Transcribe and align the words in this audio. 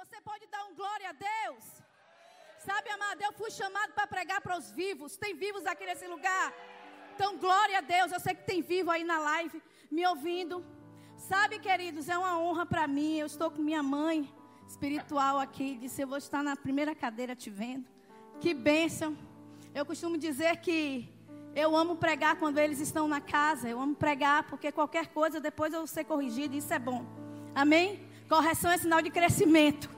Você 0.00 0.18
pode 0.22 0.46
dar 0.46 0.64
um 0.64 0.74
glória 0.74 1.10
a 1.10 1.12
Deus? 1.12 1.64
Sabe, 2.58 2.88
amado, 2.88 3.20
eu 3.20 3.34
fui 3.34 3.50
chamado 3.50 3.92
para 3.92 4.06
pregar 4.06 4.40
para 4.40 4.56
os 4.56 4.70
vivos. 4.70 5.14
Tem 5.18 5.34
vivos 5.34 5.66
aqui 5.66 5.84
nesse 5.84 6.06
lugar. 6.06 6.54
Então, 7.14 7.36
glória 7.36 7.76
a 7.76 7.82
Deus. 7.82 8.10
Eu 8.10 8.18
sei 8.18 8.34
que 8.34 8.46
tem 8.46 8.62
vivo 8.62 8.90
aí 8.90 9.04
na 9.04 9.18
live 9.18 9.62
me 9.90 10.06
ouvindo. 10.06 10.64
Sabe, 11.18 11.58
queridos, 11.58 12.08
é 12.08 12.16
uma 12.16 12.38
honra 12.38 12.64
para 12.64 12.88
mim. 12.88 13.18
Eu 13.18 13.26
estou 13.26 13.50
com 13.50 13.60
minha 13.60 13.82
mãe 13.82 14.34
espiritual 14.66 15.38
aqui. 15.38 15.76
Disse: 15.76 16.00
Eu 16.00 16.08
vou 16.08 16.16
estar 16.16 16.42
na 16.42 16.56
primeira 16.56 16.94
cadeira 16.94 17.36
te 17.36 17.50
vendo. 17.50 17.84
Que 18.40 18.54
bênção. 18.54 19.14
Eu 19.74 19.84
costumo 19.84 20.16
dizer 20.16 20.56
que 20.60 21.12
eu 21.54 21.76
amo 21.76 21.96
pregar 21.96 22.36
quando 22.36 22.56
eles 22.56 22.80
estão 22.80 23.06
na 23.06 23.20
casa. 23.20 23.68
Eu 23.68 23.78
amo 23.78 23.94
pregar 23.94 24.44
porque 24.44 24.72
qualquer 24.72 25.08
coisa 25.08 25.40
depois 25.40 25.74
eu 25.74 25.86
ser 25.86 26.04
corrigido. 26.04 26.56
Isso 26.56 26.72
é 26.72 26.78
bom. 26.78 27.04
Amém? 27.54 28.09
Correção 28.30 28.70
é 28.70 28.78
sinal 28.78 29.02
de 29.02 29.10
crescimento. 29.10 29.90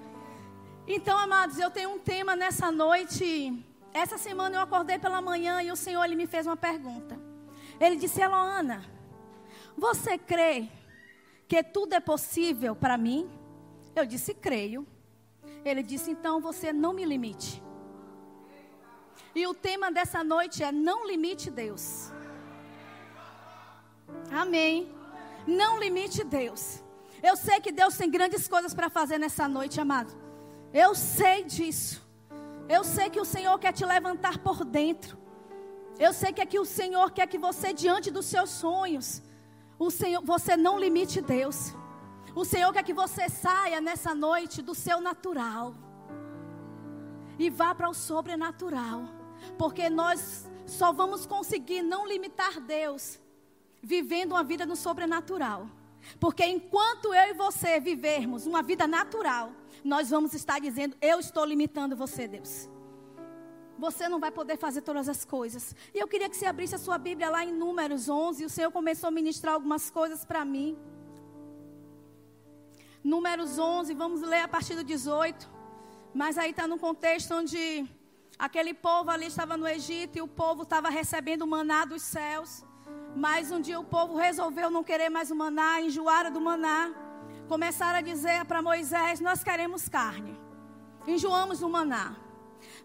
Então, 0.89 1.19
amados, 1.19 1.59
eu 1.59 1.71
tenho 1.71 1.91
um 1.91 1.99
tema 1.99 2.35
nessa 2.35 2.73
noite. 2.73 3.63
Essa 3.93 4.17
semana 4.17 4.57
eu 4.57 4.63
acordei 4.63 4.99
pela 4.99 5.21
manhã 5.21 5.63
e 5.63 5.71
o 5.71 5.77
Senhor 5.77 6.03
ele 6.03 6.17
me 6.17 6.27
fez 6.27 6.47
uma 6.47 6.57
pergunta. 6.57 7.21
Ele 7.79 7.95
disse: 7.95 8.23
Eloana, 8.23 8.83
você 9.77 10.17
crê 10.17 10.71
que 11.47 11.63
tudo 11.63 11.93
é 11.93 12.01
possível 12.01 12.75
para 12.75 12.97
mim? 12.97 13.31
Eu 13.95 14.07
disse: 14.07 14.33
creio. 14.33 14.87
Ele 15.63 15.83
disse: 15.83 16.11
então 16.11 16.41
você 16.41 16.73
não 16.73 16.95
me 16.95 17.05
limite. 17.05 17.63
E 19.35 19.47
o 19.47 19.53
tema 19.53 19.93
dessa 19.93 20.25
noite 20.25 20.65
é: 20.65 20.73
não 20.73 21.07
limite 21.07 21.51
Deus. 21.51 22.11
Amém. 24.31 24.91
Não 25.47 25.79
limite 25.79 26.25
Deus. 26.25 26.82
Eu 27.23 27.37
sei 27.37 27.61
que 27.61 27.71
Deus 27.71 27.97
tem 27.97 28.11
grandes 28.11 28.49
coisas 28.49 28.75
para 28.75 28.91
fazer 28.91 29.19
nessa 29.19 29.47
noite, 29.47 29.81
amado. 29.81 30.13
Eu 30.73 30.95
sei 30.95 31.45
disso. 31.45 32.03
Eu 32.69 32.83
sei 32.83 33.11
que 33.11 33.21
o 33.21 33.25
Senhor 33.25 33.59
quer 33.59 33.73
te 33.73 33.85
levantar 33.85 34.39
por 34.39 34.65
dentro. 34.65 35.17
Eu 35.99 36.13
sei 36.13 36.33
que 36.33 36.41
é 36.41 36.47
que 36.47 36.59
o 36.59 36.65
Senhor 36.65 37.11
quer 37.13 37.27
que 37.27 37.39
você, 37.39 37.73
diante 37.73 38.11
dos 38.11 38.27
seus 38.27 38.51
sonhos, 38.51 39.23
o 39.79 39.91
Senhor, 39.91 40.23
você 40.25 40.57
não 40.57 40.79
limite 40.79 41.21
Deus. 41.21 41.75
O 42.35 42.45
Senhor 42.45 42.73
quer 42.73 42.83
que 42.83 42.95
você 42.95 43.29
saia 43.29 43.81
nessa 43.81 44.15
noite 44.15 44.63
do 44.63 44.75
seu 44.75 45.01
natural 45.01 45.75
e 47.39 47.51
vá 47.51 47.75
para 47.75 47.89
o 47.89 47.95
sobrenatural, 47.95 49.05
porque 49.59 49.91
nós 49.91 50.49
só 50.67 50.93
vamos 50.93 51.27
conseguir 51.27 51.83
não 51.83 52.07
limitar 52.07 52.61
Deus 52.61 53.21
vivendo 53.83 54.33
uma 54.33 54.45
vida 54.45 54.65
no 54.65 54.77
sobrenatural. 54.77 55.69
Porque 56.19 56.45
enquanto 56.45 57.15
eu 57.15 57.31
e 57.31 57.35
você 57.35 57.81
vivermos 57.81 58.47
uma 58.47 58.63
vida 58.63 58.87
natural, 58.87 59.53
nós 59.85 60.11
vamos 60.11 60.35
estar 60.35 60.59
dizendo: 60.59 60.97
Eu 61.01 61.19
estou 61.19 61.45
limitando 61.45 61.97
você, 61.97 62.29
Deus. 62.29 62.69
Você 63.79 64.09
não 64.09 64.21
vai 64.21 64.31
poder 64.31 64.57
fazer 64.57 64.83
todas 64.83 65.09
as 65.09 65.25
coisas. 65.25 65.75
E 65.95 65.99
eu 65.99 66.07
queria 66.07 66.29
que 66.29 66.37
você 66.37 66.47
abrisse 66.47 66.75
a 66.75 66.79
sua 66.79 66.99
Bíblia 66.99 67.31
lá 67.31 67.45
em 67.45 67.53
Números 67.53 68.09
11. 68.09 68.43
E 68.43 68.47
o 68.47 68.51
Senhor 68.51 68.71
começou 68.71 69.09
a 69.09 69.11
ministrar 69.11 69.55
algumas 69.55 69.91
coisas 69.91 70.25
para 70.25 70.45
mim. 70.45 70.79
Números 73.03 73.59
11, 73.59 73.93
vamos 73.95 74.21
ler 74.21 74.43
a 74.43 74.49
partir 74.49 74.77
do 74.77 74.85
18. 74.85 75.51
Mas 76.15 76.39
aí 76.39 76.51
está 76.51 76.69
no 76.69 76.79
contexto 76.79 77.35
onde 77.35 77.85
aquele 78.39 78.75
povo 78.75 79.11
ali 79.11 79.27
estava 79.27 79.57
no 79.57 79.67
Egito 79.67 80.17
e 80.17 80.23
o 80.23 80.29
povo 80.29 80.63
estava 80.63 80.89
recebendo 80.89 81.43
o 81.43 81.47
maná 81.47 81.85
dos 81.85 82.03
céus. 82.03 82.65
Mas 83.15 83.51
um 83.51 83.61
dia 83.61 83.79
o 83.79 83.85
povo 83.85 84.17
resolveu 84.17 84.71
não 84.71 84.83
querer 84.83 85.11
mais 85.11 85.31
o 85.31 85.37
maná, 85.37 85.81
enjoaram 85.81 86.33
do 86.33 86.41
maná. 86.41 86.93
Começaram 87.49 87.99
a 87.99 88.03
dizer 88.03 88.45
para 88.47 88.63
Moisés: 88.63 89.21
Nós 89.21 89.45
queremos 89.45 89.89
carne. 89.89 90.39
Enjoamos 91.07 91.61
do 91.61 91.69
maná. 91.69 92.17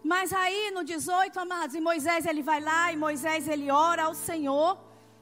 Mas 0.02 0.32
aí 0.32 0.70
no 0.70 0.84
18, 0.84 1.38
amados, 1.38 1.74
e 1.74 1.80
Moisés 1.80 2.26
ele 2.26 2.42
vai 2.42 2.60
lá 2.60 2.92
e 2.92 2.96
Moisés 2.96 3.48
ele 3.48 3.70
ora 3.70 4.04
ao 4.04 4.14
Senhor. 4.14 4.78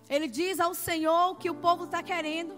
Ele 0.08 0.28
diz 0.28 0.60
ao 0.60 0.74
Senhor 0.74 1.30
o 1.30 1.36
que 1.36 1.50
o 1.50 1.54
povo 1.54 1.84
está 1.84 2.02
querendo. 2.02 2.54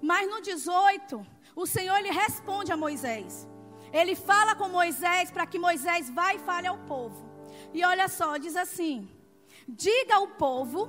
Mas 0.00 0.28
no 0.28 0.40
18, 0.40 1.26
o 1.54 1.66
Senhor 1.66 1.96
ele 1.98 2.10
responde 2.10 2.72
a 2.72 2.76
Moisés. 2.76 3.48
Ele 3.92 4.14
fala 4.14 4.54
com 4.54 4.68
Moisés 4.68 5.30
para 5.30 5.46
que 5.46 5.58
Moisés 5.58 6.08
vá 6.10 6.34
e 6.34 6.38
fale 6.38 6.66
ao 6.66 6.78
povo. 6.78 7.30
E 7.74 7.84
olha 7.84 8.08
só, 8.08 8.36
diz 8.36 8.56
assim: 8.56 9.08
Diga 9.68 10.16
ao 10.16 10.28
povo 10.28 10.88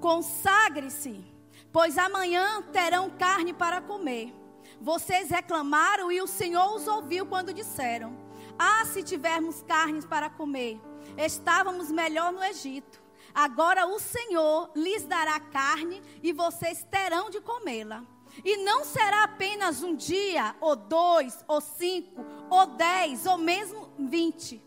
Consagre-se, 0.00 1.24
pois 1.72 1.96
amanhã 1.96 2.62
terão 2.72 3.08
carne 3.10 3.52
para 3.52 3.80
comer. 3.80 4.34
Vocês 4.80 5.30
reclamaram 5.30 6.10
e 6.10 6.20
o 6.20 6.26
Senhor 6.26 6.74
os 6.74 6.86
ouviu 6.86 7.24
quando 7.26 7.54
disseram: 7.54 8.16
Ah, 8.58 8.84
se 8.84 9.02
tivermos 9.02 9.62
carnes 9.62 10.04
para 10.04 10.28
comer, 10.28 10.80
estávamos 11.16 11.90
melhor 11.90 12.32
no 12.32 12.42
Egito. 12.42 13.00
Agora 13.34 13.86
o 13.86 13.98
Senhor 13.98 14.70
lhes 14.74 15.04
dará 15.04 15.38
carne 15.38 16.02
e 16.22 16.32
vocês 16.32 16.84
terão 16.90 17.30
de 17.30 17.40
comê-la. 17.40 18.02
E 18.44 18.56
não 18.58 18.84
será 18.84 19.24
apenas 19.24 19.82
um 19.82 19.94
dia, 19.94 20.56
ou 20.60 20.74
dois, 20.74 21.44
ou 21.46 21.60
cinco, 21.60 22.24
ou 22.50 22.66
dez, 22.66 23.26
ou 23.26 23.38
mesmo 23.38 23.92
vinte. 23.98 24.62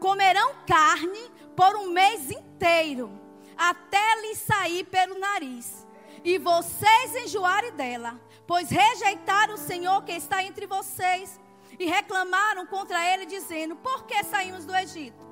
Comerão 0.00 0.54
carne 0.66 1.30
por 1.54 1.76
um 1.76 1.90
mês 1.90 2.30
inteiro 2.30 3.27
até 3.58 4.20
lhe 4.22 4.36
sair 4.36 4.84
pelo 4.84 5.18
nariz. 5.18 5.86
E 6.24 6.38
vocês 6.38 7.16
enjoarem 7.24 7.72
dela, 7.72 8.20
pois 8.46 8.70
rejeitaram 8.70 9.54
o 9.54 9.58
Senhor 9.58 10.02
que 10.04 10.12
está 10.12 10.44
entre 10.44 10.66
vocês 10.66 11.40
e 11.78 11.86
reclamaram 11.86 12.66
contra 12.66 13.04
ele, 13.12 13.26
dizendo: 13.26 13.74
Por 13.76 14.04
que 14.06 14.22
saímos 14.24 14.64
do 14.64 14.74
Egito? 14.74 15.26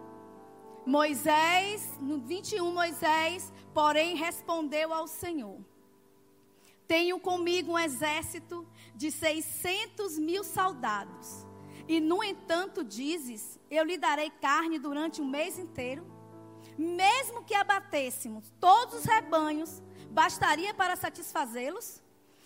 Moisés, 0.84 1.98
no 2.00 2.19
21, 2.19 2.72
Moisés, 2.72 3.53
porém, 3.75 4.16
respondeu 4.16 4.93
ao 4.93 5.06
Senhor: 5.06 5.58
Tenho 6.87 7.19
comigo 7.19 7.72
um 7.72 7.78
exército 7.78 8.66
de 8.94 9.10
600 9.10 10.19
mil 10.19 10.43
soldados. 10.44 11.47
E, 11.88 12.00
no 12.00 12.22
entanto, 12.22 12.84
dizes: 12.84 13.58
Eu 13.70 13.84
lhe 13.84 13.98
darei 13.98 14.31
carne 14.31 14.78
durante 14.78 15.20
um 15.20 15.26
mês 15.26 15.58
inteiro 15.58 16.16
mesmo 16.78 17.44
que 17.44 17.54
abatêssemos 17.54 18.53
todos 18.60 18.97
os 18.97 19.04
rebanhos, 19.04 19.82
bastaria 20.10 20.75
para 20.75 20.97
satisfazê-los? 20.97 22.03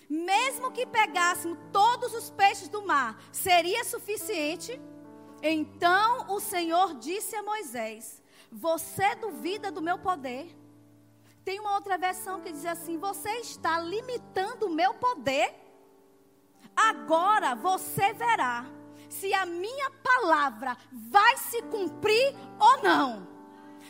Mesmo 0.09 0.73
que 0.73 0.87
pegássemos 0.87 1.59
todos 1.73 2.15
os 2.15 2.31
peixes 2.31 2.69
do 2.69 2.85
mar, 2.85 3.21
seria 3.31 3.85
suficiente? 3.85 4.81
Então 5.43 6.27
o 6.29 6.41
Senhor 6.41 6.95
disse 6.95 7.37
a 7.37 7.43
Moisés: 7.43 8.23
Você 8.51 9.15
duvida 9.17 9.71
do 9.71 9.81
meu 9.81 9.99
poder? 9.99 10.57
Tem 11.45 11.59
uma 11.59 11.75
outra 11.75 11.97
versão 11.97 12.41
que 12.41 12.53
diz 12.53 12.67
assim: 12.67 12.99
Você 12.99 13.31
está 13.39 13.81
limitando 13.81 14.67
o 14.67 14.75
meu 14.75 14.95
poder? 14.95 15.55
Agora 16.77 17.55
você 17.55 18.13
verá 18.13 18.67
se 19.09 19.33
a 19.35 19.45
minha 19.45 19.91
palavra 19.91 20.77
vai 20.93 21.37
se 21.37 21.63
cumprir 21.63 22.35
ou 22.59 22.83
não. 22.83 23.30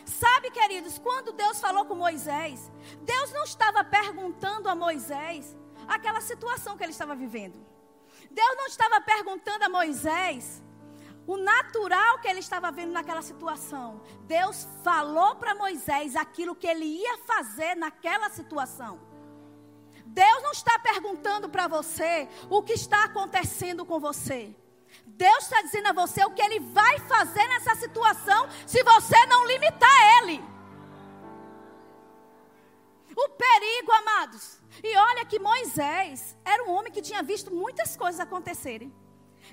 Sabe, 0.05 0.51
queridos, 0.51 0.97
quando 0.97 1.31
Deus 1.31 1.59
falou 1.59 1.85
com 1.85 1.95
Moisés, 1.95 2.71
Deus 3.01 3.31
não 3.31 3.43
estava 3.43 3.83
perguntando 3.83 4.69
a 4.69 4.75
Moisés 4.75 5.55
aquela 5.87 6.21
situação 6.21 6.77
que 6.77 6.83
ele 6.83 6.91
estava 6.91 7.15
vivendo. 7.15 7.59
Deus 8.29 8.57
não 8.57 8.67
estava 8.67 9.01
perguntando 9.01 9.65
a 9.65 9.69
Moisés 9.69 10.63
o 11.27 11.37
natural 11.37 12.19
que 12.19 12.27
ele 12.27 12.39
estava 12.39 12.71
vendo 12.71 12.91
naquela 12.91 13.21
situação. 13.21 14.01
Deus 14.21 14.67
falou 14.83 15.35
para 15.35 15.55
Moisés 15.55 16.15
aquilo 16.15 16.55
que 16.55 16.67
ele 16.67 16.85
ia 16.85 17.17
fazer 17.19 17.75
naquela 17.75 18.29
situação. 18.29 18.99
Deus 20.05 20.43
não 20.43 20.51
está 20.51 20.77
perguntando 20.79 21.47
para 21.47 21.67
você 21.67 22.27
o 22.49 22.61
que 22.61 22.73
está 22.73 23.05
acontecendo 23.05 23.85
com 23.85 23.99
você. 23.99 24.55
Deus 25.05 25.43
está 25.43 25.61
dizendo 25.61 25.87
a 25.87 25.93
você 25.93 26.23
o 26.25 26.31
que 26.31 26.41
Ele 26.41 26.59
vai 26.59 26.99
fazer 26.99 27.47
nessa 27.47 27.75
situação 27.75 28.47
se 28.65 28.83
você 28.83 29.25
não 29.27 29.45
limitar 29.45 29.89
Ele. 30.17 30.43
O 33.15 33.29
perigo, 33.29 33.91
amados. 33.91 34.61
E 34.83 34.95
olha 34.97 35.25
que 35.25 35.37
Moisés 35.39 36.37
era 36.45 36.63
um 36.63 36.71
homem 36.71 36.91
que 36.91 37.01
tinha 37.01 37.21
visto 37.21 37.53
muitas 37.53 37.97
coisas 37.97 38.19
acontecerem. 38.19 38.93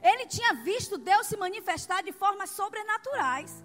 Ele 0.03 0.27
tinha 0.27 0.55
visto 0.55 0.97
Deus 0.97 1.27
se 1.27 1.37
manifestar 1.37 2.03
de 2.03 2.13
formas 2.13 2.51
sobrenaturais. 2.51 3.65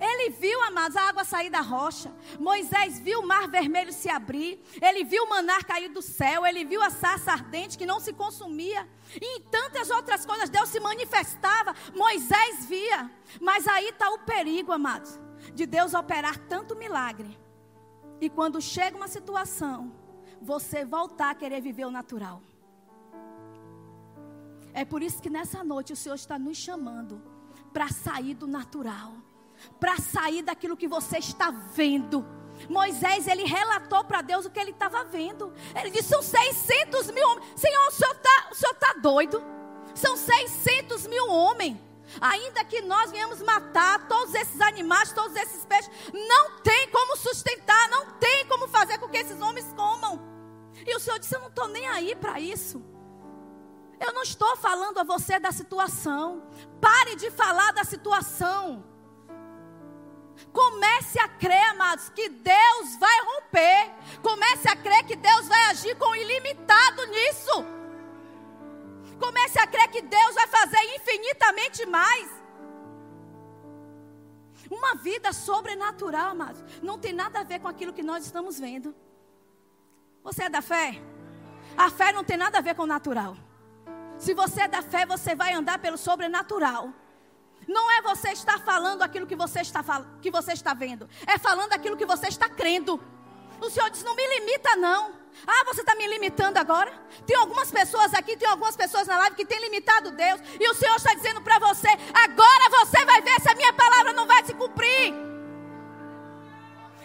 Ele 0.00 0.30
viu, 0.30 0.62
amados, 0.62 0.96
a 0.96 1.08
água 1.08 1.24
sair 1.24 1.50
da 1.50 1.60
rocha. 1.60 2.12
Moisés 2.38 2.98
viu 2.98 3.20
o 3.20 3.26
mar 3.26 3.48
vermelho 3.48 3.92
se 3.92 4.08
abrir. 4.08 4.62
Ele 4.80 5.04
viu 5.04 5.24
o 5.24 5.28
manar 5.28 5.64
cair 5.64 5.88
do 5.88 6.02
céu. 6.02 6.46
Ele 6.46 6.64
viu 6.64 6.82
a 6.82 6.90
sarça 6.90 7.32
ardente 7.32 7.78
que 7.78 7.86
não 7.86 8.00
se 8.00 8.12
consumia. 8.12 8.88
E 9.20 9.38
em 9.38 9.40
tantas 9.42 9.90
outras 9.90 10.24
coisas 10.24 10.48
Deus 10.48 10.68
se 10.68 10.80
manifestava. 10.80 11.74
Moisés 11.94 12.66
via. 12.66 13.10
Mas 13.40 13.66
aí 13.66 13.88
está 13.88 14.10
o 14.10 14.20
perigo, 14.20 14.72
amados, 14.72 15.18
de 15.54 15.66
Deus 15.66 15.94
operar 15.94 16.36
tanto 16.48 16.76
milagre. 16.76 17.38
E 18.20 18.30
quando 18.30 18.60
chega 18.60 18.96
uma 18.96 19.08
situação, 19.08 19.92
você 20.40 20.84
voltar 20.84 21.30
a 21.30 21.34
querer 21.34 21.60
viver 21.60 21.86
o 21.86 21.90
natural. 21.90 22.42
É 24.74 24.84
por 24.84 25.02
isso 25.02 25.20
que 25.20 25.28
nessa 25.28 25.62
noite 25.62 25.92
o 25.92 25.96
Senhor 25.96 26.14
está 26.14 26.38
nos 26.38 26.56
chamando 26.56 27.22
para 27.72 27.88
sair 27.88 28.34
do 28.34 28.46
natural, 28.46 29.12
para 29.78 29.96
sair 29.98 30.42
daquilo 30.42 30.76
que 30.76 30.88
você 30.88 31.18
está 31.18 31.50
vendo. 31.50 32.26
Moisés, 32.68 33.26
ele 33.26 33.44
relatou 33.44 34.04
para 34.04 34.22
Deus 34.22 34.46
o 34.46 34.50
que 34.50 34.60
ele 34.60 34.70
estava 34.70 35.04
vendo. 35.04 35.52
Ele 35.74 35.90
disse: 35.90 36.08
são 36.08 36.22
600 36.22 37.10
mil 37.10 37.26
homens. 37.28 37.46
Senhor, 37.56 37.88
o 37.88 37.90
senhor 37.90 38.12
está 38.12 38.92
tá 38.92 38.94
doido? 39.00 39.42
São 39.94 40.16
600 40.16 41.06
mil 41.06 41.28
homens. 41.28 41.78
Ainda 42.20 42.64
que 42.64 42.82
nós 42.82 43.10
venhamos 43.10 43.40
matar 43.40 44.06
todos 44.06 44.34
esses 44.34 44.60
animais, 44.60 45.12
todos 45.12 45.34
esses 45.36 45.64
peixes, 45.64 45.90
não 46.12 46.58
tem 46.60 46.88
como 46.90 47.16
sustentar, 47.16 47.88
não 47.88 48.12
tem 48.18 48.46
como 48.46 48.68
fazer 48.68 48.98
com 48.98 49.08
que 49.08 49.16
esses 49.16 49.40
homens 49.40 49.72
comam. 49.74 50.20
E 50.86 50.94
o 50.94 51.00
Senhor 51.00 51.18
disse: 51.18 51.34
Eu 51.34 51.40
não 51.40 51.48
estou 51.48 51.68
nem 51.68 51.86
aí 51.88 52.14
para 52.14 52.38
isso. 52.40 52.84
Eu 54.00 54.12
não 54.12 54.22
estou 54.22 54.56
falando 54.56 54.98
a 54.98 55.04
você 55.04 55.38
da 55.38 55.52
situação. 55.52 56.42
Pare 56.80 57.14
de 57.14 57.30
falar 57.30 57.72
da 57.72 57.84
situação. 57.84 58.84
Comece 60.52 61.18
a 61.18 61.28
crer, 61.28 61.70
amados, 61.70 62.08
que 62.10 62.28
Deus 62.28 62.96
vai 62.98 63.20
romper. 63.24 63.90
Comece 64.22 64.68
a 64.68 64.76
crer 64.76 65.04
que 65.04 65.16
Deus 65.16 65.48
vai 65.48 65.62
agir 65.70 65.96
com 65.96 66.14
ilimitado 66.14 67.06
nisso. 67.06 67.64
Comece 69.18 69.58
a 69.58 69.66
crer 69.66 69.88
que 69.88 70.02
Deus 70.02 70.34
vai 70.34 70.46
fazer 70.46 70.82
infinitamente 70.96 71.86
mais. 71.86 72.28
Uma 74.70 74.94
vida 74.94 75.32
sobrenatural, 75.32 76.30
amados, 76.30 76.64
não 76.82 76.98
tem 76.98 77.12
nada 77.12 77.40
a 77.40 77.44
ver 77.44 77.60
com 77.60 77.68
aquilo 77.68 77.92
que 77.92 78.02
nós 78.02 78.24
estamos 78.24 78.58
vendo. 78.58 78.94
Você 80.22 80.44
é 80.44 80.48
da 80.48 80.62
fé? 80.62 81.00
A 81.76 81.90
fé 81.90 82.12
não 82.12 82.24
tem 82.24 82.36
nada 82.36 82.58
a 82.58 82.60
ver 82.60 82.74
com 82.74 82.82
o 82.82 82.86
natural. 82.86 83.36
Se 84.18 84.34
você 84.34 84.62
é 84.62 84.68
da 84.68 84.82
fé, 84.82 85.04
você 85.04 85.34
vai 85.34 85.52
andar 85.52 85.78
pelo 85.78 85.98
sobrenatural. 85.98 86.92
Não 87.66 87.90
é 87.90 88.02
você 88.02 88.30
estar 88.30 88.58
falando 88.58 89.02
aquilo 89.02 89.26
que 89.26 89.36
você 89.36 89.60
está, 89.60 89.82
que 90.20 90.30
você 90.30 90.52
está 90.52 90.74
vendo. 90.74 91.08
É 91.26 91.38
falando 91.38 91.72
aquilo 91.72 91.96
que 91.96 92.06
você 92.06 92.28
está 92.28 92.48
crendo. 92.48 93.00
O 93.60 93.70
Senhor 93.70 93.90
diz: 93.90 94.02
não 94.02 94.14
me 94.14 94.26
limita, 94.38 94.76
não. 94.76 95.12
Ah, 95.46 95.64
você 95.64 95.80
está 95.80 95.94
me 95.94 96.06
limitando 96.06 96.58
agora? 96.58 96.92
Tem 97.26 97.36
algumas 97.36 97.70
pessoas 97.70 98.12
aqui, 98.12 98.36
tem 98.36 98.48
algumas 98.48 98.76
pessoas 98.76 99.06
na 99.06 99.16
live 99.18 99.36
que 99.36 99.46
têm 99.46 99.60
limitado 99.60 100.10
Deus. 100.10 100.40
E 100.60 100.68
o 100.68 100.74
Senhor 100.74 100.96
está 100.96 101.14
dizendo 101.14 101.40
para 101.40 101.58
você: 101.58 101.88
agora 102.12 102.70
você 102.70 103.04
vai 103.04 103.22
ver 103.22 103.40
se 103.40 103.50
a 103.50 103.54
minha 103.54 103.72
palavra 103.72 104.12
não 104.12 104.26
vai 104.26 104.44
se 104.44 104.54
cumprir. 104.54 105.14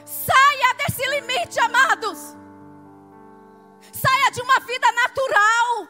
Saia 0.05 0.73
desse 0.75 1.05
limite, 1.07 1.59
amados. 1.59 2.35
Saia 3.91 4.31
de 4.31 4.41
uma 4.41 4.59
vida 4.59 4.91
natural. 4.91 5.87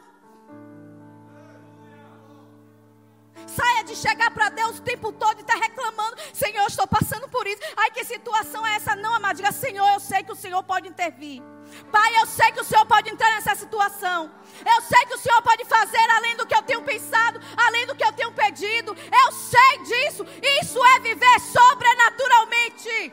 Saia 3.46 3.84
de 3.84 3.96
chegar 3.96 4.30
para 4.30 4.48
Deus 4.48 4.78
o 4.78 4.82
tempo 4.82 5.12
todo 5.12 5.38
e 5.38 5.40
estar 5.40 5.54
tá 5.54 5.60
reclamando: 5.60 6.16
Senhor, 6.32 6.60
eu 6.60 6.66
estou 6.66 6.86
passando 6.86 7.28
por 7.28 7.46
isso. 7.46 7.60
Ai, 7.76 7.90
que 7.90 8.04
situação 8.04 8.66
é 8.66 8.76
essa? 8.76 8.96
Não, 8.96 9.14
amado. 9.14 9.36
Diga: 9.36 9.52
Senhor, 9.52 9.88
eu 9.88 10.00
sei 10.00 10.22
que 10.22 10.32
o 10.32 10.36
Senhor 10.36 10.62
pode 10.62 10.88
intervir. 10.88 11.42
Pai, 11.92 12.20
eu 12.20 12.26
sei 12.26 12.50
que 12.52 12.60
o 12.60 12.64
Senhor 12.64 12.84
pode 12.86 13.10
entrar 13.10 13.30
nessa 13.30 13.54
situação. 13.54 14.30
Eu 14.64 14.80
sei 14.82 15.04
que 15.06 15.14
o 15.14 15.18
Senhor 15.18 15.40
pode 15.42 15.64
fazer 15.64 16.10
além 16.10 16.36
do 16.36 16.46
que 16.46 16.54
eu 16.54 16.62
tenho 16.62 16.82
pensado, 16.82 17.40
além 17.56 17.86
do 17.86 17.94
que 17.94 18.04
eu 18.04 18.12
tenho 18.12 18.32
pedido. 18.32 18.96
Eu 19.24 19.32
sei 19.32 19.78
disso. 19.84 20.24
Isso 20.62 20.84
é 20.84 21.00
viver 21.00 21.40
sobrenaturalmente. 21.40 23.12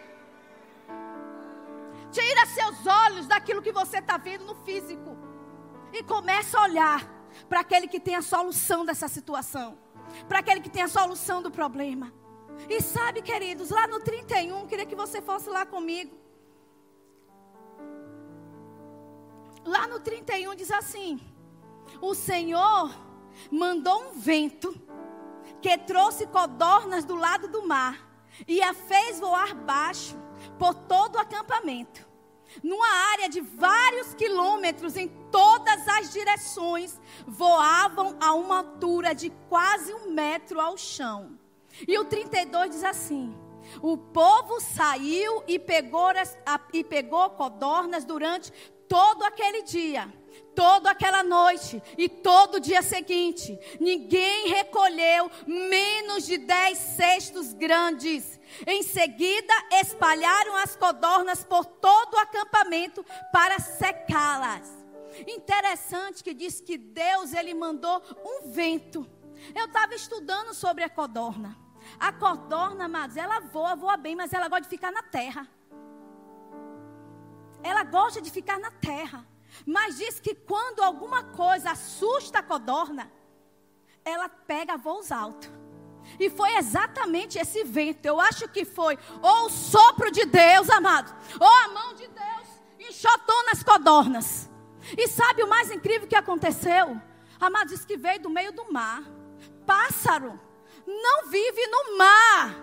Tira 2.12 2.46
seus 2.46 2.86
olhos 2.88 3.28
daquilo 3.28 3.62
que 3.62 3.74
você 3.74 3.98
está 3.98 4.18
vendo 4.18 4.46
no 4.46 4.56
físico 4.64 5.18
e 5.92 6.02
começa 6.04 6.58
a 6.58 6.64
olhar 6.64 7.06
para 7.50 7.60
aquele 7.60 7.88
que 7.88 8.00
tem 8.00 8.16
a 8.16 8.22
solução 8.22 8.86
dessa 8.86 9.08
situação 9.10 9.85
para 10.28 10.40
aquele 10.40 10.62
que 10.62 10.70
tem 10.70 10.82
a 10.82 10.88
solução 10.88 11.42
do 11.42 11.52
problema. 11.52 12.14
E 12.70 12.82
sabe, 12.82 13.22
queridos, 13.22 13.70
lá 13.70 13.88
no 13.88 14.00
31, 14.00 14.66
queria 14.68 14.86
que 14.86 14.96
você 14.96 15.22
fosse 15.22 15.50
lá 15.50 15.66
comigo. 15.66 16.16
Lá 19.64 19.88
no 19.88 20.00
31 20.00 20.56
diz 20.56 20.72
assim: 20.72 21.20
O 22.02 22.14
Senhor 22.14 22.94
mandou 23.52 24.04
um 24.04 24.14
vento 24.14 24.74
que 25.62 25.78
trouxe 25.78 26.28
codornas 26.28 27.04
do 27.04 27.16
lado 27.16 27.48
do 27.48 27.68
mar 27.68 28.00
e 28.48 28.62
a 28.62 28.74
fez 28.74 29.20
voar 29.20 29.54
baixo 29.56 30.16
por 30.60 30.74
todo 30.74 31.16
o 31.16 31.20
acampamento 31.20 32.06
numa 32.64 32.88
área 33.12 33.30
de 33.30 33.42
vários 33.42 34.14
quilômetros 34.14 34.96
em 34.96 35.08
todas 35.36 35.86
as 35.90 36.14
direções, 36.14 36.98
voavam 37.28 38.16
a 38.22 38.34
uma 38.34 38.60
altura 38.60 39.14
de 39.14 39.30
quase 39.50 39.94
um 39.94 40.12
metro 40.12 40.62
ao 40.62 40.78
chão. 40.78 41.38
E 41.86 42.00
o 42.00 42.06
32 42.06 42.72
diz 42.72 42.84
assim: 42.86 43.36
O 43.82 43.98
povo 43.98 44.62
saiu 44.62 45.44
e 45.46 45.60
pegou, 45.60 46.08
e 46.72 46.86
pegou 46.86 47.32
codornas 47.32 48.06
durante 48.06 48.50
todo 48.88 49.24
aquele 49.24 49.64
dia 49.64 50.10
toda 50.54 50.92
aquela 50.92 51.22
noite 51.22 51.82
e 51.98 52.08
todo 52.08 52.62
dia 52.62 52.82
seguinte, 52.82 53.58
ninguém 53.80 54.50
recolheu 54.50 55.30
menos 55.46 56.26
de 56.26 56.38
dez 56.38 56.78
cestos 56.78 57.54
grandes. 57.54 58.40
Em 58.66 58.82
seguida, 58.84 59.54
espalharam 59.82 60.56
as 60.58 60.76
codornas 60.78 61.44
por 61.44 61.66
todo 61.66 62.16
o 62.16 62.20
acampamento 62.20 63.06
para 63.34 63.60
secá-las. 63.60 64.85
Interessante 65.28 66.24
que 66.24 66.34
diz 66.34 66.62
que 66.62 66.78
Deus 66.78 67.34
ele 67.34 67.54
mandou 67.54 68.02
um 68.24 68.50
vento. 68.50 69.08
Eu 69.56 69.66
estava 69.66 69.94
estudando 69.94 70.54
sobre 70.54 70.84
a 70.84 70.90
codorna. 70.90 71.58
A 72.00 72.12
codorna, 72.12 72.86
amados, 72.86 73.16
ela 73.16 73.40
voa, 73.40 73.76
voa 73.76 73.98
bem, 73.98 74.16
mas 74.16 74.34
ela 74.34 74.48
gosta 74.48 74.64
de 74.64 74.70
ficar 74.70 74.92
na 74.92 75.04
terra. 75.04 75.48
Ela 77.64 77.84
gosta 77.84 78.22
de 78.22 78.32
ficar 78.32 78.60
na 78.60 78.72
terra. 78.72 79.26
Mas 79.66 79.98
diz 79.98 80.20
que 80.20 80.36
quando 80.36 80.82
alguma 80.84 81.24
coisa 81.24 81.72
assusta 81.72 82.40
a 82.40 82.44
codorna, 82.44 83.12
ela 84.04 84.28
pega 84.28 84.78
voos 84.78 85.12
altos. 85.12 85.50
E 86.20 86.30
foi 86.30 86.56
exatamente 86.58 87.40
esse 87.40 87.64
vento. 87.64 88.06
Eu 88.06 88.20
acho 88.20 88.48
que 88.50 88.64
foi 88.64 88.98
ou 89.22 89.46
o 89.46 89.50
sopro 89.50 90.12
de 90.12 90.26
Deus, 90.26 90.70
amado, 90.70 91.16
ou 91.40 91.48
a 91.48 91.68
mão 91.70 91.94
de 91.96 92.08
Deus 92.08 92.48
enxotou 92.80 93.46
nas 93.46 93.64
codornas. 93.64 94.50
E 94.98 95.08
sabe 95.08 95.44
o 95.44 95.48
mais 95.48 95.72
incrível 95.72 96.08
que 96.08 96.16
aconteceu? 96.16 97.00
Amado, 97.40 97.70
diz 97.70 97.84
que 97.84 97.98
veio 97.98 98.22
do 98.22 98.30
meio 98.30 98.52
do 98.52 98.72
mar. 98.72 99.04
Pássaro 99.66 100.40
não 100.86 101.28
vive 101.28 101.68
no 101.68 101.98
mar. 101.98 102.56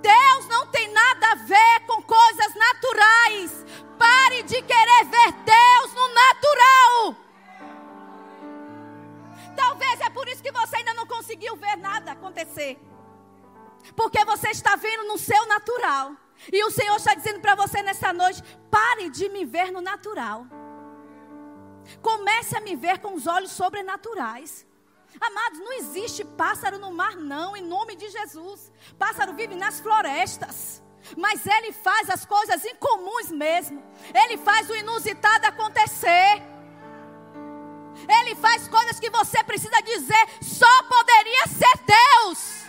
Deus 0.00 0.48
não 0.48 0.66
tem 0.68 0.90
nada 0.92 1.32
a 1.32 1.34
ver 1.34 1.80
com 1.86 2.02
coisas 2.02 2.54
naturais. 2.54 3.64
Pare 3.98 4.42
de 4.42 4.62
querer 4.62 5.04
ver 5.04 5.32
Deus 5.44 5.92
no 5.94 6.08
natural. 6.14 7.16
Talvez 9.56 10.00
é 10.00 10.10
por 10.10 10.28
isso 10.28 10.42
que 10.42 10.52
você 10.52 10.76
ainda 10.76 10.94
não 10.94 11.06
conseguiu 11.06 11.56
ver 11.56 11.76
nada 11.76 12.12
acontecer. 12.12 12.78
Porque 13.94 14.24
você 14.24 14.50
está 14.50 14.76
vendo 14.76 15.04
no 15.04 15.18
seu 15.18 15.46
natural. 15.46 16.12
E 16.52 16.62
o 16.64 16.70
Senhor 16.70 16.96
está 16.96 17.14
dizendo 17.14 17.40
para 17.40 17.54
você 17.54 17.82
nessa 17.82 18.12
noite: 18.12 18.42
pare 18.70 19.08
de 19.10 19.28
me 19.28 19.44
ver 19.44 19.70
no 19.70 19.80
natural. 19.80 20.46
Comece 22.02 22.56
a 22.56 22.60
me 22.60 22.74
ver 22.76 22.98
com 22.98 23.14
os 23.14 23.26
olhos 23.26 23.52
sobrenaturais. 23.52 24.66
Amados, 25.20 25.58
não 25.60 25.72
existe 25.72 26.24
pássaro 26.24 26.78
no 26.78 26.92
mar, 26.92 27.16
não, 27.16 27.56
em 27.56 27.62
nome 27.62 27.96
de 27.96 28.08
Jesus. 28.10 28.70
Pássaro 28.98 29.32
vive 29.32 29.54
nas 29.54 29.80
florestas. 29.80 30.82
Mas 31.16 31.46
Ele 31.46 31.72
faz 31.72 32.10
as 32.10 32.24
coisas 32.24 32.64
incomuns 32.64 33.30
mesmo. 33.30 33.82
Ele 34.12 34.36
faz 34.36 34.68
o 34.68 34.74
inusitado 34.74 35.46
acontecer. 35.46 36.42
Ele 38.20 38.34
faz 38.34 38.68
coisas 38.68 39.00
que 39.00 39.08
você 39.08 39.42
precisa 39.42 39.80
dizer, 39.80 40.26
só 40.42 40.82
poderia 40.82 41.46
ser 41.46 41.80
Deus. 41.86 42.66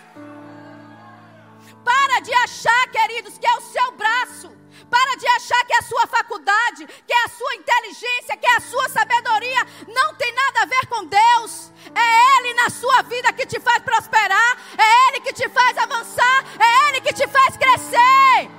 Para 1.84 2.20
de 2.22 2.34
achar, 2.34 2.92
queridos, 2.92 3.38
que 3.38 3.46
é 3.46 3.56
o 3.56 3.62
seu 3.62 3.92
braço. 3.92 4.52
Para 4.90 5.16
de 5.16 5.28
achar 5.28 5.66
que 5.66 5.74
a 5.74 5.82
sua 5.82 6.08
faculdade, 6.08 6.88
que 7.06 7.14
a 7.14 7.28
sua 7.30 7.56
inteligência, 7.56 8.38
que 8.38 8.48
a 8.48 8.60
sua 8.60 8.88
sabedoria 8.90 9.66
não 9.88 10.16
tem 10.16 10.34
nada 10.34 10.62
a 10.62 10.66
ver 10.66 10.88
com 10.88 11.06
Deus. 11.06 11.72
É 11.94 12.38
Ele 12.38 12.54
na 12.54 12.70
sua 12.70 13.02
vida 13.04 13.34
que 13.34 13.46
te 13.46 13.60
faz 13.60 13.84
prosperar, 13.84 14.58
é 14.78 15.08
Ele 15.08 15.22
que 15.22 15.34
te 15.34 15.50
faz 15.50 15.78
avançar, 15.78 16.46
é 16.60 16.90
Ele 16.90 17.02
que 17.02 17.14
te 17.14 17.28
faz 17.28 17.58
crescer. 17.58 18.50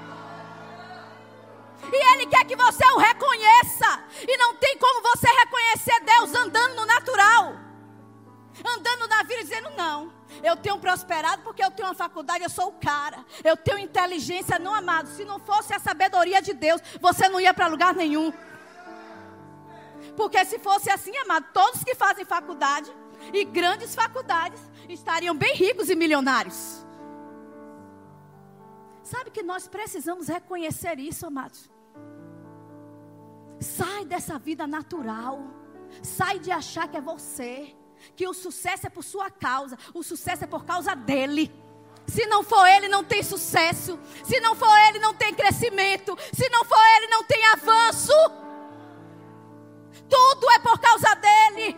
E 1.93 2.13
Ele 2.13 2.27
quer 2.27 2.45
que 2.45 2.57
você 2.57 2.85
o 2.87 2.99
reconheça. 2.99 4.05
E 4.27 4.37
não 4.37 4.55
tem 4.57 4.77
como 4.79 5.03
você 5.03 5.27
reconhecer 5.27 6.01
Deus 6.01 6.35
andando 6.35 6.75
no 6.75 6.85
natural. 6.85 7.55
Andando 8.65 9.09
na 9.09 9.23
vida 9.23 9.43
dizendo, 9.43 9.71
não, 9.71 10.13
eu 10.43 10.57
tenho 10.57 10.79
prosperado 10.79 11.43
porque 11.43 11.65
eu 11.65 11.71
tenho 11.71 11.89
uma 11.89 11.95
faculdade, 11.95 12.45
eu 12.45 12.51
sou 12.51 12.69
o 12.69 12.73
cara. 12.73 13.25
Eu 13.43 13.57
tenho 13.57 13.79
inteligência, 13.79 14.59
não 14.59 14.75
amado. 14.75 15.09
Se 15.09 15.25
não 15.25 15.39
fosse 15.41 15.75
a 15.75 15.79
sabedoria 15.79 16.41
de 16.41 16.53
Deus, 16.53 16.81
você 17.01 17.29
não 17.29 17.41
ia 17.41 17.55
para 17.55 17.67
lugar 17.67 17.95
nenhum. 17.95 18.33
Porque 20.17 20.45
se 20.45 20.59
fosse 20.59 20.91
assim, 20.91 21.17
amado, 21.19 21.47
todos 21.53 21.85
que 21.85 21.95
fazem 21.95 22.25
faculdade, 22.25 22.91
e 23.33 23.45
grandes 23.45 23.95
faculdades, 23.95 24.61
estariam 24.89 25.35
bem 25.35 25.55
ricos 25.55 25.91
e 25.91 25.95
milionários. 25.95 26.87
Sabe 29.03 29.31
que 29.31 29.43
nós 29.43 29.67
precisamos 29.67 30.29
reconhecer 30.29 30.99
isso, 30.99 31.27
amados. 31.27 31.71
Sai 33.59 34.05
dessa 34.05 34.39
vida 34.39 34.67
natural. 34.67 35.41
Sai 36.03 36.39
de 36.39 36.51
achar 36.51 36.89
que 36.89 36.97
é 36.97 37.01
você. 37.01 37.75
Que 38.17 38.27
o 38.27 38.35
sucesso 38.35 38.87
é 38.87 38.91
por 38.91 39.05
sua 39.05 39.31
causa. 39.31 39.79
O 39.95 40.03
sucesso 40.03 40.45
é 40.45 40.47
por 40.47 40.65
causa 40.65 40.95
dele. 40.95 41.53
Se 42.07 42.25
não 42.27 42.43
for 42.43 42.67
ele, 42.67 42.89
não 42.89 43.05
tem 43.05 43.23
sucesso. 43.23 43.99
Se 44.25 44.41
não 44.41 44.55
for 44.55 44.75
ele, 44.89 44.99
não 44.99 45.15
tem 45.15 45.35
crescimento. 45.35 46.17
Se 46.33 46.49
não 46.49 46.65
for 46.65 46.83
ele, 46.97 47.09
não 47.09 47.23
tem 47.25 47.45
avanço. 47.47 48.13
Tudo 50.09 50.51
é 50.53 50.59
por 50.59 50.79
causa 50.79 51.15
dele. 51.15 51.77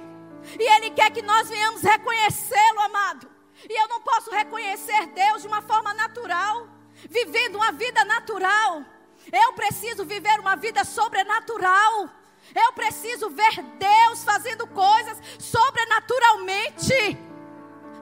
E 0.59 0.63
ele 0.77 0.91
quer 0.91 1.11
que 1.11 1.23
nós 1.23 1.49
venhamos 1.49 1.83
reconhecê-lo, 1.83 2.81
amado. 2.81 3.29
E 3.69 3.81
eu 3.81 3.89
não 3.89 4.01
posso 4.01 4.31
reconhecer 4.31 5.07
Deus 5.09 5.43
de 5.43 5.49
uma 5.49 5.61
forma 5.61 5.93
natural, 5.95 6.69
vivendo 7.09 7.57
uma 7.57 7.73
vida 7.73 8.05
natural. 8.05 8.85
Eu 9.33 9.53
preciso 9.53 10.05
viver 10.05 10.39
uma 10.41 10.57
vida 10.57 10.85
sobrenatural. 10.85 12.09
Eu 12.55 12.73
preciso 12.73 13.31
ver 13.31 13.63
Deus 13.79 14.25
fazendo 14.25 14.67
coisas 14.67 15.19
sobrenaturalmente. 15.39 17.19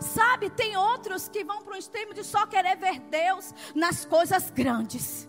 Sabe, 0.01 0.49
tem 0.51 0.77
outros 0.77 1.29
que 1.29 1.45
vão 1.45 1.63
para 1.63 1.75
o 1.75 1.77
extremo 1.77 2.15
de 2.15 2.23
só 2.23 2.47
querer 2.47 2.77
ver 2.77 3.01
Deus 3.01 3.53
nas 3.75 4.05
coisas 4.05 4.51
grandes. 4.51 5.29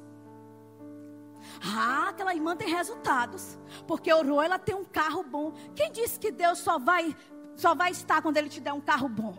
Ah, 1.62 2.10
aquela 2.10 2.34
irmã 2.34 2.56
tem 2.56 2.70
resultados, 2.70 3.58
porque 3.88 4.14
orou, 4.14 4.42
ela 4.42 4.58
tem 4.60 4.76
um 4.76 4.86
carro 4.86 5.24
bom. 5.24 5.52
Quem 5.76 5.92
disse 5.92 6.20
que 6.20 6.32
Deus 6.32 6.60
só 6.60 6.80
vai 6.80 7.16
só 7.56 7.76
vai 7.76 7.92
estar 7.92 8.22
quando 8.22 8.38
ele 8.38 8.48
te 8.48 8.62
der 8.62 8.72
um 8.72 8.80
carro 8.80 9.10
bom? 9.10 9.38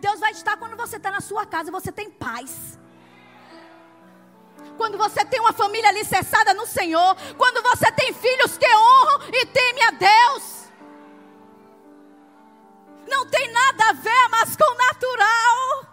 Deus 0.00 0.20
vai 0.20 0.32
estar 0.32 0.56
quando 0.56 0.76
você 0.76 0.96
está 0.96 1.10
na 1.10 1.20
sua 1.20 1.44
casa 1.44 1.68
e 1.68 1.72
você 1.72 1.92
tem 1.92 2.10
paz. 2.10 2.78
Quando 4.76 4.96
você 4.96 5.24
tem 5.24 5.40
uma 5.40 5.52
família 5.52 5.88
alicerçada 5.88 6.54
no 6.54 6.66
Senhor. 6.66 7.16
Quando 7.36 7.62
você 7.62 7.90
tem 7.92 8.12
filhos 8.12 8.56
que 8.56 8.66
honram 8.66 9.28
e 9.32 9.46
temem 9.46 9.84
a 9.84 9.90
Deus. 9.90 10.68
Não 13.08 13.26
tem 13.26 13.50
nada 13.52 13.88
a 13.88 13.92
ver, 13.92 14.28
mas 14.30 14.56
com 14.56 14.74
natural. 14.74 15.88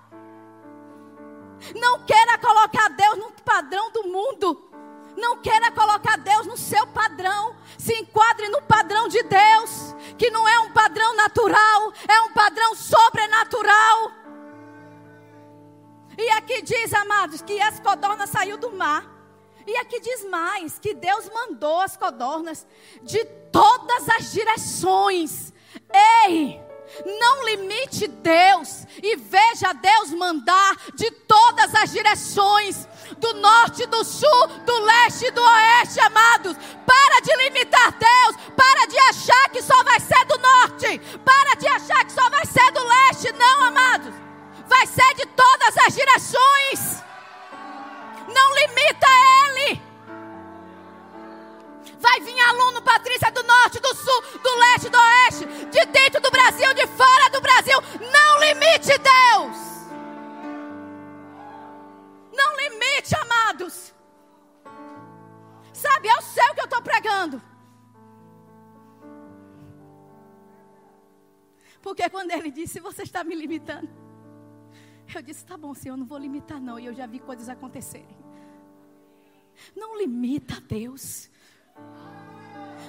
Não 1.75 1.99
queira 2.05 2.37
colocar 2.37 2.89
Deus 2.89 3.17
no 3.17 3.31
padrão 3.43 3.89
do 3.91 4.03
mundo. 4.03 4.69
Não 5.17 5.37
queira 5.37 5.71
colocar 5.71 6.17
Deus 6.17 6.45
no 6.45 6.57
seu 6.57 6.85
padrão. 6.87 7.55
Se 7.77 7.93
enquadre 7.93 8.49
no 8.49 8.61
padrão 8.63 9.07
de 9.07 9.21
Deus, 9.23 9.95
que 10.17 10.29
não 10.29 10.47
é 10.47 10.59
um 10.59 10.71
padrão 10.71 11.15
natural, 11.15 11.93
é 12.07 12.21
um 12.21 12.33
padrão 12.33 12.75
sobrenatural. 12.75 14.11
E 16.17 16.29
aqui 16.31 16.61
diz, 16.61 16.93
amados, 16.93 17.41
que 17.41 17.59
as 17.61 17.79
codornas 17.79 18.29
saiu 18.29 18.57
do 18.57 18.71
mar. 18.71 19.15
E 19.67 19.75
aqui 19.77 19.99
diz 19.99 20.29
mais, 20.29 20.77
que 20.77 20.93
Deus 20.93 21.29
mandou 21.33 21.81
as 21.81 21.97
codornas 21.97 22.67
de 23.01 23.23
todas 23.51 24.07
as 24.09 24.31
direções. 24.31 25.51
Ei, 25.91 26.61
não 27.19 27.45
limite 27.45 28.07
Deus 28.07 28.85
e 29.01 29.15
veja 29.15 29.73
Deus 29.73 30.11
mandar 30.11 30.75
de 30.93 31.09
todas 31.11 31.73
as 31.75 31.91
direções, 31.91 32.87
do 33.17 33.33
norte, 33.35 33.85
do 33.87 34.03
sul, 34.03 34.47
do 34.65 34.79
leste, 34.81 35.31
do 35.31 35.41
oeste, 35.41 35.99
amados. 35.99 36.55
Para 36.85 37.19
de 37.21 37.35
limitar 37.35 37.91
Deus, 37.97 38.35
para 38.55 38.85
de 38.87 38.97
achar 38.99 39.49
que 39.49 39.61
só 39.61 39.83
vai 39.83 39.99
ser 39.99 40.25
do 40.25 40.37
norte, 40.37 40.99
para 41.23 41.55
de 41.55 41.67
achar 41.67 42.05
que 42.05 42.11
só 42.11 42.29
vai 42.29 42.34
está 73.15 73.23
me 73.23 73.33
limitando. 73.33 73.89
Eu 75.13 75.21
disse, 75.21 75.45
tá 75.45 75.55
bom, 75.55 75.73
Senhor, 75.73 75.95
não 75.95 76.05
vou 76.05 76.17
limitar 76.17 76.59
não. 76.59 76.77
E 76.77 76.85
eu 76.85 76.93
já 76.93 77.07
vi 77.07 77.19
coisas 77.19 77.47
acontecerem. 77.47 78.17
Não 79.73 79.97
limita 79.97 80.59
Deus. 80.59 81.29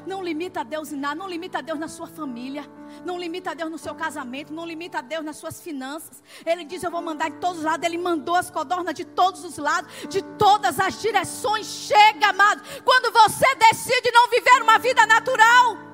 Não 0.05 0.23
limita 0.23 0.61
a 0.61 0.63
Deus 0.63 0.93
em 0.93 0.97
nada, 0.97 1.15
não 1.15 1.29
limita 1.29 1.59
a 1.59 1.61
Deus 1.61 1.79
na 1.79 1.89
sua 1.89 2.07
família, 2.07 2.65
não 3.05 3.19
limita 3.19 3.53
a 3.53 3.55
Deus 3.55 3.71
no 3.71 3.79
seu 3.79 3.95
casamento, 3.95 4.53
não 4.53 4.67
limita 4.67 4.99
a 4.99 5.01
Deus 5.01 5.25
nas 5.25 5.37
suas 5.37 5.61
finanças. 5.61 6.23
Ele 6.45 6.65
diz: 6.65 6.83
Eu 6.83 6.91
vou 6.91 7.01
mandar 7.01 7.31
de 7.31 7.39
todos 7.39 7.59
os 7.59 7.65
lados. 7.65 7.87
Ele 7.87 7.97
mandou 7.97 8.35
as 8.35 8.51
codornas 8.51 8.95
de 8.95 9.05
todos 9.05 9.43
os 9.45 9.57
lados, 9.57 9.91
de 10.09 10.23
todas 10.37 10.79
as 10.79 11.01
direções. 11.01 11.67
Chega, 11.67 12.29
amado. 12.29 12.63
Quando 12.85 13.13
você 13.13 13.55
decide 13.55 14.11
não 14.13 14.29
viver 14.29 14.63
uma 14.63 14.79
vida 14.79 15.07
natural, 15.07 15.86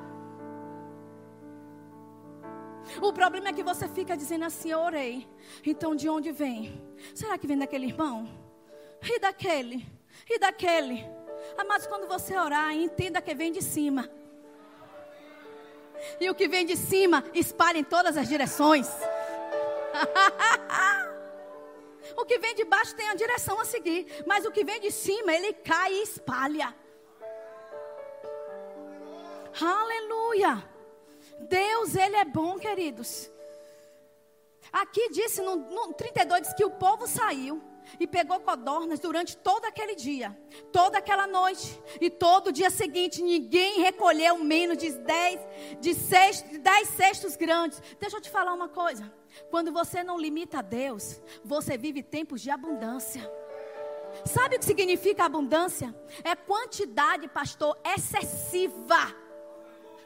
o 3.00 3.12
problema 3.12 3.48
é 3.48 3.52
que 3.52 3.62
você 3.62 3.88
fica 3.88 4.16
dizendo 4.16 4.44
assim: 4.44 4.70
Eu 4.70 4.80
orei. 4.80 5.28
Então 5.64 5.94
de 5.94 6.08
onde 6.08 6.32
vem? 6.32 6.80
Será 7.14 7.38
que 7.38 7.46
vem 7.46 7.58
daquele 7.58 7.86
irmão? 7.86 8.28
E 9.02 9.18
daquele? 9.18 9.86
E 10.28 10.38
daquele? 10.38 11.04
Amados, 11.56 11.86
quando 11.86 12.06
você 12.06 12.38
orar, 12.38 12.72
entenda 12.72 13.20
que 13.20 13.34
vem 13.34 13.52
de 13.52 13.62
cima. 13.62 14.08
E 16.20 16.28
o 16.30 16.34
que 16.34 16.48
vem 16.48 16.66
de 16.66 16.76
cima, 16.76 17.24
espalha 17.34 17.78
em 17.78 17.84
todas 17.84 18.16
as 18.16 18.28
direções. 18.28 18.88
o 22.16 22.24
que 22.24 22.38
vem 22.38 22.54
de 22.54 22.64
baixo 22.64 22.94
tem 22.94 23.08
a 23.08 23.14
direção 23.14 23.60
a 23.60 23.64
seguir. 23.64 24.06
Mas 24.26 24.44
o 24.44 24.50
que 24.50 24.64
vem 24.64 24.80
de 24.80 24.90
cima, 24.90 25.32
ele 25.32 25.52
cai 25.52 25.92
e 25.92 26.02
espalha. 26.02 26.74
Aleluia. 29.60 30.71
Deus, 31.42 31.94
Ele 31.94 32.16
é 32.16 32.24
bom, 32.24 32.58
queridos. 32.58 33.30
Aqui 34.72 35.10
disse 35.10 35.42
no, 35.42 35.56
no 35.56 35.92
32 35.92 36.42
diz 36.42 36.54
que 36.54 36.64
o 36.64 36.70
povo 36.70 37.06
saiu 37.06 37.62
e 37.98 38.06
pegou 38.06 38.40
codornas 38.40 39.00
durante 39.00 39.36
todo 39.36 39.64
aquele 39.64 39.94
dia, 39.94 40.36
toda 40.72 40.98
aquela 40.98 41.26
noite 41.26 41.80
e 42.00 42.08
todo 42.08 42.48
o 42.48 42.52
dia 42.52 42.70
seguinte. 42.70 43.22
Ninguém 43.22 43.80
recolheu 43.80 44.38
menos 44.38 44.78
de 44.78 44.90
dez, 44.92 45.40
de 45.80 45.94
seis, 45.94 46.42
de 46.42 46.58
dez 46.58 46.88
cestos 46.88 47.36
grandes. 47.36 47.82
Deixa 48.00 48.16
eu 48.16 48.20
te 48.20 48.30
falar 48.30 48.52
uma 48.52 48.68
coisa: 48.68 49.12
quando 49.50 49.72
você 49.72 50.02
não 50.02 50.18
limita 50.18 50.60
a 50.60 50.62
Deus, 50.62 51.20
você 51.44 51.76
vive 51.76 52.02
tempos 52.02 52.40
de 52.40 52.50
abundância. 52.50 53.30
Sabe 54.24 54.56
o 54.56 54.58
que 54.58 54.64
significa 54.64 55.24
abundância? 55.24 55.94
É 56.22 56.36
quantidade, 56.36 57.28
pastor, 57.28 57.76
excessiva. 57.96 59.21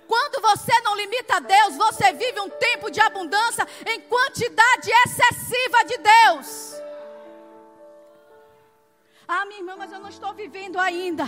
Quando 0.07 0.41
você 0.41 0.73
não 0.81 0.97
limita 0.97 1.37
a 1.37 1.41
Deus, 1.41 1.77
você 1.77 2.13
vive 2.13 2.41
um 2.41 2.49
tempo 2.49 2.91
de 2.91 3.01
abundância 3.01 3.67
em 3.87 4.01
quantidade 4.01 4.91
excessiva 5.05 5.85
de 5.85 5.99
Deus. 5.99 6.75
Ah, 9.27 9.45
minha 9.47 9.61
irmã, 9.61 9.75
mas 9.77 9.93
eu 9.93 9.99
não 9.99 10.09
estou 10.09 10.33
vivendo 10.33 10.79
ainda 10.79 11.25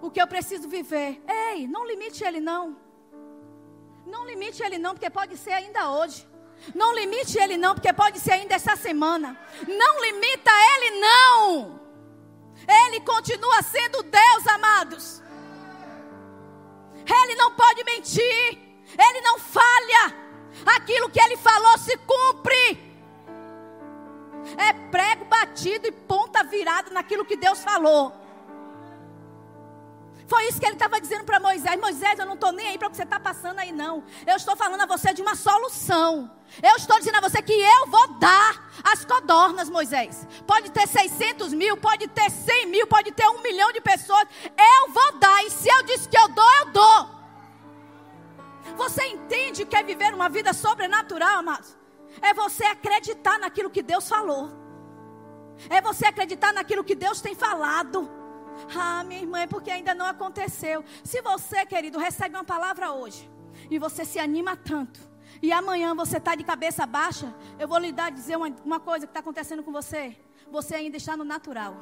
o 0.00 0.10
que 0.10 0.20
eu 0.20 0.26
preciso 0.26 0.68
viver. 0.68 1.20
Ei, 1.28 1.66
não 1.66 1.84
limite 1.86 2.22
ele 2.22 2.40
não. 2.40 2.76
Não 4.06 4.24
limite 4.24 4.62
ele 4.62 4.78
não, 4.78 4.94
porque 4.94 5.10
pode 5.10 5.36
ser 5.36 5.52
ainda 5.52 5.90
hoje. 5.90 6.26
Não 6.74 6.94
limite 6.94 7.36
ele 7.38 7.56
não, 7.56 7.74
porque 7.74 7.92
pode 7.92 8.20
ser 8.20 8.32
ainda 8.32 8.54
essa 8.54 8.76
semana. 8.76 9.38
Não 9.66 10.00
limita 10.00 10.50
ele 10.74 11.00
não. 11.00 11.80
Ele 12.84 13.00
continua 13.00 13.62
sendo 13.62 14.02
Deus, 14.04 14.46
amados. 14.46 15.22
Ele 17.06 17.34
não 17.36 17.52
pode 17.52 17.84
mentir. 17.84 18.58
Ele 18.98 19.20
não 19.20 19.38
falha. 19.38 20.14
Aquilo 20.64 21.08
que 21.10 21.20
ele 21.20 21.36
falou 21.36 21.78
se 21.78 21.96
cumpre. 21.98 22.86
É 24.56 24.72
prego 24.90 25.24
batido 25.24 25.86
e 25.86 25.92
ponta 25.92 26.42
virada 26.44 26.90
naquilo 26.90 27.24
que 27.24 27.36
Deus 27.36 27.62
falou. 27.62 28.12
Foi 30.26 30.48
isso 30.48 30.58
que 30.58 30.66
ele 30.66 30.74
estava 30.74 31.00
dizendo 31.00 31.24
para 31.24 31.38
Moisés: 31.38 31.80
Moisés, 31.80 32.18
eu 32.18 32.26
não 32.26 32.34
estou 32.34 32.52
nem 32.52 32.68
aí 32.68 32.78
para 32.78 32.88
o 32.88 32.90
que 32.90 32.96
você 32.96 33.04
está 33.04 33.18
passando 33.18 33.58
aí, 33.60 33.70
não. 33.70 34.02
Eu 34.26 34.36
estou 34.36 34.56
falando 34.56 34.80
a 34.80 34.86
você 34.86 35.12
de 35.14 35.22
uma 35.22 35.34
solução. 35.34 36.30
Eu 36.62 36.76
estou 36.76 36.98
dizendo 36.98 37.16
a 37.16 37.20
você 37.20 37.40
que 37.42 37.52
eu 37.52 37.86
vou 37.86 38.08
dar 38.14 38.70
as 38.84 39.04
codornas, 39.04 39.68
Moisés. 39.68 40.26
Pode 40.46 40.70
ter 40.70 40.86
600 40.86 41.52
mil, 41.52 41.76
pode 41.76 42.08
ter 42.08 42.30
100 42.30 42.66
mil, 42.66 42.86
pode 42.86 43.12
ter 43.12 43.26
um 43.28 43.42
milhão 43.42 43.72
de 43.72 43.80
pessoas. 43.80 44.26
Eu 44.56 44.92
vou 44.92 45.18
dar. 45.18 45.44
E 45.44 45.50
se 45.50 45.68
eu 45.68 45.82
disse 45.84 46.08
que 46.08 46.18
eu 46.18 46.28
dou, 46.28 46.54
eu 46.60 46.66
dou. 46.72 47.16
Você 48.76 49.06
entende 49.06 49.62
o 49.62 49.66
que 49.66 49.76
é 49.76 49.82
viver 49.82 50.12
uma 50.12 50.28
vida 50.28 50.52
sobrenatural, 50.52 51.38
amados? 51.38 51.76
É 52.20 52.34
você 52.34 52.64
acreditar 52.64 53.38
naquilo 53.38 53.70
que 53.70 53.82
Deus 53.82 54.08
falou. 54.08 54.50
É 55.70 55.80
você 55.80 56.06
acreditar 56.06 56.52
naquilo 56.52 56.82
que 56.84 56.94
Deus 56.94 57.20
tem 57.20 57.34
falado. 57.34 58.15
Ah, 58.76 59.04
minha 59.04 59.20
irmã, 59.20 59.40
é 59.40 59.46
porque 59.46 59.70
ainda 59.70 59.94
não 59.94 60.06
aconteceu. 60.06 60.84
Se 61.04 61.20
você, 61.22 61.64
querido, 61.66 61.98
recebe 61.98 62.34
uma 62.34 62.44
palavra 62.44 62.92
hoje 62.92 63.28
e 63.70 63.78
você 63.78 64.04
se 64.04 64.18
anima 64.18 64.56
tanto, 64.56 65.00
e 65.42 65.52
amanhã 65.52 65.94
você 65.94 66.16
está 66.16 66.34
de 66.34 66.44
cabeça 66.44 66.86
baixa, 66.86 67.34
eu 67.58 67.68
vou 67.68 67.78
lhe 67.78 67.92
dar 67.92 68.10
dizer 68.10 68.36
uma, 68.36 68.48
uma 68.64 68.80
coisa 68.80 69.06
que 69.06 69.10
está 69.10 69.20
acontecendo 69.20 69.62
com 69.62 69.72
você. 69.72 70.16
Você 70.50 70.74
ainda 70.74 70.96
está 70.96 71.16
no 71.16 71.24
natural. 71.24 71.76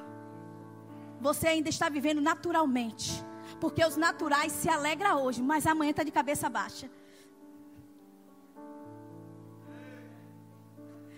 Você 1.20 1.48
ainda 1.48 1.68
está 1.68 1.88
vivendo 1.88 2.20
naturalmente. 2.20 3.24
Porque 3.60 3.84
os 3.84 3.96
naturais 3.96 4.52
se 4.52 4.68
alegram 4.68 5.22
hoje, 5.22 5.42
mas 5.42 5.66
amanhã 5.66 5.90
está 5.90 6.02
de 6.02 6.10
cabeça 6.10 6.48
baixa. 6.48 6.90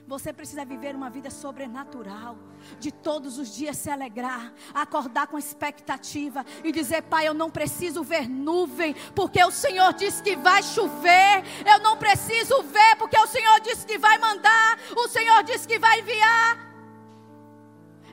Você 0.07 0.33
precisa 0.33 0.65
viver 0.65 0.95
uma 0.95 1.11
vida 1.11 1.31
sobrenatural. 1.31 2.39
De 2.79 2.93
todos 2.93 3.39
os 3.39 3.55
dias 3.55 3.77
se 3.77 3.91
alegrar, 3.91 4.53
acordar 4.73 5.27
com 5.27 5.39
expectativa 5.39 6.45
e 6.63 6.73
dizer: 6.73 7.03
Pai, 7.03 7.27
eu 7.27 7.35
não 7.35 7.51
preciso 7.51 8.03
ver 8.03 8.29
nuvem, 8.29 8.95
porque 9.15 9.43
o 9.45 9.51
Senhor 9.51 9.93
disse 9.93 10.23
que 10.23 10.37
vai 10.37 10.63
chover. 10.63 11.45
Eu 11.65 11.81
não 11.81 11.97
preciso 11.97 12.63
ver, 12.63 12.97
porque 12.97 13.19
o 13.19 13.27
Senhor 13.27 13.61
disse 13.61 13.85
que 13.87 13.99
vai 13.99 14.17
mandar. 14.19 14.79
O 14.97 15.09
Senhor 15.09 15.43
disse 15.43 15.67
que 15.67 15.79
vai 15.79 16.01
enviar. 16.01 16.67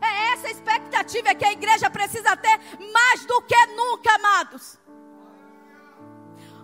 É 0.01 0.33
essa 0.33 0.49
expectativa 0.49 1.33
que 1.33 1.45
a 1.45 1.53
igreja 1.53 1.89
precisa 1.89 2.35
ter 2.35 2.59
mais 2.91 3.25
do 3.25 3.41
que 3.43 3.65
nunca, 3.67 4.13
amados. 4.15 4.77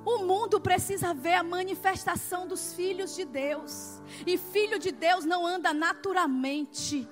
O 0.05 0.19
mundo 0.19 0.59
precisa 0.59 1.13
ver 1.13 1.33
a 1.33 1.43
manifestação 1.43 2.47
dos 2.47 2.73
filhos 2.73 3.15
de 3.15 3.25
Deus. 3.25 4.01
E 4.25 4.37
filho 4.37 4.79
de 4.79 4.91
Deus 4.91 5.25
não 5.25 5.45
anda 5.45 5.73
naturalmente. 5.73 7.07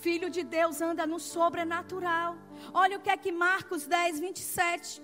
Filho 0.00 0.28
de 0.30 0.42
Deus 0.42 0.80
anda 0.80 1.06
no 1.06 1.18
sobrenatural. 1.18 2.36
Olha 2.72 2.96
o 2.96 3.00
que 3.00 3.10
é 3.10 3.16
que 3.16 3.32
Marcos 3.32 3.86
10, 3.86 4.20
27. 4.20 5.02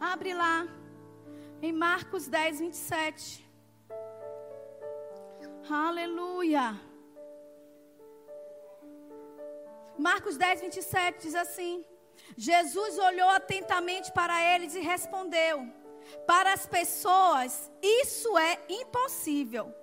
Abre 0.00 0.32
lá. 0.34 0.66
Em 1.60 1.72
Marcos 1.72 2.26
10, 2.26 2.60
27. 2.60 3.48
Aleluia. 5.70 6.80
Marcos 9.98 10.36
10, 10.36 10.62
27 10.62 11.22
diz 11.22 11.34
assim: 11.34 11.84
Jesus 12.36 12.98
olhou 12.98 13.28
atentamente 13.30 14.10
para 14.12 14.54
eles 14.54 14.74
e 14.74 14.80
respondeu: 14.80 15.66
Para 16.26 16.52
as 16.52 16.66
pessoas, 16.66 17.70
isso 17.82 18.36
é 18.38 18.58
impossível, 18.68 19.74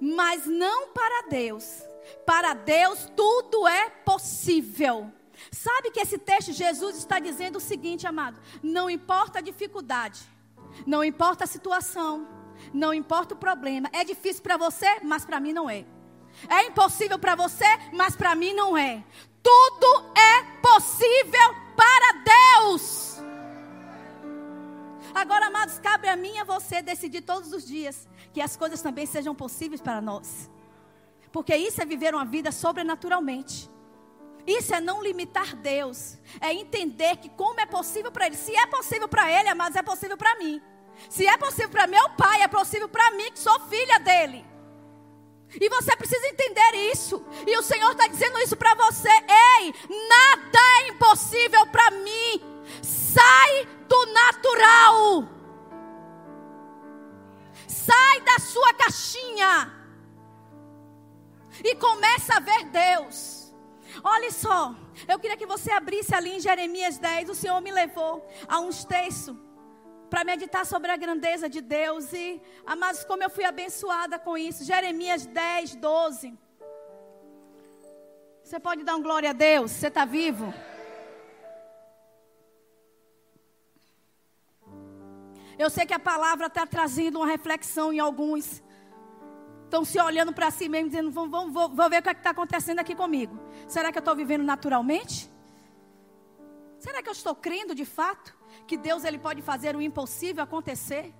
mas 0.00 0.46
não 0.46 0.88
para 0.88 1.28
Deus. 1.28 1.82
Para 2.26 2.52
Deus, 2.52 3.10
tudo 3.16 3.66
é 3.66 3.88
possível. 3.88 5.10
Sabe 5.50 5.90
que 5.90 6.00
esse 6.00 6.18
texto 6.18 6.52
Jesus 6.52 6.96
está 6.96 7.18
dizendo 7.18 7.56
o 7.56 7.60
seguinte, 7.60 8.06
amado: 8.06 8.40
não 8.62 8.88
importa 8.88 9.38
a 9.38 9.42
dificuldade, 9.42 10.20
não 10.86 11.02
importa 11.02 11.44
a 11.44 11.46
situação, 11.46 12.26
não 12.72 12.92
importa 12.92 13.34
o 13.34 13.38
problema. 13.38 13.88
É 13.92 14.04
difícil 14.04 14.42
para 14.42 14.56
você, 14.56 15.00
mas 15.02 15.24
para 15.24 15.40
mim 15.40 15.52
não 15.52 15.68
é. 15.68 15.84
É 16.48 16.66
impossível 16.66 17.18
para 17.18 17.34
você, 17.34 17.66
mas 17.92 18.16
para 18.16 18.34
mim 18.34 18.52
não 18.52 18.76
é. 18.76 19.04
Tudo 19.44 20.10
é 20.16 20.42
possível 20.62 21.48
para 21.76 22.08
Deus. 22.58 23.18
Agora, 25.14 25.46
amados, 25.46 25.78
cabe 25.78 26.08
a 26.08 26.16
mim 26.16 26.32
e 26.34 26.38
a 26.38 26.44
você 26.44 26.82
decidir 26.82 27.20
todos 27.20 27.52
os 27.52 27.64
dias 27.64 28.08
que 28.32 28.40
as 28.40 28.56
coisas 28.56 28.82
também 28.82 29.06
sejam 29.06 29.34
possíveis 29.34 29.80
para 29.80 30.00
nós. 30.00 30.50
Porque 31.30 31.54
isso 31.54 31.80
é 31.82 31.84
viver 31.84 32.14
uma 32.14 32.24
vida 32.24 32.50
sobrenaturalmente. 32.50 33.70
Isso 34.46 34.74
é 34.74 34.80
não 34.80 35.02
limitar 35.02 35.54
Deus. 35.56 36.18
É 36.40 36.52
entender 36.52 37.16
que 37.18 37.28
como 37.28 37.60
é 37.60 37.66
possível 37.66 38.10
para 38.10 38.26
Ele. 38.26 38.36
Se 38.36 38.56
é 38.56 38.66
possível 38.66 39.08
para 39.08 39.30
Ele, 39.30 39.48
amados, 39.48 39.76
é 39.76 39.82
possível 39.82 40.16
para 40.16 40.36
mim. 40.36 40.60
Se 41.08 41.26
é 41.26 41.36
possível 41.36 41.70
para 41.70 41.86
meu 41.86 42.08
pai, 42.10 42.42
é 42.42 42.48
possível 42.48 42.88
para 42.88 43.10
mim, 43.12 43.30
que 43.30 43.38
sou 43.38 43.58
filha 43.68 43.98
dele. 43.98 44.44
E 45.60 45.68
você 45.68 45.96
precisa 45.96 46.26
entender 46.28 46.90
isso. 46.92 47.24
E 47.46 47.56
o 47.56 47.62
Senhor 47.62 47.92
está 47.92 48.06
dizendo 48.06 48.38
isso 48.40 48.56
para 48.56 48.74
você. 48.74 49.08
Ei, 49.08 49.74
nada 50.08 50.58
é 50.80 50.88
impossível 50.88 51.66
para 51.66 51.90
mim. 51.90 52.40
Sai 52.82 53.66
do 53.88 54.06
natural. 54.06 55.28
Sai 57.68 58.20
da 58.20 58.38
sua 58.38 58.74
caixinha. 58.74 59.72
E 61.62 61.74
começa 61.76 62.36
a 62.36 62.40
ver 62.40 62.64
Deus. 62.64 63.54
Olha 64.02 64.30
só, 64.30 64.74
eu 65.06 65.18
queria 65.18 65.36
que 65.36 65.46
você 65.46 65.70
abrisse 65.70 66.14
ali 66.14 66.36
em 66.36 66.40
Jeremias 66.40 66.98
10. 66.98 67.28
O 67.28 67.34
Senhor 67.34 67.60
me 67.60 67.70
levou 67.70 68.26
a 68.48 68.58
uns 68.58 68.84
textos 68.84 69.36
para 70.14 70.22
meditar 70.22 70.64
sobre 70.64 70.92
a 70.92 70.96
grandeza 70.96 71.48
de 71.48 71.60
Deus. 71.60 72.12
E, 72.12 72.40
amados, 72.64 73.02
como 73.02 73.24
eu 73.24 73.28
fui 73.28 73.44
abençoada 73.44 74.16
com 74.16 74.38
isso. 74.38 74.62
Jeremias 74.62 75.26
10, 75.26 75.74
12. 75.74 76.38
Você 78.44 78.60
pode 78.60 78.84
dar 78.84 78.94
um 78.94 79.02
glória 79.02 79.30
a 79.30 79.32
Deus? 79.32 79.72
Você 79.72 79.88
está 79.88 80.04
vivo? 80.04 80.54
Eu 85.58 85.68
sei 85.68 85.84
que 85.84 85.94
a 85.94 85.98
palavra 85.98 86.46
está 86.46 86.64
trazendo 86.64 87.18
uma 87.18 87.26
reflexão 87.26 87.92
em 87.92 87.98
alguns. 87.98 88.62
Estão 89.64 89.84
se 89.84 90.00
olhando 90.00 90.32
para 90.32 90.48
si 90.52 90.68
mesmo, 90.68 90.90
dizendo: 90.90 91.10
vou, 91.10 91.28
vou, 91.28 91.68
vou, 91.70 91.90
ver 91.90 91.98
o 91.98 92.02
que 92.04 92.10
é 92.10 92.12
está 92.12 92.30
acontecendo 92.30 92.78
aqui 92.78 92.94
comigo. 92.94 93.36
Será 93.66 93.90
que 93.90 93.98
eu 93.98 94.04
estou 94.06 94.14
vivendo 94.14 94.44
naturalmente? 94.44 95.28
Será 96.78 97.02
que 97.02 97.08
eu 97.08 97.12
estou 97.20 97.34
crendo 97.34 97.74
de 97.74 97.84
fato? 97.84 98.43
Que 98.66 98.76
Deus 98.76 99.04
ele 99.04 99.18
pode 99.18 99.42
fazer 99.42 99.76
o 99.76 99.82
impossível 99.82 100.42
acontecer. 100.42 101.14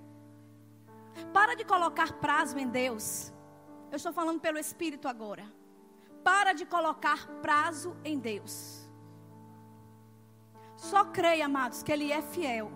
Para 1.33 1.55
de 1.55 1.65
colocar 1.65 2.13
prazo 2.15 2.59
em 2.59 2.69
Deus. 2.69 3.33
Eu 3.91 3.97
estou 3.97 4.13
falando 4.13 4.41
pelo 4.41 4.59
Espírito 4.59 5.07
agora. 5.09 5.45
Para 6.23 6.53
de 6.53 6.65
colocar 6.65 7.27
prazo 7.43 7.97
em 8.05 8.19
Deus. 8.19 8.85
Só 10.77 11.05
creia, 11.05 11.47
amados, 11.47 11.83
que 11.83 11.93
Ele 11.93 12.11
é 12.13 12.21
fiel. 12.21 12.71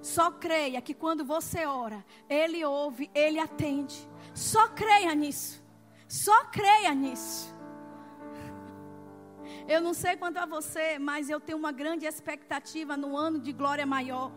Só 0.00 0.30
creia 0.30 0.80
que 0.80 0.94
quando 0.94 1.24
você 1.24 1.66
ora, 1.66 2.04
Ele 2.28 2.64
ouve, 2.64 3.10
Ele 3.14 3.38
atende. 3.38 4.08
Só 4.34 4.68
creia 4.68 5.14
nisso. 5.14 5.62
Só 6.08 6.44
creia 6.46 6.94
nisso. 6.94 7.54
Eu 9.68 9.80
não 9.80 9.94
sei 9.94 10.16
quanto 10.16 10.38
a 10.38 10.46
você, 10.46 10.98
mas 10.98 11.30
eu 11.30 11.40
tenho 11.40 11.58
uma 11.58 11.72
grande 11.72 12.06
expectativa 12.06 12.96
no 12.96 13.16
ano 13.16 13.38
de 13.38 13.52
glória 13.52 13.86
maior. 13.86 14.30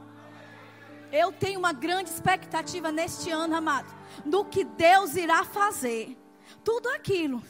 Eu 1.12 1.32
tenho 1.32 1.60
uma 1.60 1.74
grande 1.74 2.10
expectativa 2.10 2.92
neste 2.92 3.30
ano, 3.30 3.56
amado, 3.56 3.94
do 4.26 4.44
que 4.44 4.64
Deus 4.64 5.16
irá 5.16 5.44
fazer. 5.44 6.18
Tudo 6.64 6.90
aquilo 6.90 7.42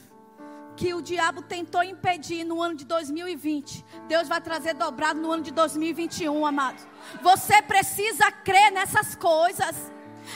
que 0.76 0.92
o 0.92 1.00
diabo 1.00 1.40
tentou 1.40 1.82
impedir 1.82 2.44
no 2.44 2.60
ano 2.60 2.74
de 2.74 2.84
2020, 2.84 3.84
Deus 4.08 4.28
vai 4.28 4.40
trazer 4.40 4.74
dobrado 4.74 5.20
no 5.20 5.30
ano 5.30 5.42
de 5.42 5.50
2021, 5.52 6.44
amado. 6.44 6.86
Você 7.22 7.62
precisa 7.62 8.30
crer 8.30 8.72
nessas 8.72 9.14
coisas. 9.14 9.92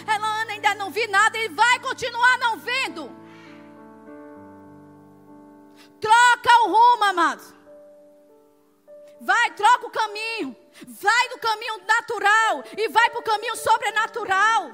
Ela 0.07 0.43
ainda 0.51 0.75
não 0.75 0.91
vi 0.91 1.07
nada 1.09 1.37
e 1.39 1.49
vai 1.49 1.81
continuar 1.81 2.39
não 2.39 2.59
vendo. 2.59 3.11
Troca 6.01 6.63
o 6.65 6.69
rumo, 6.69 7.05
amados. 7.05 7.55
Vai, 9.21 9.51
troca 9.53 9.87
o 9.87 9.91
caminho. 9.91 10.57
Vai 10.87 11.29
do 11.31 11.39
caminho 11.39 11.79
natural 11.87 12.65
e 12.77 12.89
vai 12.89 13.11
para 13.11 13.21
o 13.21 13.25
caminho 13.25 13.57
sobrenatural. 13.57 14.71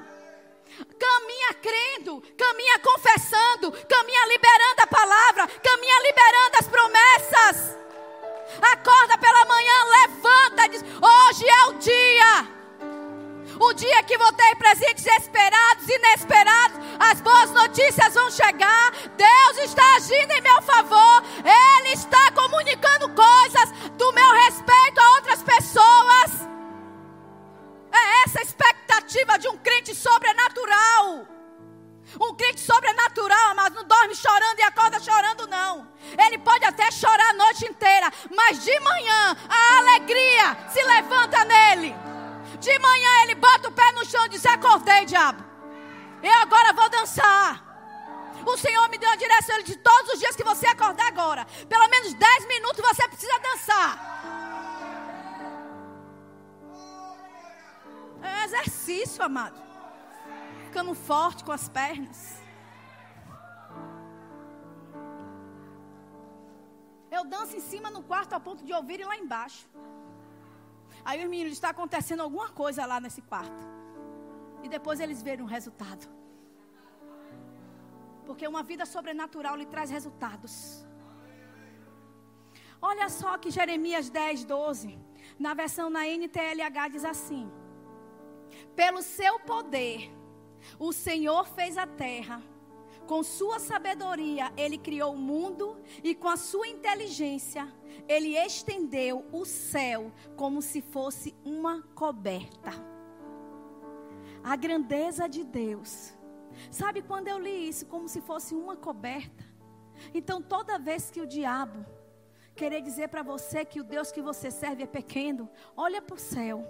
Caminha 0.99 1.53
crendo, 1.61 2.21
caminha 2.37 2.79
confessando, 2.79 3.71
caminha 3.87 4.25
liberando 4.27 4.81
a 4.81 4.87
palavra, 4.87 5.47
caminha 5.47 6.01
liberando 6.01 6.57
as 6.59 6.67
promessas. 6.67 7.77
Acorda 8.61 9.17
pela 9.17 9.45
manhã, 9.45 9.83
levanta, 10.01 10.67
diz: 10.67 10.81
hoje 10.83 11.47
é 11.47 11.65
o 11.65 11.73
dia. 11.73 12.54
O 13.59 13.73
dia 13.73 14.03
que 14.03 14.17
vou 14.17 14.31
ter 14.33 14.55
presentes 14.55 15.05
esperados, 15.05 15.87
inesperados, 15.87 16.77
as 16.99 17.21
boas 17.21 17.51
notícias 17.51 18.13
vão 18.13 18.29
chegar. 18.31 18.91
Deus 19.15 19.57
está 19.63 19.95
agindo 19.95 20.31
em 20.31 20.41
meu 20.41 20.61
favor. 20.61 21.23
Ele 21.43 21.93
está 21.93 22.31
comunicando 22.31 23.09
coisas 23.09 23.71
do 23.97 24.11
meu 24.13 24.31
respeito 24.33 24.99
a 24.99 25.15
outras 25.15 25.43
pessoas. 25.43 26.47
É 27.91 28.23
essa 28.25 28.39
a 28.39 28.43
expectativa 28.43 29.39
de 29.39 29.47
um 29.47 29.57
crente 29.57 29.95
sobrenatural. 29.95 31.27
Um 32.19 32.33
crente 32.35 32.61
sobrenatural, 32.61 33.51
amado, 33.51 33.75
não 33.75 33.83
dorme 33.83 34.15
chorando 34.15 34.59
e 34.59 34.63
acorda 34.63 34.99
chorando, 34.99 35.47
não. 35.47 35.87
Ele 36.17 36.37
pode 36.37 36.63
até 36.63 36.89
chorar 36.91 37.29
a 37.29 37.33
noite 37.33 37.65
inteira, 37.65 38.11
mas 38.35 38.63
de 38.63 38.79
manhã 38.79 39.35
a 39.49 39.77
alegria 39.79 40.57
se 40.69 40.81
levanta 40.83 41.43
nele. 41.45 42.14
De 42.59 42.79
manhã 42.79 43.23
ele 43.23 43.35
bota 43.35 43.67
o 43.67 43.71
pé 43.71 43.91
no 43.91 44.05
chão 44.05 44.25
e 44.25 44.29
diz: 44.29 44.45
Acordei, 44.45 45.05
diabo. 45.05 45.43
Eu 46.21 46.33
agora 46.41 46.73
vou 46.73 46.89
dançar. 46.89 47.63
O 48.45 48.57
Senhor 48.57 48.87
me 48.89 48.97
deu 48.97 49.09
a 49.09 49.15
direção. 49.15 49.55
Ele 49.55 49.63
disse: 49.63 49.79
Todos 49.79 50.13
os 50.13 50.19
dias 50.19 50.35
que 50.35 50.43
você 50.43 50.67
acordar 50.67 51.07
agora, 51.07 51.45
pelo 51.67 51.87
menos 51.89 52.13
10 52.13 52.47
minutos 52.47 52.85
você 52.85 53.07
precisa 53.07 53.39
dançar. 53.39 54.15
É 58.21 58.41
um 58.41 58.43
exercício, 58.45 59.23
amado. 59.23 59.61
Ficando 60.65 60.93
forte 60.93 61.43
com 61.43 61.51
as 61.51 61.67
pernas. 61.69 62.45
Eu 67.11 67.23
danço 67.23 67.55
em 67.55 67.61
cima 67.61 67.89
no 67.89 68.03
quarto 68.03 68.33
a 68.33 68.39
ponto 68.39 68.63
de 68.65 68.73
ouvirem 68.73 69.05
lá 69.05 69.15
embaixo. 69.15 69.69
Aí 71.05 71.23
os 71.23 71.29
meninos, 71.29 71.53
está 71.53 71.69
acontecendo 71.69 72.21
alguma 72.21 72.49
coisa 72.49 72.83
lá 72.85 72.99
nesse 72.99 73.21
quarto. 73.21 73.63
E 74.63 74.67
depois 74.67 74.99
eles 74.99 75.21
verem 75.21 75.45
o 75.45 75.47
resultado. 75.47 76.09
Porque 78.25 78.47
uma 78.47 78.63
vida 78.63 78.85
sobrenatural 78.87 79.55
lhe 79.55 79.67
traz 79.67 79.91
resultados. 79.91 80.83
Olha 82.81 83.07
só 83.07 83.37
que 83.37 83.51
Jeremias 83.51 84.09
10, 84.09 84.45
12, 84.45 84.99
na 85.37 85.53
versão 85.53 85.89
na 85.91 86.07
NTLH 86.07 86.89
diz 86.91 87.05
assim: 87.05 87.51
Pelo 88.75 89.03
seu 89.03 89.39
poder, 89.39 90.11
o 90.79 90.91
Senhor 90.91 91.45
fez 91.47 91.77
a 91.77 91.85
terra 91.85 92.41
com 93.05 93.23
sua 93.23 93.59
sabedoria, 93.59 94.51
ele 94.57 94.77
criou 94.77 95.13
o 95.13 95.17
mundo 95.17 95.77
e 96.03 96.13
com 96.13 96.27
a 96.27 96.37
sua 96.37 96.67
inteligência, 96.67 97.71
ele 98.07 98.37
estendeu 98.37 99.25
o 99.31 99.45
céu 99.45 100.11
como 100.35 100.61
se 100.61 100.81
fosse 100.81 101.35
uma 101.43 101.81
coberta. 101.93 102.71
A 104.43 104.55
grandeza 104.55 105.27
de 105.27 105.43
Deus. 105.43 106.13
Sabe 106.71 107.01
quando 107.01 107.27
eu 107.27 107.39
li 107.39 107.67
isso 107.67 107.85
como 107.85 108.07
se 108.07 108.21
fosse 108.21 108.53
uma 108.53 108.75
coberta? 108.75 109.43
Então, 110.13 110.41
toda 110.41 110.79
vez 110.79 111.09
que 111.09 111.21
o 111.21 111.27
diabo 111.27 111.85
querer 112.55 112.81
dizer 112.81 113.09
para 113.09 113.23
você 113.23 113.65
que 113.65 113.81
o 113.81 113.83
Deus 113.83 114.11
que 114.11 114.21
você 114.21 114.49
serve 114.49 114.83
é 114.83 114.87
pequeno, 114.87 115.49
olha 115.75 116.01
para 116.01 116.15
o 116.15 116.19
céu, 116.19 116.65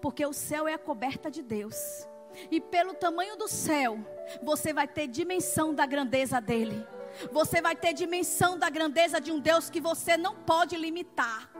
porque 0.00 0.24
o 0.24 0.32
céu 0.32 0.68
é 0.68 0.74
a 0.74 0.78
coberta 0.78 1.30
de 1.30 1.42
Deus. 1.42 2.06
E 2.50 2.60
pelo 2.60 2.94
tamanho 2.94 3.36
do 3.36 3.48
céu, 3.48 3.98
você 4.42 4.72
vai 4.72 4.86
ter 4.86 5.06
dimensão 5.06 5.74
da 5.74 5.86
grandeza 5.86 6.40
dele. 6.40 6.86
Você 7.32 7.60
vai 7.60 7.74
ter 7.74 7.92
dimensão 7.92 8.58
da 8.58 8.70
grandeza 8.70 9.20
de 9.20 9.32
um 9.32 9.40
Deus 9.40 9.68
que 9.68 9.80
você 9.80 10.16
não 10.16 10.34
pode 10.34 10.76
limitar. 10.76 11.50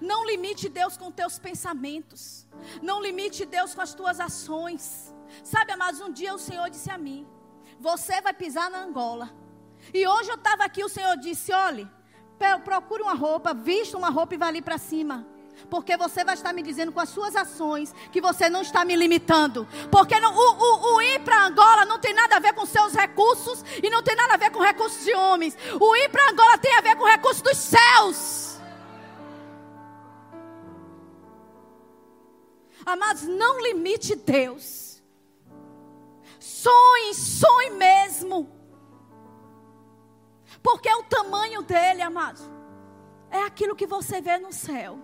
Não 0.00 0.24
limite 0.24 0.68
Deus 0.68 0.96
com 0.96 1.10
teus 1.10 1.38
pensamentos. 1.38 2.46
Não 2.82 3.02
limite 3.02 3.44
Deus 3.44 3.74
com 3.74 3.80
as 3.80 3.94
tuas 3.94 4.18
ações. 4.20 5.14
Sabe, 5.42 5.72
amados, 5.72 6.00
um 6.00 6.10
dia 6.10 6.34
o 6.34 6.38
Senhor 6.38 6.68
disse 6.70 6.90
a 6.90 6.98
mim: 6.98 7.26
Você 7.78 8.20
vai 8.20 8.32
pisar 8.32 8.70
na 8.70 8.82
Angola. 8.82 9.30
E 9.92 10.06
hoje 10.06 10.30
eu 10.30 10.36
estava 10.36 10.64
aqui, 10.64 10.82
o 10.82 10.88
Senhor 10.88 11.16
disse: 11.16 11.52
Olhe, 11.52 11.88
procure 12.64 13.02
uma 13.02 13.14
roupa, 13.14 13.54
vista 13.54 13.96
uma 13.96 14.10
roupa 14.10 14.34
e 14.34 14.38
vá 14.38 14.46
ali 14.46 14.62
para 14.62 14.78
cima. 14.78 15.26
Porque 15.70 15.96
você 15.96 16.24
vai 16.24 16.34
estar 16.34 16.52
me 16.52 16.62
dizendo 16.62 16.92
com 16.92 17.00
as 17.00 17.08
suas 17.08 17.34
ações 17.34 17.94
que 18.12 18.20
você 18.20 18.48
não 18.48 18.62
está 18.62 18.84
me 18.84 18.94
limitando. 18.94 19.66
Porque 19.90 20.18
não, 20.20 20.34
o, 20.34 20.38
o, 20.38 20.94
o, 20.94 21.02
ir 21.02 21.20
para 21.20 21.46
Angola 21.46 21.84
não 21.84 21.98
tem 21.98 22.14
nada 22.14 22.36
a 22.36 22.40
ver 22.40 22.52
com 22.52 22.66
seus 22.66 22.92
recursos 22.94 23.64
e 23.82 23.88
não 23.90 24.02
tem 24.02 24.14
nada 24.16 24.34
a 24.34 24.36
ver 24.36 24.50
com 24.50 24.60
recursos 24.60 25.04
de 25.04 25.14
homens. 25.14 25.56
O 25.80 25.96
ir 25.96 26.08
para 26.10 26.30
Angola 26.30 26.58
tem 26.58 26.76
a 26.76 26.80
ver 26.80 26.96
com 26.96 27.04
recursos 27.04 27.42
dos 27.42 27.56
céus. 27.56 28.60
Amados, 32.84 33.22
não 33.22 33.60
limite 33.62 34.14
Deus. 34.14 35.02
Sonhe, 36.38 37.14
sonhe 37.14 37.70
mesmo. 37.70 38.50
Porque 40.62 40.88
é 40.88 40.96
o 40.96 41.02
tamanho 41.04 41.62
dele, 41.62 42.00
amados, 42.00 42.42
é 43.30 43.42
aquilo 43.42 43.76
que 43.76 43.86
você 43.86 44.20
vê 44.20 44.38
no 44.38 44.52
céu. 44.52 44.98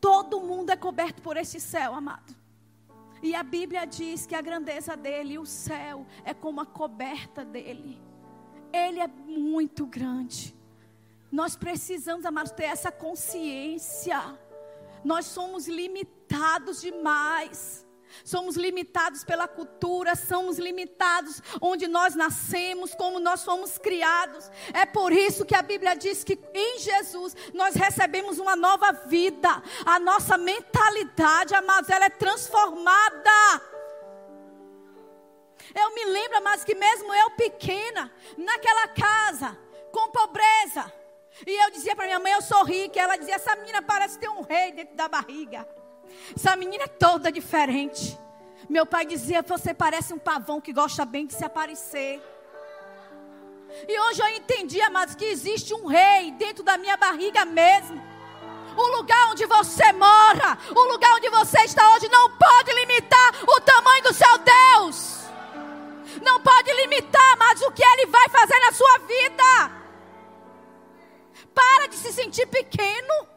Todo 0.00 0.40
mundo 0.40 0.70
é 0.70 0.76
coberto 0.76 1.22
por 1.22 1.36
esse 1.36 1.60
céu, 1.60 1.94
amado. 1.94 2.34
E 3.22 3.34
a 3.34 3.42
Bíblia 3.42 3.86
diz 3.86 4.26
que 4.26 4.34
a 4.34 4.40
grandeza 4.40 4.96
dele, 4.96 5.38
o 5.38 5.46
céu, 5.46 6.06
é 6.24 6.34
como 6.34 6.60
a 6.60 6.66
coberta 6.66 7.44
dele. 7.44 8.00
Ele 8.72 9.00
é 9.00 9.06
muito 9.06 9.86
grande. 9.86 10.54
Nós 11.30 11.56
precisamos, 11.56 12.24
amados, 12.26 12.52
ter 12.52 12.64
essa 12.64 12.92
consciência. 12.92 14.20
Nós 15.04 15.26
somos 15.26 15.66
limitados 15.66 16.80
demais. 16.80 17.85
Somos 18.24 18.56
limitados 18.56 19.24
pela 19.24 19.46
cultura, 19.48 20.14
somos 20.14 20.58
limitados 20.58 21.42
onde 21.60 21.86
nós 21.86 22.14
nascemos, 22.14 22.94
como 22.94 23.18
nós 23.18 23.44
fomos 23.44 23.78
criados. 23.78 24.50
É 24.72 24.84
por 24.86 25.12
isso 25.12 25.44
que 25.44 25.54
a 25.54 25.62
Bíblia 25.62 25.94
diz 25.94 26.24
que 26.24 26.38
em 26.54 26.78
Jesus 26.78 27.36
nós 27.54 27.74
recebemos 27.74 28.38
uma 28.38 28.56
nova 28.56 28.92
vida. 28.92 29.62
A 29.84 29.98
nossa 29.98 30.36
mentalidade, 30.36 31.54
amados, 31.54 31.90
ela 31.90 32.06
é 32.06 32.10
transformada. 32.10 33.62
Eu 35.74 35.94
me 35.94 36.04
lembro, 36.06 36.42
mas 36.42 36.64
que 36.64 36.74
mesmo 36.74 37.12
eu 37.12 37.30
pequena, 37.30 38.10
naquela 38.36 38.88
casa, 38.88 39.58
com 39.92 40.10
pobreza, 40.10 40.92
e 41.46 41.64
eu 41.64 41.70
dizia 41.70 41.94
para 41.94 42.06
minha 42.06 42.18
mãe, 42.18 42.32
eu 42.32 42.40
sou 42.40 42.64
rica, 42.64 42.98
ela 43.00 43.16
dizia, 43.16 43.34
essa 43.34 43.54
menina 43.56 43.82
parece 43.82 44.18
ter 44.18 44.28
um 44.28 44.40
rei 44.42 44.72
dentro 44.72 44.94
da 44.94 45.08
barriga. 45.08 45.68
Essa 46.34 46.56
menina 46.56 46.84
é 46.84 46.88
toda 46.88 47.32
diferente. 47.32 48.18
Meu 48.68 48.84
pai 48.84 49.06
dizia: 49.06 49.42
Você 49.42 49.72
parece 49.72 50.12
um 50.12 50.18
pavão 50.18 50.60
que 50.60 50.72
gosta 50.72 51.04
bem 51.04 51.26
de 51.26 51.34
se 51.34 51.44
aparecer. 51.44 52.22
E 53.88 54.00
hoje 54.00 54.22
eu 54.22 54.28
entendi, 54.28 54.80
amados, 54.80 55.14
que 55.14 55.24
existe 55.24 55.74
um 55.74 55.86
rei 55.86 56.30
dentro 56.32 56.64
da 56.64 56.78
minha 56.78 56.96
barriga 56.96 57.44
mesmo. 57.44 58.02
O 58.76 58.96
lugar 58.96 59.30
onde 59.30 59.46
você 59.46 59.92
mora, 59.92 60.58
o 60.74 60.92
lugar 60.92 61.14
onde 61.14 61.28
você 61.30 61.60
está 61.60 61.94
hoje, 61.94 62.08
não 62.08 62.30
pode 62.36 62.72
limitar 62.72 63.34
o 63.46 63.60
tamanho 63.60 64.02
do 64.02 64.14
seu 64.14 64.38
Deus. 64.38 65.16
Não 66.22 66.40
pode 66.40 66.72
limitar, 66.72 67.36
mas 67.38 67.60
o 67.62 67.70
que 67.70 67.82
Ele 67.82 68.06
vai 68.06 68.28
fazer 68.28 68.58
na 68.60 68.72
sua 68.72 68.98
vida. 68.98 69.86
Para 71.54 71.86
de 71.86 71.96
se 71.96 72.12
sentir 72.12 72.46
pequeno. 72.46 73.28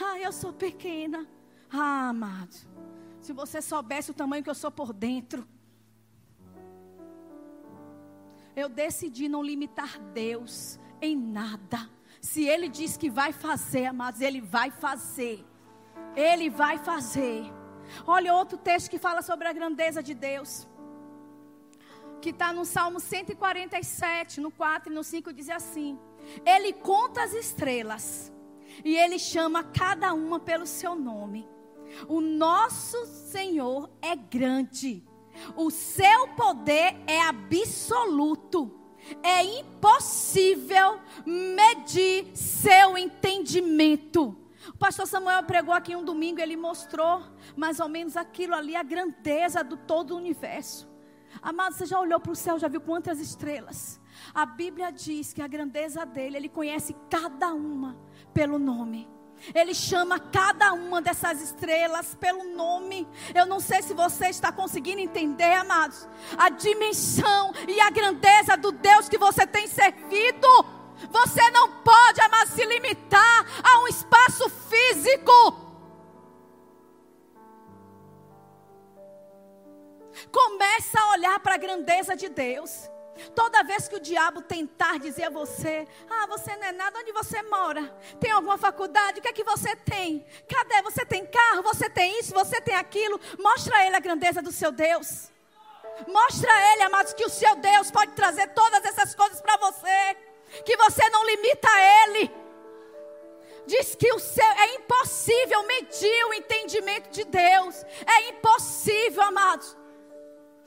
Ah, 0.00 0.18
eu 0.18 0.32
sou 0.32 0.52
pequena. 0.52 1.26
Ah, 1.70 2.08
amado, 2.08 2.56
se 3.20 3.32
você 3.32 3.60
soubesse 3.60 4.10
o 4.10 4.14
tamanho 4.14 4.42
que 4.42 4.50
eu 4.50 4.54
sou 4.54 4.70
por 4.70 4.92
dentro. 4.92 5.46
Eu 8.56 8.68
decidi 8.68 9.28
não 9.28 9.42
limitar 9.42 9.98
Deus 10.12 10.80
em 11.00 11.16
nada. 11.16 11.88
Se 12.20 12.44
Ele 12.44 12.68
diz 12.68 12.96
que 12.96 13.08
vai 13.08 13.32
fazer, 13.32 13.86
amados, 13.86 14.20
Ele 14.20 14.40
vai 14.40 14.70
fazer. 14.70 15.44
Ele 16.16 16.50
vai 16.50 16.78
fazer. 16.78 17.44
Olha 18.06 18.34
outro 18.34 18.58
texto 18.58 18.90
que 18.90 18.98
fala 18.98 19.22
sobre 19.22 19.46
a 19.46 19.52
grandeza 19.52 20.02
de 20.02 20.14
Deus. 20.14 20.66
Que 22.20 22.30
está 22.30 22.52
no 22.52 22.64
Salmo 22.64 22.98
147, 22.98 24.40
no 24.40 24.50
4 24.50 24.90
e 24.90 24.94
no 24.94 25.04
5, 25.04 25.32
diz 25.32 25.48
assim: 25.48 25.98
Ele 26.44 26.72
conta 26.72 27.22
as 27.22 27.32
estrelas 27.32 28.32
e 28.84 28.96
Ele 28.96 29.18
chama 29.18 29.62
cada 29.62 30.12
uma 30.12 30.40
pelo 30.40 30.66
seu 30.66 30.96
nome. 30.96 31.46
O 32.08 32.20
nosso 32.20 33.06
Senhor 33.06 33.90
é 34.00 34.14
grande. 34.14 35.02
O 35.56 35.70
seu 35.70 36.28
poder 36.28 36.96
é 37.06 37.20
absoluto. 37.22 38.74
É 39.22 39.42
impossível 39.42 41.00
medir 41.24 42.36
seu 42.36 42.98
entendimento. 42.98 44.36
O 44.68 44.76
pastor 44.76 45.06
Samuel 45.06 45.44
pregou 45.44 45.72
aqui 45.72 45.96
um 45.96 46.04
domingo, 46.04 46.40
ele 46.40 46.56
mostrou 46.56 47.22
mais 47.56 47.80
ou 47.80 47.88
menos 47.88 48.16
aquilo 48.16 48.54
ali, 48.54 48.76
a 48.76 48.82
grandeza 48.82 49.64
do 49.64 49.76
todo 49.76 50.12
o 50.12 50.16
universo. 50.16 50.88
Amado, 51.40 51.74
você 51.74 51.86
já 51.86 51.98
olhou 51.98 52.20
para 52.20 52.32
o 52.32 52.36
céu, 52.36 52.58
já 52.58 52.68
viu 52.68 52.80
quantas 52.80 53.20
estrelas? 53.20 54.00
A 54.34 54.44
Bíblia 54.44 54.90
diz 54.90 55.32
que 55.32 55.40
a 55.40 55.46
grandeza 55.46 56.04
dele, 56.04 56.36
ele 56.36 56.48
conhece 56.48 56.94
cada 57.08 57.52
uma 57.54 57.96
pelo 58.34 58.58
nome. 58.58 59.08
Ele 59.54 59.74
chama 59.74 60.18
cada 60.18 60.72
uma 60.72 61.00
dessas 61.00 61.40
estrelas 61.40 62.14
pelo 62.14 62.44
nome. 62.54 63.06
Eu 63.34 63.46
não 63.46 63.60
sei 63.60 63.82
se 63.82 63.94
você 63.94 64.28
está 64.28 64.52
conseguindo 64.52 65.00
entender, 65.00 65.54
amados, 65.54 66.08
a 66.36 66.48
dimensão 66.48 67.52
e 67.66 67.80
a 67.80 67.90
grandeza 67.90 68.56
do 68.56 68.72
Deus 68.72 69.08
que 69.08 69.18
você 69.18 69.46
tem 69.46 69.66
servido. 69.66 70.48
Você 71.10 71.50
não 71.50 71.70
pode, 71.82 72.20
amados, 72.20 72.54
se 72.54 72.64
limitar 72.64 73.46
a 73.62 73.78
um 73.80 73.88
espaço 73.88 74.48
físico. 74.48 75.68
Começa 80.32 81.00
a 81.00 81.12
olhar 81.12 81.38
para 81.40 81.54
a 81.54 81.58
grandeza 81.58 82.16
de 82.16 82.28
Deus. 82.28 82.90
Toda 83.34 83.64
vez 83.64 83.88
que 83.88 83.96
o 83.96 84.00
diabo 84.00 84.42
tentar 84.42 84.98
dizer 84.98 85.24
a 85.24 85.30
você: 85.30 85.86
Ah, 86.08 86.26
você 86.26 86.56
não 86.56 86.66
é 86.66 86.72
nada, 86.72 86.98
onde 86.98 87.12
você 87.12 87.42
mora? 87.42 87.84
Tem 88.20 88.30
alguma 88.30 88.58
faculdade? 88.58 89.18
O 89.18 89.22
que 89.22 89.28
é 89.28 89.32
que 89.32 89.44
você 89.44 89.74
tem? 89.76 90.24
Cadê? 90.48 90.82
Você 90.82 91.04
tem 91.04 91.26
carro? 91.26 91.62
Você 91.62 91.88
tem 91.90 92.18
isso? 92.20 92.32
Você 92.32 92.60
tem 92.60 92.74
aquilo? 92.74 93.20
Mostra 93.38 93.76
a 93.76 93.86
ele 93.86 93.96
a 93.96 94.00
grandeza 94.00 94.40
do 94.40 94.52
seu 94.52 94.70
Deus. 94.70 95.30
Mostra 96.06 96.52
a 96.52 96.72
ele, 96.72 96.82
amados, 96.82 97.12
que 97.12 97.24
o 97.24 97.30
seu 97.30 97.56
Deus 97.56 97.90
pode 97.90 98.12
trazer 98.12 98.48
todas 98.48 98.84
essas 98.84 99.14
coisas 99.14 99.40
para 99.40 99.56
você. 99.56 100.16
Que 100.64 100.76
você 100.76 101.08
não 101.10 101.26
limita 101.26 101.68
a 101.68 102.04
ele. 102.04 102.30
Diz 103.66 103.94
que 103.94 104.10
o 104.12 104.18
seu 104.18 104.46
é 104.46 104.74
impossível 104.76 105.62
medir 105.64 106.24
o 106.26 106.34
entendimento 106.34 107.10
de 107.10 107.24
Deus. 107.24 107.84
É 108.06 108.28
impossível, 108.30 109.22
amados. 109.22 109.76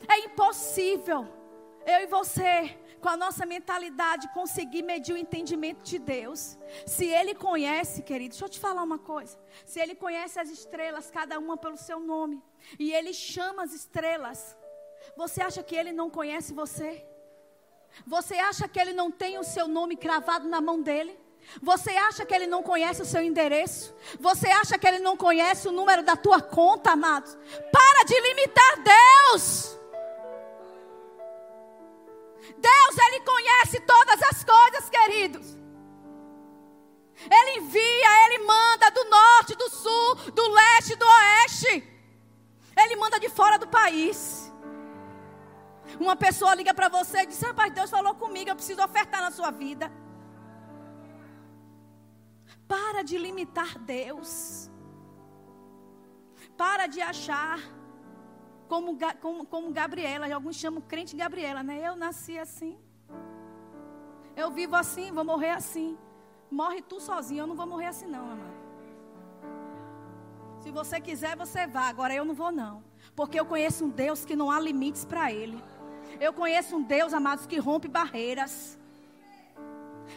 É 0.08 0.20
impossível 0.20 1.41
eu 1.86 2.02
e 2.02 2.08
você, 2.08 2.78
com 3.02 3.10
a 3.10 3.18
nossa 3.18 3.46
mentalidade, 3.46 4.32
conseguir 4.34 4.84
medir 4.84 5.14
o 5.14 5.18
entendimento 5.18 5.82
de 5.82 5.98
Deus. 5.98 6.58
Se 6.86 7.06
Ele 7.06 7.34
conhece, 7.34 8.02
querido, 8.02 8.32
deixa 8.32 8.46
eu 8.46 8.50
te 8.50 8.60
falar 8.60 8.84
uma 8.84 9.00
coisa. 9.00 9.38
Se 9.66 9.80
Ele 9.80 9.96
conhece 9.96 10.40
as 10.40 10.50
estrelas, 10.50 11.10
cada 11.10 11.40
uma 11.40 11.58
pelo 11.58 11.78
seu 11.78 12.00
nome, 12.00 12.42
e 12.80 12.94
Ele 12.94 13.14
chama 13.14 13.64
as 13.64 13.74
estrelas, 13.74 14.56
você 15.16 15.42
acha 15.42 15.64
que 15.64 15.76
Ele 15.76 15.92
não 15.92 16.10
conhece 16.10 16.54
você? 16.54 17.06
Você 18.06 18.36
acha 18.36 18.68
que 18.68 18.80
Ele 18.80 18.94
não 18.94 19.12
tem 19.12 19.38
o 19.38 19.44
seu 19.44 19.68
nome 19.68 19.96
cravado 19.96 20.48
na 20.48 20.62
mão 20.62 20.82
dele? 20.82 21.20
Você 21.62 21.90
acha 21.92 22.26
que 22.26 22.34
ele 22.34 22.48
não 22.48 22.62
conhece 22.64 23.02
o 23.02 23.06
seu 23.06 23.22
endereço? 23.22 23.94
Você 24.20 24.48
acha 24.48 24.78
que 24.78 24.88
ele 24.88 25.00
não 25.00 25.18
conhece 25.18 25.68
o 25.68 25.72
número 25.72 26.04
da 26.04 26.16
tua 26.16 26.40
conta, 26.40 26.92
amados? 26.92 27.36
Para 27.72 28.06
de 28.06 28.20
limitar 28.20 28.84
Deus. 28.84 29.81
Deus, 32.58 32.98
Ele 33.08 33.20
conhece 33.22 33.80
todas 33.82 34.22
as 34.24 34.44
coisas, 34.44 34.90
queridos. 34.90 35.58
Ele 37.30 37.60
envia, 37.60 38.26
Ele 38.26 38.40
manda 38.46 38.90
do 38.92 39.04
norte, 39.06 39.56
do 39.56 39.70
sul, 39.70 40.16
do 40.32 40.50
leste, 40.50 40.96
do 40.96 41.06
oeste. 41.06 41.88
Ele 42.76 42.96
manda 42.96 43.20
de 43.20 43.30
fora 43.30 43.60
do 43.60 43.68
país. 43.68 44.52
Uma 46.00 46.16
pessoa 46.16 46.56
liga 46.56 46.74
para 46.74 46.90
você 46.90 47.20
e 47.20 47.26
diz: 47.28 47.42
Rapaz, 47.42 47.72
Deus 47.74 47.90
falou 47.90 48.16
comigo, 48.16 48.50
eu 48.50 48.56
preciso 48.56 48.84
ofertar 48.84 49.22
na 49.22 49.32
sua 49.32 49.52
vida. 49.52 49.92
Para 52.68 53.04
de 53.04 53.18
limitar 53.18 53.78
Deus. 53.80 54.70
Para 56.58 56.88
de 56.88 57.02
achar 57.02 57.60
como, 58.72 58.98
como, 59.20 59.46
como 59.46 59.74
Gabriela, 59.74 60.34
alguns 60.34 60.56
chamam 60.56 60.80
crente 60.80 61.14
Gabriela, 61.14 61.62
né? 61.62 61.86
Eu 61.86 61.94
nasci 61.94 62.40
assim. 62.40 62.78
Eu 64.34 64.50
vivo 64.50 64.78
assim, 64.78 65.12
vou 65.12 65.26
morrer 65.26 65.50
assim. 65.50 65.98
Morre 66.50 66.82
tu 66.82 66.98
sozinho, 67.02 67.42
eu 67.42 67.48
não 67.48 67.54
vou 67.54 67.68
morrer 67.68 67.88
assim 67.88 68.06
não, 68.06 68.32
amado. 68.32 68.62
Se 70.62 70.72
você 70.72 71.02
quiser, 71.02 71.36
você 71.36 71.68
vá. 71.68 71.90
Agora 71.90 72.14
eu 72.16 72.24
não 72.24 72.34
vou 72.34 72.50
não. 72.50 72.82
Porque 73.14 73.38
eu 73.38 73.46
conheço 73.46 73.84
um 73.84 73.90
Deus 73.90 74.24
que 74.24 74.38
não 74.38 74.50
há 74.50 74.58
limites 74.58 75.04
para 75.04 75.34
ele. 75.34 75.62
Eu 76.18 76.32
conheço 76.32 76.78
um 76.78 76.82
Deus, 76.82 77.14
amados, 77.14 77.46
que 77.46 77.60
rompe 77.60 77.90
barreiras. 77.90 78.80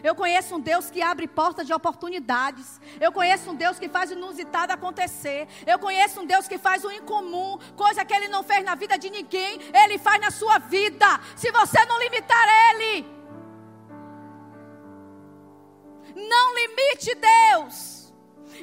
Eu 0.03 0.15
conheço 0.15 0.57
um 0.57 0.61
Deus 0.61 0.91
que 0.91 1.03
abre 1.03 1.27
portas 1.27 1.67
de 1.67 1.73
oportunidades. 1.73 2.81
Eu 3.01 3.13
conheço 3.13 3.51
um 3.51 3.55
Deus 3.55 3.79
que 3.79 3.89
faz 3.89 4.11
o 4.11 4.15
inusitado 4.15 4.73
acontecer. 4.73 5.49
Eu 5.67 5.79
conheço 5.79 6.21
um 6.21 6.27
Deus 6.27 6.47
que 6.49 6.59
faz 6.59 6.85
o 6.85 6.91
incomum, 6.91 7.59
coisa 7.77 8.05
que 8.05 8.15
ele 8.15 8.29
não 8.29 8.43
fez 8.43 8.65
na 8.65 8.75
vida 8.75 8.99
de 8.99 9.11
ninguém, 9.11 9.61
ele 9.73 9.99
faz 9.99 10.21
na 10.21 10.31
sua 10.31 10.59
vida. 10.59 11.07
Se 11.37 11.51
você 11.51 11.85
não 11.87 11.99
limitar 11.99 12.47
ele, 12.71 13.07
não 16.15 16.55
limite 16.55 17.15
Deus. 17.15 18.13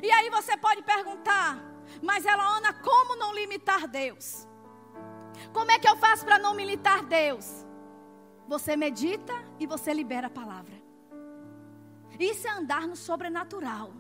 E 0.01 0.11
aí 0.11 0.29
você 0.29 0.55
pode 0.57 0.81
perguntar, 0.83 1.57
mas 2.01 2.25
ela 2.25 2.57
Ana, 2.57 2.73
como 2.73 3.15
não 3.15 3.33
limitar 3.33 3.87
Deus? 3.87 4.47
Como 5.51 5.71
é 5.71 5.79
que 5.79 5.87
eu 5.87 5.97
faço 5.97 6.23
para 6.23 6.39
não 6.39 6.55
limitar 6.55 7.03
Deus? 7.03 7.65
Você 8.47 8.75
medita 8.75 9.33
e 9.59 9.65
você 9.65 9.93
libera 9.93 10.27
a 10.27 10.29
palavra. 10.29 10.80
Isso 12.19 12.47
é 12.47 12.51
andar 12.51 12.87
no 12.87 12.95
sobrenatural. 12.95 13.91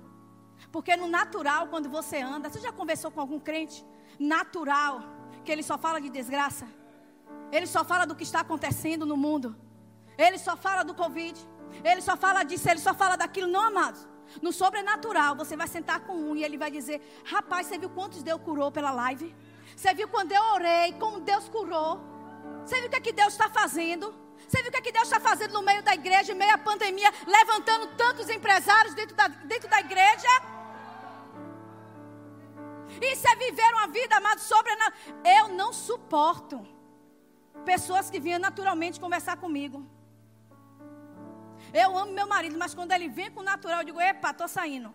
Porque 0.71 0.95
no 0.95 1.07
natural, 1.07 1.67
quando 1.67 1.89
você 1.89 2.17
anda, 2.21 2.49
você 2.49 2.59
já 2.59 2.71
conversou 2.71 3.11
com 3.11 3.19
algum 3.19 3.39
crente 3.39 3.85
natural, 4.19 5.01
que 5.43 5.51
ele 5.51 5.63
só 5.63 5.77
fala 5.77 5.99
de 5.99 6.09
desgraça? 6.09 6.67
Ele 7.51 7.65
só 7.65 7.83
fala 7.83 8.05
do 8.05 8.15
que 8.15 8.23
está 8.23 8.41
acontecendo 8.41 9.05
no 9.05 9.17
mundo. 9.17 9.55
Ele 10.17 10.37
só 10.37 10.55
fala 10.55 10.83
do 10.83 10.93
Covid. 10.93 11.37
Ele 11.83 12.01
só 12.01 12.15
fala 12.15 12.43
disso, 12.43 12.69
ele 12.69 12.79
só 12.79 12.93
fala 12.93 13.15
daquilo. 13.15 13.47
Não, 13.47 13.61
amados. 13.61 14.07
No 14.41 14.53
sobrenatural, 14.53 15.35
você 15.35 15.57
vai 15.57 15.67
sentar 15.67 16.01
com 16.01 16.13
um 16.13 16.35
e 16.35 16.43
ele 16.43 16.57
vai 16.57 16.71
dizer: 16.71 17.01
Rapaz, 17.25 17.67
você 17.67 17.77
viu 17.77 17.89
quantos 17.89 18.23
Deus 18.23 18.41
curou 18.41 18.71
pela 18.71 18.91
live? 18.91 19.35
Você 19.75 19.93
viu 19.93 20.07
quando 20.07 20.31
eu 20.31 20.43
orei, 20.53 20.93
como 20.93 21.19
Deus 21.19 21.49
curou? 21.49 21.99
Você 22.65 22.77
viu 22.77 22.87
o 22.87 22.89
que, 22.89 22.97
é 22.97 23.01
que 23.01 23.11
Deus 23.11 23.33
está 23.33 23.49
fazendo? 23.49 24.13
Você 24.51 24.61
viu 24.63 24.67
o 24.67 24.71
que, 24.73 24.79
é 24.79 24.81
que 24.81 24.91
Deus 24.91 25.05
está 25.05 25.17
fazendo 25.17 25.53
no 25.53 25.61
meio 25.61 25.81
da 25.81 25.93
igreja, 25.93 26.33
em 26.33 26.35
meio 26.35 26.53
à 26.53 26.57
pandemia, 26.57 27.09
levantando 27.25 27.87
tantos 27.95 28.29
empresários 28.29 28.93
dentro 28.93 29.15
da, 29.15 29.29
dentro 29.29 29.69
da 29.69 29.79
igreja? 29.79 30.27
Isso 33.01 33.25
é 33.29 33.35
viver 33.37 33.71
uma 33.75 33.87
vida, 33.87 34.17
amado, 34.17 34.39
sobrenatural. 34.39 34.99
Eu 35.23 35.47
não 35.47 35.71
suporto 35.71 36.67
pessoas 37.63 38.09
que 38.09 38.19
vinham 38.19 38.39
naturalmente 38.39 38.99
conversar 38.99 39.37
comigo. 39.37 39.85
Eu 41.73 41.97
amo 41.97 42.11
meu 42.11 42.27
marido, 42.27 42.57
mas 42.59 42.75
quando 42.75 42.91
ele 42.91 43.07
vem 43.07 43.31
com 43.31 43.39
o 43.39 43.43
natural, 43.43 43.79
eu 43.79 43.85
digo: 43.85 44.01
epa, 44.01 44.31
estou 44.31 44.49
saindo. 44.49 44.93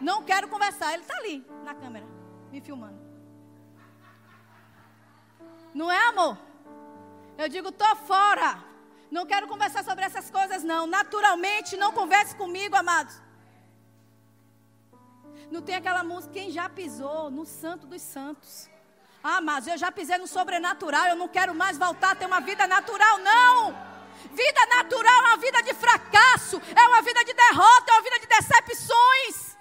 Não 0.00 0.24
quero 0.24 0.48
conversar. 0.48 0.92
Ele 0.94 1.02
está 1.02 1.16
ali 1.16 1.46
na 1.62 1.76
câmera, 1.76 2.06
me 2.50 2.60
filmando. 2.60 3.00
Não 5.72 5.92
é, 5.92 6.08
amor? 6.08 6.36
Eu 7.38 7.48
digo, 7.48 7.72
tô 7.72 7.96
fora. 7.96 8.58
Não 9.10 9.26
quero 9.26 9.46
conversar 9.46 9.84
sobre 9.84 10.04
essas 10.04 10.30
coisas, 10.30 10.62
não. 10.62 10.86
Naturalmente, 10.86 11.76
não 11.76 11.92
converse 11.92 12.34
comigo, 12.34 12.74
amados. 12.76 13.14
Não 15.50 15.60
tem 15.60 15.74
aquela 15.74 16.02
música, 16.02 16.32
quem 16.32 16.50
já 16.50 16.68
pisou 16.68 17.30
no 17.30 17.44
santo 17.44 17.86
dos 17.86 18.00
santos. 18.00 18.70
Ah, 19.22 19.40
mas 19.40 19.66
eu 19.66 19.76
já 19.76 19.92
pisei 19.92 20.18
no 20.18 20.26
sobrenatural, 20.26 21.06
eu 21.06 21.16
não 21.16 21.28
quero 21.28 21.54
mais 21.54 21.78
voltar 21.78 22.12
a 22.12 22.14
ter 22.14 22.26
uma 22.26 22.40
vida 22.40 22.66
natural, 22.66 23.18
não. 23.18 23.72
Vida 24.32 24.66
natural 24.76 25.12
é 25.12 25.20
uma 25.26 25.36
vida 25.36 25.62
de 25.62 25.74
fracasso, 25.74 26.60
é 26.74 26.86
uma 26.88 27.02
vida 27.02 27.24
de 27.24 27.34
derrota, 27.34 27.90
é 27.90 27.94
uma 27.94 28.02
vida 28.02 28.18
de 28.20 28.26
decepções. 28.26 29.56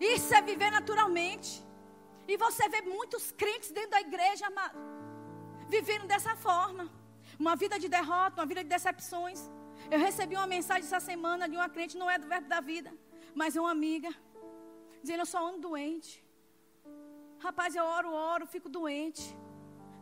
Isso 0.00 0.34
é 0.34 0.40
viver 0.40 0.70
naturalmente. 0.70 1.67
E 2.32 2.36
você 2.36 2.68
vê 2.68 2.80
muitos 2.82 3.32
crentes 3.32 3.70
dentro 3.70 3.92
da 3.92 4.00
igreja, 4.00 4.46
amado, 4.46 4.78
vivendo 5.68 6.06
dessa 6.06 6.36
forma. 6.36 6.84
Uma 7.38 7.54
vida 7.62 7.78
de 7.78 7.88
derrota, 7.88 8.40
uma 8.40 8.46
vida 8.52 8.62
de 8.62 8.68
decepções. 8.68 9.40
Eu 9.90 9.98
recebi 9.98 10.34
uma 10.36 10.46
mensagem 10.46 10.84
essa 10.84 11.00
semana 11.00 11.48
de 11.48 11.56
uma 11.56 11.68
crente, 11.68 11.96
não 11.96 12.10
é 12.10 12.18
do 12.18 12.28
verbo 12.32 12.48
da 12.48 12.60
vida, 12.60 12.92
mas 13.34 13.56
é 13.56 13.60
uma 13.60 13.70
amiga, 13.70 14.10
dizendo: 15.02 15.20
Eu 15.22 15.30
só 15.34 15.40
ando 15.48 15.60
doente. 15.68 16.12
Rapaz, 17.46 17.74
eu 17.74 17.84
oro, 17.84 18.12
oro, 18.12 18.46
fico 18.46 18.68
doente. 18.68 19.24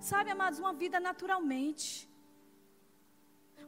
Sabe, 0.00 0.30
amados, 0.30 0.58
uma 0.58 0.72
vida 0.72 0.98
naturalmente. 0.98 2.08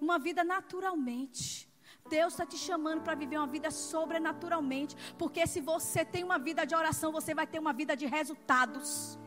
Uma 0.00 0.18
vida 0.18 0.42
naturalmente. 0.42 1.67
Deus 2.16 2.32
está 2.32 2.46
te 2.52 2.58
chamando 2.66 3.02
para 3.06 3.14
viver 3.22 3.38
uma 3.38 3.52
vida 3.56 3.70
sobrenaturalmente. 3.70 4.96
Porque 5.22 5.46
se 5.52 5.60
você 5.72 6.04
tem 6.14 6.24
uma 6.28 6.38
vida 6.48 6.64
de 6.70 6.74
oração, 6.82 7.10
você 7.18 7.34
vai 7.40 7.46
ter 7.46 7.58
uma 7.64 7.74
vida 7.80 7.96
de 7.96 8.06
resultados. 8.06 9.18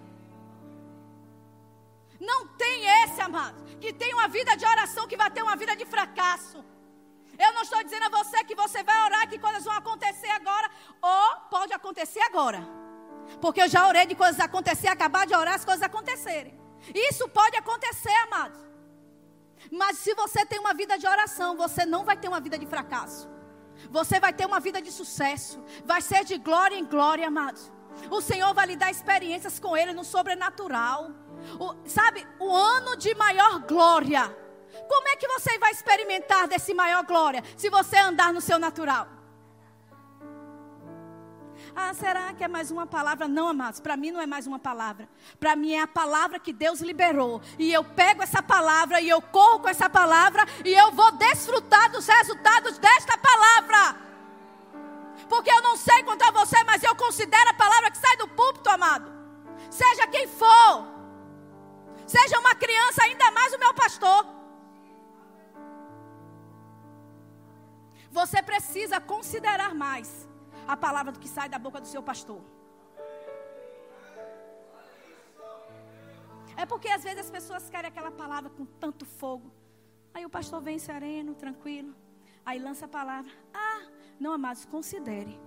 Não 2.30 2.40
tem 2.64 2.78
esse, 3.04 3.20
amado, 3.20 3.60
que 3.80 3.92
tem 4.02 4.14
uma 4.14 4.28
vida 4.28 4.56
de 4.56 4.66
oração 4.74 5.08
que 5.08 5.18
vai 5.18 5.30
ter 5.32 5.42
uma 5.42 5.56
vida 5.56 5.76
de 5.76 5.86
fracasso. 5.86 6.64
Eu 7.44 7.52
não 7.54 7.64
estou 7.64 7.84
dizendo 7.84 8.06
a 8.06 8.16
você 8.18 8.44
que 8.44 8.56
você 8.64 8.84
vai 8.84 8.98
orar, 9.06 9.28
que 9.28 9.40
coisas 9.40 9.64
vão 9.64 9.74
acontecer 9.74 10.30
agora, 10.30 10.70
ou 11.02 11.28
pode 11.50 11.74
acontecer 11.74 12.22
agora. 12.30 12.62
Porque 13.40 13.62
eu 13.64 13.68
já 13.68 13.88
orei 13.88 14.06
de 14.06 14.16
coisas 14.16 14.40
acontecer, 14.40 14.88
acabar 14.88 15.26
de 15.26 15.34
orar, 15.34 15.56
as 15.56 15.66
coisas 15.66 15.82
acontecerem. 15.82 16.54
Isso 16.94 17.28
pode 17.30 17.56
acontecer, 17.58 18.16
amados. 18.28 18.71
Mas 19.70 19.98
se 19.98 20.14
você 20.16 20.46
tem 20.46 20.60
uma 20.60 20.74
vida 20.74 20.98
de 20.98 21.08
oração, 21.08 21.58
você 21.58 21.86
não 21.86 22.04
vai 22.04 22.18
ter 22.18 22.28
uma 22.28 22.40
vida 22.40 22.58
de 22.58 22.66
fracasso. 22.66 23.30
Você 23.90 24.20
vai 24.20 24.34
ter 24.34 24.46
uma 24.46 24.60
vida 24.60 24.82
de 24.82 24.92
sucesso. 24.92 25.64
Vai 25.86 26.02
ser 26.02 26.24
de 26.24 26.38
glória 26.38 26.76
em 26.76 26.86
glória, 26.86 27.28
amados. 27.28 27.72
O 28.10 28.22
Senhor 28.22 28.54
vai 28.54 28.68
lhe 28.68 28.76
dar 28.76 28.90
experiências 28.90 29.60
com 29.60 29.76
Ele 29.76 29.94
no 29.94 30.04
sobrenatural. 30.04 31.12
O, 31.60 31.76
sabe, 31.88 32.28
o 32.40 32.54
ano 32.54 32.96
de 32.96 33.14
maior 33.16 33.60
glória. 33.60 34.36
Como 34.88 35.08
é 35.10 35.16
que 35.16 35.28
você 35.28 35.58
vai 35.60 35.72
experimentar 35.72 36.48
desse 36.48 36.74
maior 36.74 37.04
glória 37.04 37.44
se 37.58 37.70
você 37.70 37.98
andar 37.98 38.34
no 38.34 38.40
seu 38.40 38.58
natural? 38.58 39.21
Ah, 41.76 41.94
será 41.94 42.34
que 42.34 42.44
é 42.44 42.48
mais 42.48 42.70
uma 42.70 42.86
palavra? 42.86 43.28
Não, 43.28 43.48
amados, 43.48 43.80
para 43.80 43.96
mim 43.96 44.12
não 44.12 44.22
é 44.22 44.26
mais 44.26 44.46
uma 44.46 44.60
palavra. 44.60 45.08
Para 45.40 45.56
mim 45.56 45.74
é 45.74 45.82
a 45.82 45.88
palavra 45.88 46.40
que 46.40 46.52
Deus 46.52 46.82
liberou. 46.82 47.42
E 47.58 47.72
eu 47.72 47.84
pego 47.84 48.22
essa 48.22 48.42
palavra 48.44 49.00
e 49.00 49.08
eu 49.08 49.22
corro 49.22 49.60
com 49.60 49.70
essa 49.70 49.90
palavra 49.90 50.46
e 50.66 50.74
eu 50.74 50.92
vou 50.92 51.12
desfrutar 51.14 51.92
dos 51.92 52.08
resultados 52.08 52.78
desta 52.78 53.18
palavra. 53.18 53.96
Porque 55.30 55.50
eu 55.50 55.62
não 55.62 55.78
sei 55.78 56.04
contar 56.04 56.32
você, 56.32 56.62
mas 56.64 56.84
eu 56.84 56.96
considero 56.96 57.50
a 57.52 57.54
palavra 57.54 57.92
que 57.92 57.98
sai 57.98 58.18
do 58.18 58.28
púlpito, 58.28 58.70
amado. 58.70 59.12
Seja 59.70 60.08
quem 60.08 60.28
for. 60.28 60.88
Seja 62.06 62.40
uma 62.40 62.54
criança, 62.54 63.04
ainda 63.04 63.32
mais 63.32 63.54
o 63.54 63.60
meu 63.60 63.74
pastor. 63.74 64.26
Você 68.12 68.44
precisa 68.44 69.00
considerar 69.00 69.74
mais 69.74 70.30
a 70.68 70.76
palavra 70.78 71.14
que 71.14 71.28
sai 71.28 71.50
da 71.50 71.60
boca 71.60 71.80
do 71.80 71.88
seu 71.88 72.02
pastor. 72.02 72.42
É 76.56 76.66
porque 76.66 76.90
às 76.90 77.04
vezes 77.04 77.20
as 77.20 77.32
pessoas 77.32 77.70
querem 77.70 77.90
aquela 77.90 78.12
palavra 78.12 78.50
com 78.50 78.66
tanto 78.66 79.06
fogo. 79.06 79.52
Aí 80.14 80.26
o 80.26 80.30
pastor 80.30 80.62
vem 80.62 80.78
sereno, 80.78 81.34
tranquilo. 81.34 81.96
Aí 82.46 82.60
lança 82.60 82.86
a 82.86 82.88
palavra. 82.88 83.32
Ah, 83.54 83.82
não, 84.20 84.34
amados, 84.34 84.66
considere. 84.66 85.40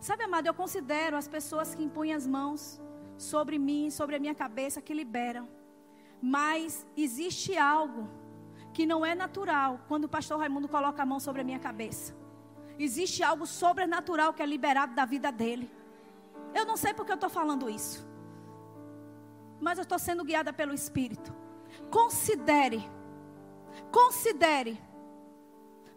Sabe, 0.00 0.24
amado, 0.24 0.46
eu 0.46 0.54
considero 0.54 1.16
as 1.16 1.28
pessoas 1.28 1.74
que 1.74 1.84
impõem 1.84 2.12
as 2.12 2.26
mãos 2.26 2.80
sobre 3.16 3.58
mim, 3.58 3.90
sobre 3.90 4.16
a 4.16 4.18
minha 4.18 4.34
cabeça, 4.34 4.82
que 4.82 4.92
liberam. 4.92 5.48
Mas 6.20 6.86
existe 6.96 7.56
algo 7.56 8.08
que 8.72 8.86
não 8.86 9.04
é 9.04 9.14
natural 9.14 9.80
quando 9.86 10.04
o 10.04 10.08
pastor 10.08 10.38
Raimundo 10.38 10.68
coloca 10.68 11.02
a 11.02 11.06
mão 11.06 11.20
sobre 11.20 11.42
a 11.42 11.44
minha 11.44 11.58
cabeça. 11.58 12.21
Existe 12.78 13.22
algo 13.22 13.46
sobrenatural 13.46 14.32
que 14.32 14.42
é 14.42 14.46
liberado 14.46 14.94
da 14.94 15.04
vida 15.04 15.30
dele. 15.30 15.70
Eu 16.54 16.64
não 16.64 16.76
sei 16.76 16.92
porque 16.92 17.12
eu 17.12 17.16
estou 17.16 17.30
falando 17.30 17.68
isso. 17.68 18.06
Mas 19.60 19.78
eu 19.78 19.82
estou 19.82 19.98
sendo 19.98 20.24
guiada 20.24 20.52
pelo 20.52 20.74
Espírito. 20.74 21.32
Considere. 21.90 22.88
Considere. 23.90 24.80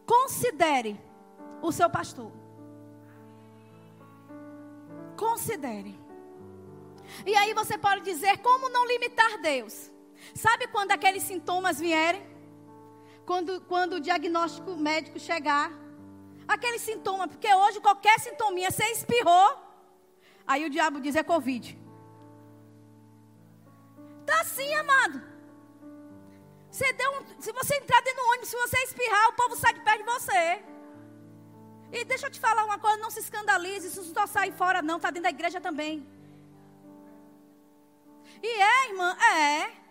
Considere 0.05 0.99
o 1.61 1.71
seu 1.71 1.89
pastor. 1.89 2.31
Considere. 5.17 5.99
E 7.25 7.35
aí 7.35 7.53
você 7.53 7.77
pode 7.77 8.01
dizer 8.01 8.38
como 8.39 8.69
não 8.69 8.85
limitar 8.85 9.39
Deus. 9.41 9.91
Sabe 10.33 10.67
quando 10.67 10.91
aqueles 10.91 11.23
sintomas 11.23 11.79
vierem? 11.79 12.35
quando, 13.25 13.59
quando 13.61 13.93
o 13.93 13.99
diagnóstico 13.99 14.75
médico 14.75 15.19
chegar. 15.19 15.71
Aquele 16.47 16.79
sintoma, 16.79 17.27
porque 17.27 17.51
hoje 17.53 17.79
qualquer 17.81 18.19
sintominha, 18.19 18.71
você 18.71 18.86
espirrou, 18.91 19.47
aí 20.45 20.65
o 20.65 20.69
diabo 20.69 20.99
diz 20.99 21.15
é 21.15 21.23
Covid. 21.23 21.77
Tá 24.25 24.41
assim, 24.41 24.73
amado. 24.75 25.21
Você 26.69 26.91
deu 26.93 27.12
um, 27.13 27.41
se 27.41 27.51
você 27.51 27.75
entrar 27.77 28.01
dentro 28.01 28.21
do 28.21 28.29
ônibus, 28.29 28.49
se 28.49 28.58
você 28.58 28.77
espirrar, 28.84 29.29
o 29.29 29.34
povo 29.34 29.55
sai 29.55 29.73
de 29.73 29.81
perto 29.81 30.03
de 30.03 30.12
você. 30.12 30.63
E 31.91 32.03
deixa 32.03 32.27
eu 32.27 32.31
te 32.31 32.39
falar 32.39 32.65
uma 32.65 32.77
coisa, 32.77 32.97
não 32.97 33.10
se 33.10 33.19
escandalize, 33.19 33.88
isso 33.88 34.03
só 34.13 34.27
sai 34.27 34.51
fora 34.51 34.81
não, 34.81 34.99
tá 34.99 35.10
dentro 35.10 35.23
da 35.23 35.29
igreja 35.29 35.62
também. 35.62 36.05
E 38.43 38.47
é, 38.47 38.89
irmã, 38.89 39.15
é. 39.17 39.85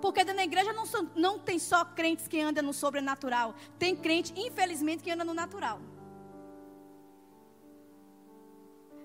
Porque 0.00 0.24
dentro 0.24 0.36
da 0.38 0.44
igreja 0.44 0.72
não, 0.72 0.84
não 1.14 1.38
tem 1.38 1.58
só 1.58 1.84
crentes 1.84 2.28
que 2.28 2.40
andam 2.40 2.64
no 2.64 2.72
sobrenatural. 2.72 3.54
Tem 3.78 3.96
crente, 3.96 4.32
infelizmente, 4.36 5.02
que 5.02 5.10
anda 5.10 5.24
no 5.24 5.34
natural. 5.34 5.80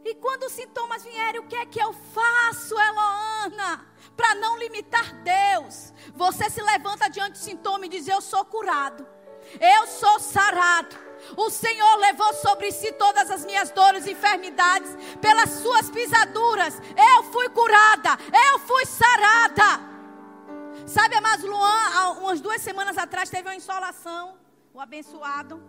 E 0.06 0.14
quando 0.16 0.44
os 0.44 0.52
sintomas 0.52 1.04
vierem, 1.04 1.40
o 1.40 1.48
que 1.48 1.56
é 1.56 1.66
que 1.66 1.82
eu 1.82 1.94
faço, 1.94 2.76
Eloana? 2.78 3.86
Para 4.18 4.36
não 4.36 4.58
limitar 4.58 5.14
Deus. 5.24 5.94
Você 6.14 6.50
se 6.50 6.62
levanta 6.62 7.10
diante 7.10 7.34
do 7.34 7.38
sintoma 7.38 7.86
e 7.86 7.90
diz: 7.90 8.08
Eu 8.08 8.22
sou 8.22 8.44
curado. 8.44 9.08
Eu 9.60 9.88
sou 9.88 10.20
sarado. 10.20 10.96
O 11.38 11.50
Senhor 11.50 11.96
levou 11.98 12.34
sobre 12.34 12.72
si 12.72 12.92
todas 12.94 13.32
as 13.32 13.46
minhas 13.46 13.72
dores 13.72 14.06
e 14.06 14.12
enfermidades. 14.12 14.92
Pelas 15.22 15.50
suas 15.50 15.90
pisaduras, 15.90 16.76
eu 16.98 17.24
fui 17.32 17.48
curada. 17.50 18.18
Eu 18.52 18.60
fui 18.60 18.86
sarada. 18.86 19.93
Sabe, 20.88 21.16
amados, 21.16 21.46
Luan, 21.46 21.90
há 21.94 22.12
umas 22.12 22.42
duas 22.42 22.62
semanas 22.62 22.98
atrás 22.98 23.30
teve 23.30 23.48
uma 23.48 23.56
insolação, 23.56 24.38
o 24.74 24.80
abençoado. 24.80 25.64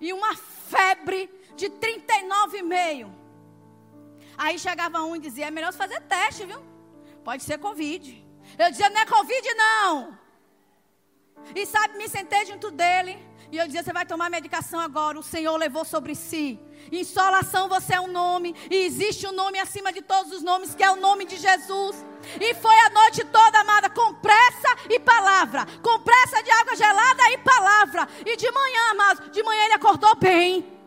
E 0.00 0.12
uma 0.12 0.34
febre 0.36 1.28
de 1.56 1.68
39,5. 1.70 3.10
Aí 4.36 4.58
chegava 4.58 5.02
um 5.02 5.16
e 5.16 5.18
dizia: 5.18 5.46
é 5.46 5.50
melhor 5.50 5.72
fazer 5.72 6.00
teste, 6.02 6.46
viu? 6.46 6.62
Pode 7.24 7.42
ser 7.42 7.58
Covid. 7.58 8.24
Eu 8.58 8.70
dizia: 8.70 8.88
não 8.90 9.00
é 9.00 9.06
Covid, 9.06 9.54
não. 9.54 10.18
E 11.54 11.66
sabe, 11.66 11.98
me 11.98 12.08
sentei 12.08 12.46
junto 12.46 12.70
dele. 12.70 13.27
E 13.50 13.56
eu 13.56 13.66
dizia: 13.66 13.82
Você 13.82 13.92
vai 13.92 14.04
tomar 14.04 14.30
medicação 14.30 14.78
agora. 14.78 15.18
O 15.18 15.22
Senhor 15.22 15.56
levou 15.56 15.84
sobre 15.84 16.14
si. 16.14 16.58
Insolação, 16.92 17.68
você 17.68 17.94
é 17.94 18.00
um 18.00 18.06
nome. 18.06 18.54
E 18.70 18.76
existe 18.86 19.26
um 19.26 19.32
nome 19.32 19.58
acima 19.58 19.92
de 19.92 20.02
todos 20.02 20.32
os 20.32 20.42
nomes, 20.42 20.74
que 20.74 20.82
é 20.82 20.90
o 20.90 20.96
nome 20.96 21.24
de 21.24 21.36
Jesus. 21.36 22.04
E 22.40 22.54
foi 22.54 22.78
a 22.80 22.90
noite 22.90 23.24
toda, 23.24 23.60
amada, 23.60 23.88
com 23.88 24.14
pressa 24.14 24.76
e 24.88 24.98
palavra. 25.00 25.66
Com 25.82 26.00
pressa 26.00 26.42
de 26.42 26.50
água 26.50 26.76
gelada 26.76 27.30
e 27.32 27.38
palavra. 27.38 28.08
E 28.24 28.36
de 28.36 28.50
manhã, 28.50 28.90
amado, 28.90 29.30
de 29.30 29.42
manhã 29.42 29.64
ele 29.64 29.74
acordou 29.74 30.14
bem. 30.16 30.78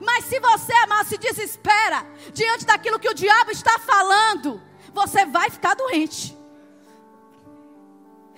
Mas 0.00 0.24
se 0.24 0.40
você, 0.40 0.72
amado, 0.72 1.08
se 1.08 1.18
desespera 1.18 2.06
diante 2.32 2.66
daquilo 2.66 2.98
que 2.98 3.08
o 3.08 3.14
diabo 3.14 3.50
está 3.50 3.78
falando, 3.78 4.60
você 4.92 5.24
vai 5.24 5.48
ficar 5.50 5.74
doente. 5.74 6.36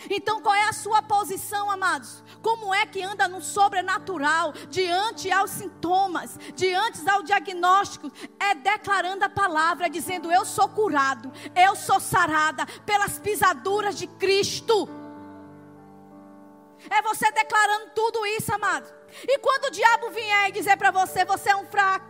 Então, 0.09 0.41
qual 0.41 0.55
é 0.55 0.65
a 0.65 0.73
sua 0.73 1.03
posição, 1.03 1.71
amados? 1.71 2.23
Como 2.41 2.73
é 2.73 2.87
que 2.87 3.03
anda 3.03 3.27
no 3.27 3.41
sobrenatural, 3.41 4.53
diante 4.71 5.31
aos 5.31 5.51
sintomas, 5.51 6.39
diante 6.55 7.09
ao 7.09 7.23
diagnóstico? 7.23 8.13
É 8.39 8.55
declarando 8.55 9.25
a 9.25 9.29
palavra, 9.29 9.91
dizendo: 9.91 10.31
Eu 10.31 10.45
sou 10.45 10.69
curado, 10.69 11.33
eu 11.55 11.75
sou 11.75 11.99
sarada 11.99 12.65
pelas 12.87 13.19
pisaduras 13.19 13.97
de 13.97 14.07
Cristo. 14.07 14.89
É 16.89 17.03
você 17.03 17.31
declarando 17.33 17.91
tudo 17.95 18.25
isso, 18.27 18.55
amado. 18.55 18.89
E 19.25 19.39
quando 19.39 19.65
o 19.65 19.71
diabo 19.71 20.11
vier 20.11 20.49
e 20.49 20.53
dizer 20.53 20.77
para 20.77 20.93
você: 20.93 21.25
Você 21.25 21.51
é 21.51 21.57
um 21.57 21.67
fraco, 21.67 22.07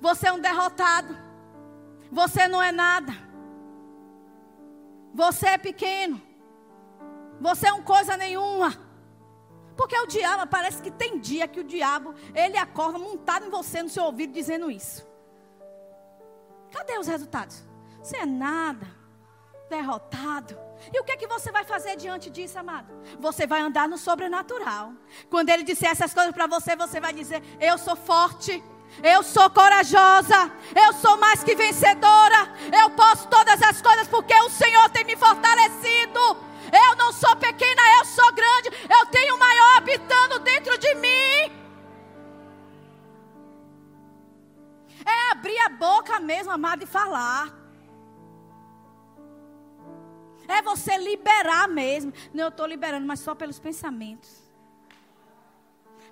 você 0.00 0.28
é 0.28 0.32
um 0.32 0.38
derrotado, 0.38 1.16
você 2.12 2.46
não 2.46 2.60
é 2.60 2.70
nada, 2.70 3.12
você 5.14 5.46
é 5.48 5.58
pequeno. 5.58 6.29
Você 7.40 7.68
é 7.68 7.72
um 7.72 7.82
coisa 7.82 8.16
nenhuma. 8.16 8.76
Porque 9.76 9.98
o 9.98 10.06
diabo, 10.06 10.46
parece 10.46 10.82
que 10.82 10.90
tem 10.90 11.18
dia 11.18 11.48
que 11.48 11.60
o 11.60 11.64
diabo, 11.64 12.14
ele 12.34 12.58
acorda 12.58 12.98
montado 12.98 13.46
em 13.46 13.50
você, 13.50 13.82
no 13.82 13.88
seu 13.88 14.04
ouvido, 14.04 14.32
dizendo 14.32 14.70
isso. 14.70 15.08
Cadê 16.70 16.98
os 16.98 17.06
resultados? 17.06 17.64
Você 18.02 18.18
é 18.18 18.26
nada, 18.26 18.86
derrotado. 19.70 20.58
E 20.92 21.00
o 21.00 21.04
que 21.04 21.12
é 21.12 21.16
que 21.16 21.26
você 21.26 21.50
vai 21.50 21.64
fazer 21.64 21.96
diante 21.96 22.28
disso, 22.28 22.58
amado? 22.58 22.92
Você 23.18 23.46
vai 23.46 23.60
andar 23.60 23.88
no 23.88 23.96
sobrenatural. 23.96 24.92
Quando 25.30 25.48
ele 25.48 25.62
disser 25.62 25.90
essas 25.90 26.12
coisas 26.12 26.32
para 26.32 26.46
você, 26.46 26.76
você 26.76 27.00
vai 27.00 27.12
dizer: 27.12 27.42
Eu 27.58 27.78
sou 27.78 27.96
forte. 27.96 28.62
Eu 29.04 29.22
sou 29.22 29.48
corajosa, 29.48 30.50
eu 30.74 30.92
sou 30.94 31.16
mais 31.16 31.44
que 31.44 31.54
vencedora, 31.54 32.52
eu 32.82 32.90
posso 32.90 33.28
todas 33.28 33.62
as 33.62 33.80
coisas 33.80 34.08
porque 34.08 34.34
o 34.34 34.50
Senhor 34.50 34.90
tem 34.90 35.04
me 35.04 35.16
fortalecido. 35.16 36.49
Eu 36.72 36.96
não 36.96 37.12
sou 37.12 37.34
pequena, 37.36 37.82
eu 37.98 38.04
sou 38.04 38.32
grande. 38.32 38.70
Eu 38.88 39.06
tenho 39.06 39.34
o 39.34 39.38
maior 39.38 39.76
habitando 39.78 40.38
dentro 40.40 40.76
de 40.78 40.94
mim. 40.96 41.60
É 45.04 45.32
abrir 45.32 45.58
a 45.60 45.68
boca 45.68 46.20
mesmo, 46.20 46.52
amado, 46.52 46.82
e 46.82 46.86
falar. 46.86 47.60
É 50.46 50.60
você 50.62 50.96
liberar 50.96 51.68
mesmo. 51.68 52.12
Não, 52.34 52.44
eu 52.44 52.48
estou 52.48 52.66
liberando, 52.66 53.06
mas 53.06 53.20
só 53.20 53.34
pelos 53.34 53.58
pensamentos. 53.58 54.42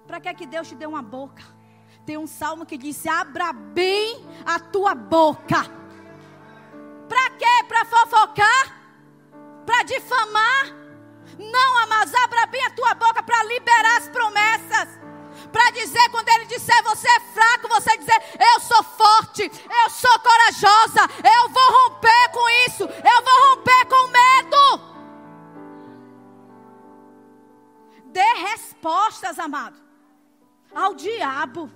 Para 0.06 0.20
que 0.20 0.28
é 0.28 0.34
que 0.34 0.46
Deus 0.46 0.68
te 0.68 0.74
dê 0.74 0.86
uma 0.86 1.02
boca? 1.02 1.42
Tem 2.06 2.16
um 2.16 2.26
salmo 2.26 2.64
que 2.64 2.78
diz: 2.78 3.06
abra 3.06 3.52
bem 3.52 4.24
a 4.46 4.58
tua 4.58 4.94
boca. 4.94 5.64
Para 7.08 7.30
quê? 7.30 7.64
Para 7.66 7.84
fofocar? 7.84 8.67
difamar. 9.88 10.66
Não, 11.38 11.78
amados, 11.78 12.14
abra 12.14 12.46
bem 12.46 12.64
a 12.64 12.70
tua 12.70 12.94
boca 12.94 13.22
para 13.22 13.42
liberar 13.44 13.96
as 13.96 14.08
promessas. 14.08 14.88
Para 15.52 15.70
dizer, 15.70 16.10
quando 16.10 16.28
ele 16.28 16.44
disser 16.46 16.82
você 16.82 17.08
é 17.08 17.20
fraco, 17.20 17.68
você 17.68 17.96
dizer 17.96 18.20
eu 18.38 18.60
sou 18.60 18.82
forte, 18.82 19.42
eu 19.42 19.90
sou 19.90 20.18
corajosa, 20.20 21.02
eu 21.24 21.48
vou 21.48 21.72
romper 21.72 22.28
com 22.32 22.50
isso, 22.66 22.82
eu 22.84 23.24
vou 23.24 23.48
romper 23.48 23.86
com 23.86 24.08
medo. 24.08 24.88
Dê 28.06 28.34
respostas, 28.50 29.38
amado, 29.38 29.76
ao 30.74 30.94
diabo. 30.94 31.70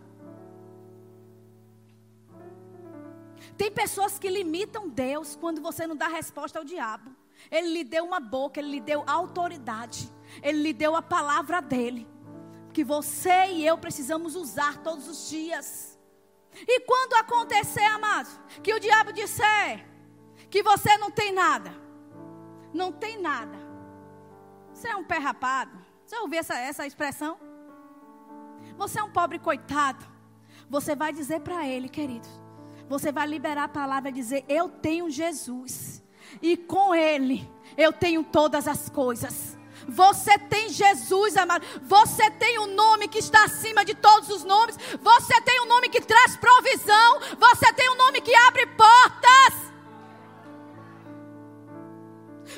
Tem 3.57 3.71
pessoas 3.71 4.19
que 4.19 4.29
limitam 4.29 4.89
Deus 4.89 5.37
quando 5.37 5.61
você 5.61 5.87
não 5.87 5.95
dá 5.95 6.09
resposta 6.09 6.59
ao 6.59 6.65
diabo. 6.65 7.12
Ele 7.51 7.68
lhe 7.68 7.84
deu 7.84 8.05
uma 8.05 8.20
boca, 8.20 8.61
ele 8.61 8.70
lhe 8.70 8.80
deu 8.80 9.05
autoridade, 9.07 10.11
ele 10.43 10.62
lhe 10.62 10.72
deu 10.72 10.97
a 10.97 11.03
palavra 11.03 11.61
dele, 11.61 12.09
que 12.72 12.82
você 12.84 13.47
e 13.53 13.66
eu 13.66 13.76
precisamos 13.76 14.34
usar 14.34 14.78
todos 14.78 15.09
os 15.09 15.28
dias. 15.28 15.99
E 16.55 16.80
quando 16.80 17.14
acontecer, 17.14 17.84
amado, 17.84 18.28
que 18.62 18.72
o 18.72 18.80
diabo 18.80 19.12
disser 19.12 19.86
que 20.51 20.62
você 20.62 20.99
não 20.99 21.11
tem 21.11 21.32
nada, 21.32 21.74
não 22.74 22.93
tem 22.93 23.18
nada, 23.18 23.57
você 24.72 24.88
é 24.88 24.97
um 24.97 25.05
pé 25.05 25.16
rapado. 25.18 25.78
Já 26.07 26.20
ouviu 26.20 26.40
essa, 26.40 26.55
essa 26.59 26.86
expressão? 26.86 27.38
Você 28.76 28.99
é 28.99 29.03
um 29.03 29.11
pobre 29.11 29.38
coitado. 29.38 30.05
Você 30.68 30.95
vai 30.95 31.12
dizer 31.12 31.40
para 31.40 31.66
ele, 31.66 31.88
querido, 31.88 32.28
você 32.88 33.12
vai 33.12 33.26
liberar 33.26 33.64
a 33.64 33.68
palavra 33.68 34.11
e 34.11 34.12
dizer: 34.12 34.45
Eu 34.49 34.68
tenho 34.68 35.09
Jesus, 35.09 36.02
e 36.41 36.57
com 36.57 36.95
Ele 36.95 37.51
eu 37.76 37.93
tenho 37.93 38.22
todas 38.22 38.68
as 38.68 38.89
coisas. 38.89 39.57
Você 39.89 40.39
tem 40.39 40.68
Jesus, 40.68 41.37
amado. 41.37 41.66
Você 41.83 42.30
tem 42.30 42.59
um 42.59 42.74
nome 42.74 43.09
que 43.09 43.18
está 43.18 43.45
acima 43.45 43.85
de 43.85 43.95
todos 43.95 44.28
os 44.28 44.45
nomes. 44.45 44.76
Você 45.01 45.41
tem 45.41 45.61
um 45.62 45.66
nome 45.66 45.89
que 45.89 46.01
traz 46.01 46.37
provisão. 46.37 47.20
Você 47.39 47.72
tem 47.72 47.91
um 47.91 47.97
nome 47.97 48.20
que 48.20 48.35
abre 48.35 48.66
portas. 48.66 49.72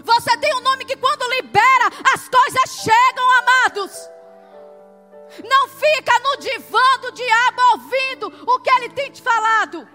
Você 0.03 0.37
tem 0.39 0.55
um 0.57 0.61
nome 0.61 0.85
que 0.85 0.97
quando 0.97 1.31
libera, 1.35 1.87
as 2.12 2.29
coisas 2.29 2.83
chegam, 2.83 3.31
amados. 3.39 4.11
Não 5.43 5.68
fica 5.68 6.18
no 6.20 6.37
divã 6.39 6.99
do 7.01 7.12
diabo 7.12 7.62
ouvindo 7.72 8.27
o 8.47 8.61
que 8.61 8.70
ele 8.70 8.89
tem 8.91 9.11
te 9.11 9.22
falado. 9.22 9.89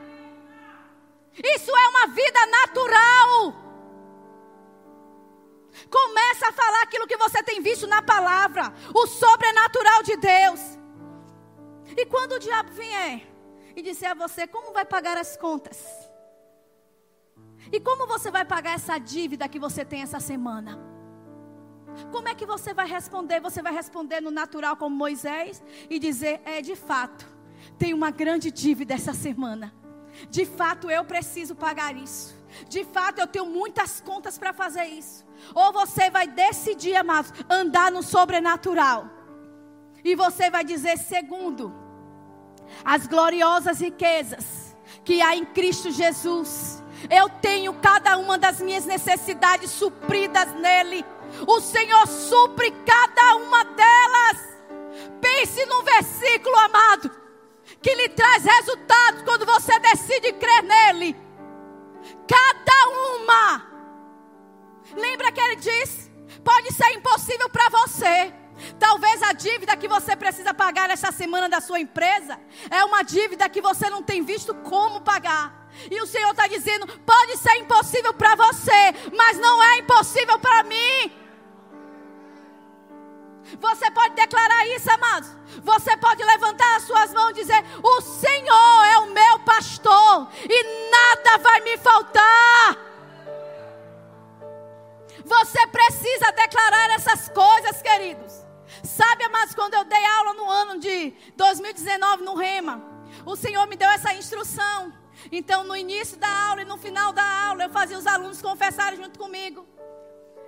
Isso 1.43 1.71
é 1.71 1.87
uma 1.89 2.07
vida 2.07 2.45
natural. 2.47 3.58
Começa 5.89 6.49
a 6.49 6.53
falar 6.53 6.83
aquilo 6.83 7.07
que 7.07 7.17
você 7.17 7.41
tem 7.43 7.61
visto 7.61 7.87
na 7.87 8.01
palavra, 8.01 8.73
o 8.93 9.07
sobrenatural 9.07 10.03
de 10.03 10.17
Deus. 10.17 10.59
E 11.95 12.05
quando 12.05 12.33
o 12.33 12.39
diabo 12.39 12.71
vier 12.71 13.27
e 13.75 13.81
disser 13.81 14.11
a 14.11 14.13
você 14.13 14.47
como 14.47 14.73
vai 14.73 14.85
pagar 14.85 15.17
as 15.17 15.37
contas? 15.37 16.09
E 17.71 17.79
como 17.79 18.07
você 18.07 18.31
vai 18.31 18.45
pagar 18.45 18.73
essa 18.73 18.97
dívida 18.97 19.47
que 19.47 19.59
você 19.59 19.85
tem 19.85 20.01
essa 20.01 20.19
semana? 20.19 20.79
Como 22.11 22.27
é 22.27 22.35
que 22.35 22.45
você 22.45 22.73
vai 22.73 22.87
responder? 22.87 23.39
Você 23.41 23.61
vai 23.61 23.73
responder 23.73 24.21
no 24.21 24.31
natural 24.31 24.77
como 24.77 24.95
Moisés 24.95 25.61
e 25.89 25.99
dizer: 25.99 26.41
é 26.45 26.61
de 26.61 26.75
fato, 26.75 27.27
tem 27.77 27.93
uma 27.93 28.11
grande 28.11 28.51
dívida 28.51 28.93
essa 28.93 29.13
semana. 29.13 29.73
De 30.29 30.45
fato, 30.45 30.89
eu 30.89 31.03
preciso 31.03 31.55
pagar 31.55 31.95
isso. 31.95 32.38
De 32.67 32.83
fato, 32.83 33.19
eu 33.19 33.27
tenho 33.27 33.45
muitas 33.45 34.01
contas 34.01 34.37
para 34.37 34.53
fazer 34.53 34.85
isso. 34.85 35.25
Ou 35.53 35.71
você 35.71 36.09
vai 36.09 36.27
decidir, 36.27 36.95
amados, 36.95 37.31
andar 37.49 37.91
no 37.91 38.03
sobrenatural. 38.03 39.07
E 40.03 40.15
você 40.15 40.49
vai 40.49 40.63
dizer, 40.63 40.97
segundo, 40.97 41.73
as 42.83 43.07
gloriosas 43.07 43.79
riquezas 43.79 44.75
que 45.03 45.21
há 45.21 45.35
em 45.35 45.45
Cristo 45.45 45.91
Jesus. 45.91 46.83
Eu 47.09 47.29
tenho 47.29 47.73
cada 47.75 48.17
uma 48.17 48.37
das 48.37 48.59
minhas 48.59 48.85
necessidades 48.85 49.71
supridas 49.71 50.53
nele. 50.55 51.05
O 51.47 51.59
Senhor 51.61 52.07
supre 52.07 52.71
cada 52.85 53.35
uma 53.35 53.63
delas. 53.63 54.49
Pense 55.21 55.65
num 55.65 55.83
versículo, 55.83 56.55
amado, 56.57 57.11
que 57.81 57.93
lhe 57.95 58.09
traz 58.09 58.43
resultados 58.43 59.23
quando 59.23 59.45
você 59.45 59.79
decide 59.79 60.33
crer 60.33 60.63
nele. 60.63 61.28
Cada 62.27 62.89
uma. 63.15 63.69
Lembra 64.95 65.31
que 65.31 65.41
ele 65.41 65.55
diz? 65.57 66.09
Pode 66.43 66.73
ser 66.73 66.91
impossível 66.93 67.49
para 67.49 67.69
você. 67.69 68.33
Talvez 68.77 69.21
a 69.23 69.33
dívida 69.33 69.77
que 69.77 69.87
você 69.87 70.15
precisa 70.15 70.53
pagar 70.53 70.89
esta 70.89 71.11
semana 71.11 71.47
da 71.47 71.61
sua 71.61 71.79
empresa 71.79 72.39
é 72.69 72.83
uma 72.83 73.03
dívida 73.03 73.47
que 73.47 73.61
você 73.61 73.89
não 73.89 74.03
tem 74.03 74.23
visto 74.23 74.53
como 74.55 75.01
pagar. 75.01 75.69
E 75.89 76.01
o 76.01 76.07
Senhor 76.07 76.31
está 76.31 76.47
dizendo: 76.47 76.87
pode 76.99 77.37
ser 77.37 77.55
impossível 77.57 78.13
para 78.13 78.35
você, 78.35 78.93
mas 79.15 79.37
não 79.37 79.61
é 79.63 79.77
impossível 79.77 80.39
para 80.39 80.63
mim. 80.63 81.28
Você 83.57 83.91
pode 83.91 84.15
declarar 84.15 84.67
isso, 84.67 84.91
amados. 84.91 85.29
Você 85.63 85.97
pode 85.97 86.23
levantar 86.23 86.75
as 86.75 86.83
suas 86.83 87.13
mãos 87.13 87.31
e 87.31 87.33
dizer: 87.33 87.63
O 87.81 88.01
Senhor 88.01 88.85
é 88.85 88.97
o 88.99 89.07
meu 89.07 89.39
pastor 89.39 90.29
e 90.43 90.89
nada 90.91 91.37
vai 91.39 91.61
me 91.61 91.77
faltar. 91.77 92.77
Você 95.25 95.67
precisa 95.67 96.31
declarar 96.31 96.89
essas 96.91 97.29
coisas, 97.29 97.81
queridos. 97.81 98.33
Sabe, 98.83 99.23
amados, 99.23 99.53
quando 99.53 99.73
eu 99.73 99.83
dei 99.83 100.05
aula 100.05 100.33
no 100.33 100.49
ano 100.49 100.79
de 100.79 101.13
2019 101.35 102.23
no 102.23 102.35
Rema, 102.35 102.81
o 103.25 103.35
Senhor 103.35 103.67
me 103.67 103.75
deu 103.75 103.89
essa 103.89 104.13
instrução. 104.13 104.93
Então, 105.31 105.63
no 105.63 105.75
início 105.75 106.17
da 106.17 106.29
aula 106.49 106.61
e 106.61 106.65
no 106.65 106.77
final 106.77 107.11
da 107.11 107.47
aula, 107.47 107.63
eu 107.63 107.69
fazia 107.69 107.97
os 107.97 108.07
alunos 108.07 108.41
confessarem 108.41 109.01
junto 109.01 109.19
comigo. 109.19 109.67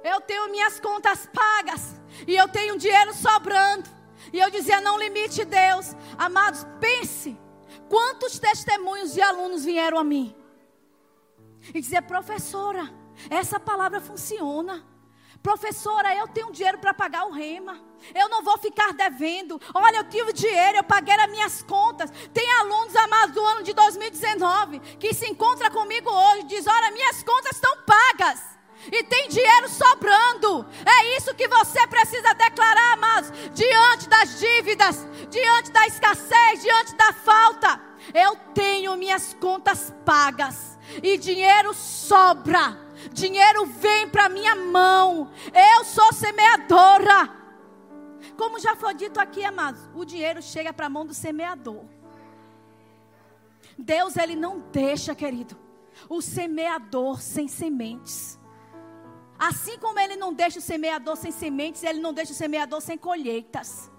Eu 0.04 0.22
tenho 0.22 0.50
minhas 0.50 0.80
contas 0.80 1.28
pagas. 1.28 1.96
E 2.28 2.36
eu 2.36 2.48
tenho 2.48 2.78
dinheiro 2.78 3.14
sobrando. 3.14 3.90
E 4.32 4.40
eu 4.40 4.50
dizia: 4.50 4.82
não 4.82 4.98
limite 4.98 5.46
Deus. 5.46 5.96
Amados, 6.18 6.66
pense. 6.80 7.38
Quantos 7.90 8.40
testemunhos 8.40 9.14
de 9.14 9.22
alunos 9.22 9.66
vieram 9.66 9.98
a 9.98 10.04
mim? 10.04 10.36
E 11.74 11.80
dizia: 11.82 12.02
professora, 12.02 12.92
essa 13.30 13.60
palavra 13.60 14.02
funciona. 14.02 14.86
Professora, 15.42 16.16
eu 16.16 16.28
tenho 16.28 16.52
dinheiro 16.52 16.78
para 16.78 16.94
pagar 16.94 17.26
o 17.26 17.32
rema. 17.32 17.80
Eu 18.14 18.30
não 18.30 18.44
vou 18.44 18.60
ficar 18.60 18.94
devendo. 18.94 19.60
Olha, 19.74 19.98
eu 19.98 20.04
tive 20.04 20.34
dinheiro, 20.34 20.78
eu 20.78 20.84
paguei 20.84 21.16
as 21.16 21.32
minhas 21.32 21.64
contas. 21.64 22.12
Tem 22.32 22.52
alunos 22.60 22.96
amados 22.96 23.34
do 23.34 23.44
ano 23.44 23.64
de 23.64 23.74
2019 23.74 24.80
que 25.00 25.14
se 25.14 25.28
encontra 25.28 25.72
comigo 25.72 26.10
hoje 26.10 26.44
diz: 26.44 26.68
Olha, 26.68 26.92
minhas 26.92 27.24
contas 27.24 27.56
estão 27.56 27.76
pagas 27.86 28.51
e 28.90 29.04
tem 29.04 29.28
dinheiro 29.28 29.70
sobrando. 29.70 30.66
É 30.86 31.18
isso 31.18 31.36
que 31.36 31.48
você 31.48 31.86
precisa 31.88 32.34
declarar, 32.34 32.94
amados, 32.94 33.32
diante 33.54 34.08
das 34.08 34.40
dívidas, 34.40 35.06
diante 35.30 35.72
da 35.72 35.86
escassez, 35.86 36.62
diante 36.62 36.96
da 36.96 37.12
falta. 37.12 37.82
Eu 38.14 38.36
tenho 38.54 38.96
minhas 38.98 39.34
contas 39.36 39.94
pagas 40.06 40.80
e 41.04 41.18
dinheiro 41.18 41.74
sobra. 41.74 42.80
Dinheiro 43.12 43.66
vem 43.66 44.08
para 44.08 44.30
minha 44.30 44.56
mão. 44.56 45.32
Eu 45.54 45.84
sou 45.84 46.12
semeadora. 46.14 47.42
Como 48.38 48.60
já 48.60 48.76
foi 48.76 48.94
dito 48.94 49.20
aqui, 49.20 49.44
amados, 49.44 49.82
o 49.94 50.04
dinheiro 50.04 50.42
chega 50.42 50.74
para 50.74 50.88
a 50.88 50.90
mão 50.90 51.06
do 51.06 51.14
semeador. 51.14 51.84
Deus 53.78 54.16
ele 54.18 54.36
não 54.36 54.60
deixa, 54.72 55.16
querido, 55.16 55.58
o 56.10 56.22
semeador 56.22 57.22
sem 57.22 57.48
sementes. 57.48 58.40
Assim 59.42 59.76
como 59.80 59.98
ele 59.98 60.16
não 60.16 60.32
deixa 60.32 60.60
o 60.60 60.62
semeador 60.62 61.16
sem 61.16 61.32
sementes, 61.32 61.84
ele 61.84 62.00
não 62.00 62.14
deixa 62.14 62.32
o 62.32 62.36
semeador 62.36 62.80
sem 62.80 62.96
colheitas. 62.96 63.90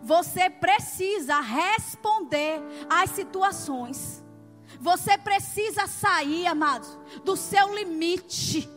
Você 0.00 0.48
precisa 0.48 1.40
responder 1.40 2.62
às 2.88 3.10
situações. 3.10 4.24
Você 4.78 5.18
precisa 5.18 5.88
sair, 5.88 6.46
amados, 6.46 6.96
do 7.24 7.36
seu 7.36 7.74
limite, 7.74 8.70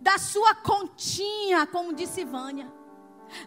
da 0.00 0.16
sua 0.16 0.54
continha, 0.54 1.66
como 1.66 1.92
disse 1.92 2.24
Vânia. 2.24 2.72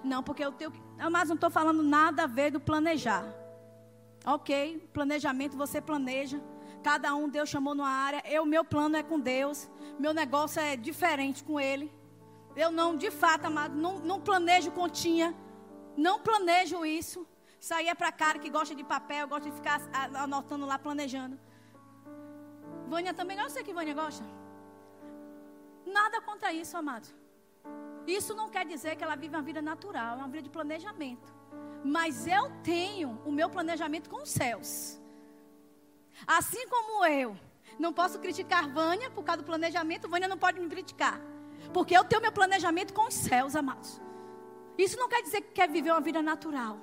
Não, 0.04 0.22
porque 0.22 0.44
eu 0.44 0.52
tenho 0.52 0.70
que. 0.70 0.82
Mas 1.10 1.30
não 1.30 1.36
estou 1.36 1.50
falando 1.50 1.82
nada 1.82 2.24
a 2.24 2.28
ver 2.28 2.52
do 2.52 2.60
planejar. 2.60 3.26
Ok, 4.26 4.86
planejamento 4.92 5.56
você 5.56 5.80
planeja. 5.80 6.42
Cada 6.84 7.16
um 7.16 7.28
Deus 7.28 7.50
chamou 7.50 7.76
numa 7.76 7.90
área. 7.90 8.22
Eu, 8.26 8.46
meu 8.46 8.64
plano 8.64 8.96
é 8.96 9.04
com 9.04 9.20
Deus. 9.20 9.70
Meu 10.00 10.14
negócio 10.14 10.62
é 10.62 10.76
diferente 10.76 11.44
com 11.44 11.60
Ele. 11.60 11.92
Eu 12.56 12.72
não, 12.72 12.96
de 12.96 13.12
fato, 13.12 13.46
amado, 13.46 13.76
não, 13.76 14.00
não 14.00 14.20
planejo 14.20 14.72
continha. 14.72 15.36
Não 15.96 16.20
planejo 16.20 16.86
isso. 16.86 17.28
Isso 17.60 17.74
aí 17.74 17.88
é 17.88 17.96
para 17.96 18.12
cara 18.12 18.40
que 18.40 18.50
gosta 18.50 18.74
de 18.74 18.84
papel, 18.84 19.28
gosta 19.28 19.50
de 19.50 19.56
ficar 19.56 19.82
anotando 20.16 20.66
lá, 20.66 20.78
planejando. 20.78 21.40
Vânia 22.88 23.14
também 23.14 23.36
gosta. 23.38 23.52
Eu 23.52 23.54
sei 23.54 23.64
que 23.64 23.74
Vânia 23.74 23.94
gosta. 23.94 24.24
Nada 25.86 26.22
contra 26.22 26.52
isso, 26.54 26.76
amado. 26.78 27.08
Isso 28.06 28.34
não 28.34 28.50
quer 28.50 28.66
dizer 28.66 28.96
que 28.96 29.04
ela 29.04 29.16
vive 29.16 29.36
uma 29.36 29.42
vida 29.42 29.62
natural, 29.62 30.16
é 30.16 30.20
uma 30.20 30.28
vida 30.28 30.44
de 30.44 30.50
planejamento. 30.50 31.34
Mas 31.84 32.28
eu 32.28 32.50
tenho 32.64 33.22
o 33.26 33.32
meu 33.32 33.50
planejamento 33.50 34.10
com 34.10 34.22
os 34.24 34.30
céus. 34.30 35.00
Assim 36.26 36.68
como 36.68 37.06
eu 37.06 37.38
não 37.78 37.94
posso 37.94 38.20
criticar 38.20 38.68
Vânia 38.68 39.10
por 39.12 39.24
causa 39.24 39.42
do 39.42 39.46
planejamento, 39.46 40.08
Vânia 40.08 40.28
não 40.28 40.38
pode 40.38 40.60
me 40.60 40.68
criticar. 40.68 41.22
Porque 41.74 41.96
eu 41.96 42.04
tenho 42.04 42.22
meu 42.22 42.32
planejamento 42.32 42.94
com 42.94 43.08
os 43.08 43.14
céus, 43.14 43.56
amados. 43.56 44.02
Isso 44.78 44.98
não 44.98 45.10
quer 45.10 45.22
dizer 45.22 45.42
que 45.42 45.52
quer 45.52 45.70
viver 45.70 45.92
uma 45.92 46.02
vida 46.02 46.22
natural. 46.22 46.80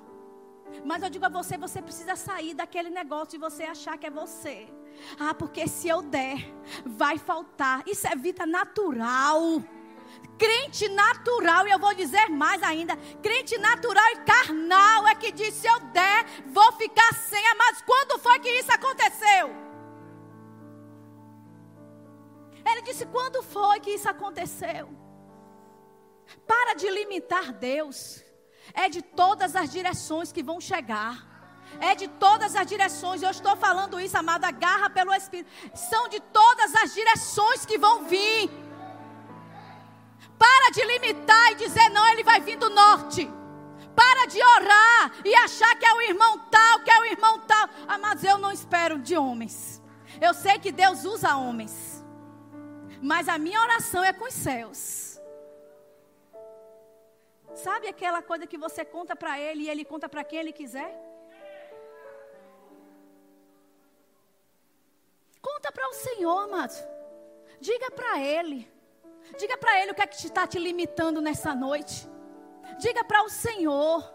Mas 0.83 1.03
eu 1.03 1.09
digo 1.09 1.25
a 1.25 1.29
você, 1.29 1.57
você 1.57 1.81
precisa 1.81 2.15
sair 2.15 2.53
daquele 2.53 2.89
negócio 2.89 3.31
de 3.31 3.37
você 3.37 3.63
achar 3.63 3.97
que 3.97 4.07
é 4.07 4.11
você. 4.11 4.67
Ah, 5.19 5.33
porque 5.33 5.67
se 5.67 5.87
eu 5.87 6.01
der, 6.01 6.53
vai 6.85 7.17
faltar. 7.17 7.83
Isso 7.87 8.07
é 8.07 8.15
vida 8.15 8.45
natural. 8.45 9.61
Crente 10.37 10.89
natural, 10.89 11.65
e 11.67 11.71
eu 11.71 11.79
vou 11.79 11.93
dizer 11.93 12.29
mais 12.29 12.61
ainda: 12.61 12.97
crente 13.21 13.57
natural 13.57 14.03
e 14.11 14.17
carnal 14.17 15.07
é 15.07 15.15
que 15.15 15.31
diz: 15.31 15.53
se 15.53 15.67
eu 15.67 15.79
der, 15.79 16.25
vou 16.47 16.71
ficar 16.73 17.13
quando 23.35 23.43
foi 23.43 23.79
que 23.79 23.91
isso 23.91 24.07
aconteceu? 24.07 24.89
Para 26.47 26.73
de 26.75 26.89
limitar 26.89 27.51
Deus. 27.51 28.23
É 28.73 28.87
de 28.89 29.01
todas 29.01 29.55
as 29.55 29.71
direções 29.71 30.31
que 30.31 30.41
vão 30.41 30.61
chegar. 30.61 31.33
É 31.79 31.93
de 31.95 32.07
todas 32.07 32.55
as 32.55 32.65
direções. 32.65 33.21
Eu 33.21 33.31
estou 33.31 33.55
falando 33.57 33.99
isso, 33.99 34.17
amada, 34.17 34.47
agarra 34.47 34.89
pelo 34.89 35.13
Espírito. 35.13 35.49
São 35.75 36.07
de 36.07 36.19
todas 36.19 36.73
as 36.75 36.93
direções 36.93 37.65
que 37.65 37.77
vão 37.77 38.05
vir. 38.05 38.49
Para 40.37 40.71
de 40.71 40.83
limitar 40.85 41.51
e 41.51 41.55
dizer, 41.55 41.89
não, 41.89 42.07
ele 42.07 42.23
vai 42.23 42.39
vir 42.39 42.57
do 42.57 42.69
norte. 42.69 43.29
Para 43.95 44.27
de 44.27 44.41
orar 44.41 45.11
e 45.23 45.33
achar 45.35 45.75
que 45.77 45.85
é 45.85 45.93
o 45.93 46.01
irmão 46.01 46.39
tal, 46.49 46.79
que 46.81 46.91
é 46.91 46.99
o 46.99 47.05
irmão 47.05 47.39
tal. 47.39 47.69
Mas 47.99 48.23
eu 48.23 48.37
não 48.37 48.51
espero 48.51 48.97
de 48.99 49.17
homens. 49.17 49.81
Eu 50.21 50.33
sei 50.33 50.57
que 50.57 50.71
Deus 50.71 51.03
usa 51.03 51.35
homens. 51.35 51.94
Mas 53.11 53.29
a 53.29 53.37
minha 53.37 53.61
oração 53.61 54.03
é 54.03 54.11
com 54.11 54.25
os 54.25 54.33
céus. 54.33 55.21
Sabe 57.53 57.87
aquela 57.87 58.21
coisa 58.29 58.47
que 58.47 58.57
você 58.57 58.83
conta 58.83 59.15
para 59.15 59.39
ele 59.39 59.63
e 59.63 59.69
ele 59.69 59.85
conta 59.85 60.09
para 60.09 60.23
quem 60.23 60.39
ele 60.39 60.51
quiser? 60.51 60.91
Conta 65.39 65.71
para 65.71 65.87
o 65.87 65.93
Senhor, 65.93 66.39
amado. 66.45 66.73
Diga 67.61 67.91
para 67.91 68.19
ele. 68.19 68.67
Diga 69.37 69.55
para 69.55 69.79
ele 69.79 69.91
o 69.91 69.95
que 69.95 70.01
é 70.01 70.07
que 70.07 70.25
está 70.25 70.47
te 70.47 70.57
limitando 70.57 71.21
nessa 71.21 71.53
noite. 71.53 72.09
Diga 72.79 73.03
para 73.03 73.21
o 73.21 73.29
Senhor. 73.29 74.14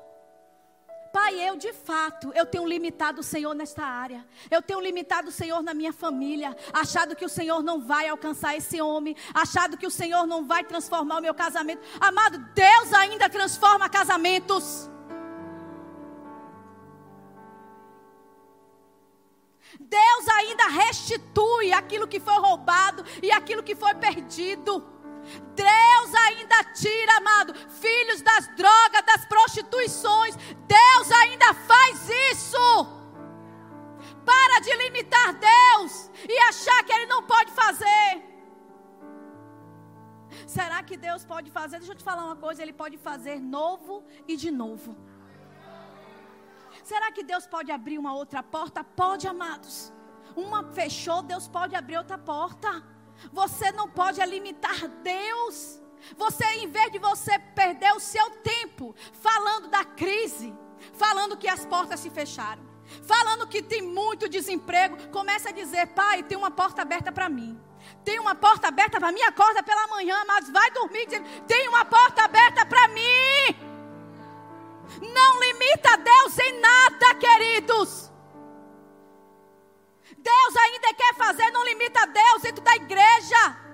Pai, 1.12 1.40
eu 1.40 1.56
de 1.56 1.72
fato, 1.72 2.32
eu 2.34 2.46
tenho 2.46 2.66
limitado 2.66 3.20
o 3.20 3.24
Senhor 3.24 3.52
nesta 3.54 3.84
área. 3.84 4.24
Eu 4.50 4.62
tenho 4.62 4.80
limitado 4.80 5.28
o 5.28 5.32
Senhor 5.32 5.60
na 5.62 5.74
minha 5.74 5.92
família, 5.92 6.56
achado 6.72 7.16
que 7.16 7.24
o 7.24 7.28
Senhor 7.28 7.62
não 7.62 7.80
vai 7.80 8.08
alcançar 8.08 8.56
esse 8.56 8.80
homem, 8.80 9.16
achado 9.34 9.76
que 9.76 9.86
o 9.86 9.90
Senhor 9.90 10.26
não 10.26 10.46
vai 10.46 10.62
transformar 10.62 11.18
o 11.18 11.22
meu 11.22 11.34
casamento. 11.34 11.82
Amado, 12.00 12.38
Deus 12.54 12.92
ainda 12.92 13.28
transforma 13.28 13.88
casamentos. 13.88 14.88
Deus 19.78 20.28
ainda 20.28 20.68
restitui 20.68 21.72
aquilo 21.72 22.06
que 22.06 22.20
foi 22.20 22.38
roubado 22.38 23.04
e 23.22 23.32
aquilo 23.32 23.62
que 23.62 23.74
foi 23.74 23.94
perdido. 23.94 24.99
Deus 25.54 26.14
ainda 26.26 26.64
tira, 26.74 27.16
amado, 27.16 27.54
filhos 27.68 28.22
das 28.22 28.48
drogas, 28.56 29.02
das 29.06 29.24
prostituições. 29.26 30.34
Deus 30.66 31.12
ainda 31.12 31.54
faz 31.54 32.08
isso. 32.32 33.00
Para 34.24 34.60
de 34.60 34.74
limitar 34.76 35.34
Deus 35.34 36.10
e 36.28 36.38
achar 36.40 36.82
que 36.84 36.92
Ele 36.92 37.06
não 37.06 37.22
pode 37.22 37.52
fazer. 37.52 38.30
Será 40.46 40.82
que 40.82 40.96
Deus 40.96 41.24
pode 41.24 41.50
fazer? 41.50 41.78
Deixa 41.78 41.92
eu 41.92 41.96
te 41.96 42.04
falar 42.04 42.24
uma 42.24 42.36
coisa: 42.36 42.62
Ele 42.62 42.72
pode 42.72 42.96
fazer 42.98 43.38
novo 43.38 44.04
e 44.26 44.36
de 44.36 44.50
novo. 44.50 44.96
Será 46.82 47.12
que 47.12 47.22
Deus 47.22 47.46
pode 47.46 47.70
abrir 47.70 47.98
uma 47.98 48.14
outra 48.14 48.42
porta? 48.42 48.82
Pode, 48.82 49.26
amados. 49.28 49.92
Uma 50.34 50.64
fechou, 50.72 51.22
Deus 51.22 51.46
pode 51.46 51.74
abrir 51.74 51.98
outra 51.98 52.18
porta. 52.18 52.82
Você 53.32 53.70
não 53.72 53.88
pode 53.88 54.24
limitar 54.24 54.88
Deus. 55.02 55.80
Você, 56.16 56.44
em 56.44 56.68
vez 56.68 56.90
de 56.92 56.98
você 56.98 57.38
perder 57.38 57.92
o 57.94 58.00
seu 58.00 58.30
tempo 58.42 58.94
falando 59.12 59.68
da 59.68 59.84
crise, 59.84 60.54
falando 60.94 61.36
que 61.36 61.48
as 61.48 61.66
portas 61.66 62.00
se 62.00 62.10
fecharam, 62.10 62.62
falando 63.02 63.46
que 63.46 63.62
tem 63.62 63.82
muito 63.82 64.28
desemprego, 64.28 64.96
começa 65.08 65.50
a 65.50 65.52
dizer: 65.52 65.88
Pai, 65.88 66.22
tem 66.22 66.38
uma 66.38 66.50
porta 66.50 66.82
aberta 66.82 67.12
para 67.12 67.28
mim. 67.28 67.60
Tem 68.04 68.18
uma 68.18 68.34
porta 68.34 68.68
aberta 68.68 68.98
para 68.98 69.12
mim, 69.12 69.22
acorda 69.22 69.62
pela 69.62 69.86
manhã, 69.88 70.22
mas 70.26 70.50
vai 70.50 70.70
dormir 70.70 71.06
dizendo: 71.06 71.28
Tem 71.46 71.68
uma 71.68 71.84
porta 71.84 72.24
aberta 72.24 72.64
para 72.64 72.88
mim. 72.88 73.70
Não 75.00 75.40
limita 75.40 75.96
Deus 75.98 76.38
em 76.38 76.60
nada, 76.60 77.14
queridos. 77.14 78.09
Deus 80.22 80.56
ainda 80.56 80.94
quer 80.94 81.14
fazer, 81.14 81.50
não 81.50 81.64
limita 81.64 82.06
Deus 82.06 82.42
dentro 82.42 82.62
da 82.62 82.76
igreja. 82.76 83.70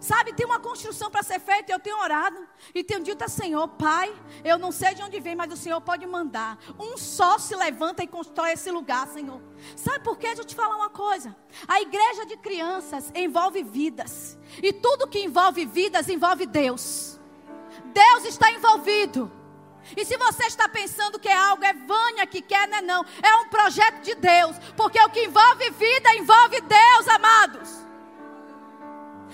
Sabe, 0.00 0.32
tem 0.32 0.44
uma 0.44 0.58
construção 0.58 1.10
para 1.10 1.22
ser 1.22 1.38
feita. 1.38 1.70
Eu 1.70 1.78
tenho 1.78 1.96
orado 1.96 2.36
e 2.74 2.82
tenho 2.82 3.04
dito 3.04 3.22
a 3.22 3.28
Senhor, 3.28 3.68
Pai, 3.68 4.12
eu 4.42 4.58
não 4.58 4.72
sei 4.72 4.94
de 4.94 5.02
onde 5.02 5.20
vem, 5.20 5.36
mas 5.36 5.52
o 5.52 5.56
Senhor 5.56 5.80
pode 5.80 6.04
mandar. 6.06 6.58
Um 6.76 6.96
só 6.96 7.38
se 7.38 7.54
levanta 7.54 8.02
e 8.02 8.06
constrói 8.08 8.52
esse 8.52 8.68
lugar, 8.70 9.06
Senhor. 9.06 9.40
Sabe 9.76 10.00
por 10.00 10.18
quê? 10.18 10.26
Deixa 10.26 10.42
eu 10.42 10.46
te 10.46 10.56
falar 10.56 10.74
uma 10.74 10.90
coisa. 10.90 11.36
A 11.68 11.80
igreja 11.80 12.26
de 12.26 12.36
crianças 12.36 13.12
envolve 13.14 13.62
vidas. 13.62 14.36
E 14.60 14.72
tudo 14.72 15.06
que 15.06 15.22
envolve 15.22 15.64
vidas 15.64 16.08
envolve 16.08 16.46
Deus. 16.46 17.20
Deus 17.94 18.24
está 18.24 18.50
envolvido. 18.50 19.30
E 19.96 20.04
se 20.04 20.16
você 20.16 20.44
está 20.44 20.68
pensando 20.68 21.18
que 21.18 21.28
é 21.28 21.36
algo, 21.36 21.64
é 21.64 21.72
Vânia 21.72 22.26
que 22.26 22.40
quer, 22.40 22.68
não 22.68 22.78
é 22.78 22.82
não. 22.82 23.04
É 23.22 23.36
um 23.36 23.48
projeto 23.48 24.02
de 24.02 24.14
Deus. 24.14 24.56
Porque 24.76 24.98
o 25.00 25.10
que 25.10 25.24
envolve 25.24 25.70
vida, 25.70 26.14
envolve 26.14 26.60
Deus, 26.60 27.08
amados. 27.08 27.70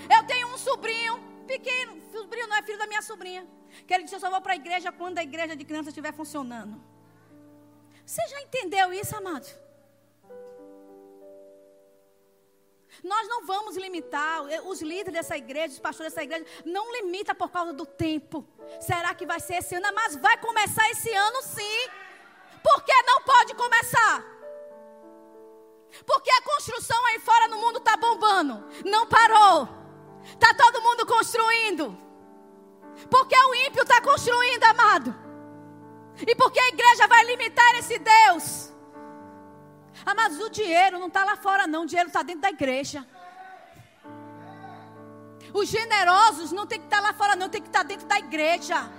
Eu 0.09 0.23
tenho 0.25 0.47
um 0.53 0.57
sobrinho 0.57 1.19
pequeno. 1.47 2.01
Sobrinho 2.11 2.47
não 2.47 2.57
é 2.57 2.61
filho 2.63 2.77
da 2.77 2.87
minha 2.87 3.01
sobrinha. 3.01 3.47
Que 3.85 3.93
ele 3.93 4.03
disse, 4.03 4.15
eu 4.15 4.19
só 4.19 4.29
vou 4.29 4.41
para 4.41 4.53
a 4.53 4.55
igreja 4.55 4.91
quando 4.91 5.17
a 5.19 5.23
igreja 5.23 5.55
de 5.55 5.63
criança 5.63 5.89
estiver 5.89 6.13
funcionando. 6.13 6.81
Você 8.05 8.25
já 8.27 8.41
entendeu 8.41 8.91
isso, 8.91 9.15
amado? 9.15 9.47
Nós 13.03 13.27
não 13.27 13.45
vamos 13.45 13.75
limitar, 13.77 14.41
os 14.65 14.81
líderes 14.81 15.13
dessa 15.13 15.37
igreja, 15.37 15.73
os 15.73 15.79
pastores 15.79 16.13
dessa 16.13 16.23
igreja, 16.23 16.45
não 16.65 16.91
limita 16.91 17.33
por 17.33 17.49
causa 17.49 17.73
do 17.73 17.85
tempo. 17.85 18.45
Será 18.79 19.13
que 19.13 19.25
vai 19.25 19.39
ser 19.39 19.55
esse 19.55 19.75
ano? 19.75 19.87
Mas 19.93 20.15
vai 20.15 20.37
começar 20.37 20.89
esse 20.89 21.13
ano 21.13 21.41
sim. 21.41 21.89
Por 22.63 22.83
que 22.83 22.93
não 23.03 23.21
pode 23.21 23.55
começar? 23.55 24.25
Porque 26.05 26.29
a 26.29 26.41
construção 26.41 27.05
aí 27.07 27.19
fora 27.19 27.47
no 27.47 27.57
mundo 27.57 27.79
está 27.79 27.95
bombando. 27.97 28.63
Não 28.85 29.07
parou. 29.07 29.67
Está 30.23 30.53
todo 30.53 30.81
mundo 30.81 31.05
construindo. 31.05 31.97
Porque 33.09 33.35
o 33.35 33.55
ímpio 33.55 33.83
está 33.83 34.01
construindo, 34.01 34.63
amado. 34.65 35.15
E 36.27 36.35
porque 36.35 36.59
a 36.59 36.67
igreja 36.67 37.07
vai 37.07 37.23
limitar 37.23 37.75
esse 37.75 37.97
Deus. 37.97 38.73
Ah, 40.05 40.13
mas 40.13 40.39
o 40.39 40.49
dinheiro 40.49 40.99
não 40.99 41.07
está 41.07 41.23
lá 41.23 41.35
fora, 41.35 41.67
não. 41.67 41.83
O 41.83 41.85
dinheiro 41.85 42.09
está 42.09 42.23
dentro 42.23 42.41
da 42.41 42.49
igreja. 42.49 43.05
Os 45.53 45.67
generosos 45.67 46.51
não 46.51 46.65
tem 46.65 46.79
que 46.79 46.85
estar 46.85 46.97
tá 46.97 47.03
lá 47.03 47.13
fora, 47.13 47.35
não. 47.35 47.49
Tem 47.49 47.61
que 47.61 47.67
estar 47.67 47.79
tá 47.79 47.85
dentro 47.85 48.07
da 48.07 48.19
igreja. 48.19 48.89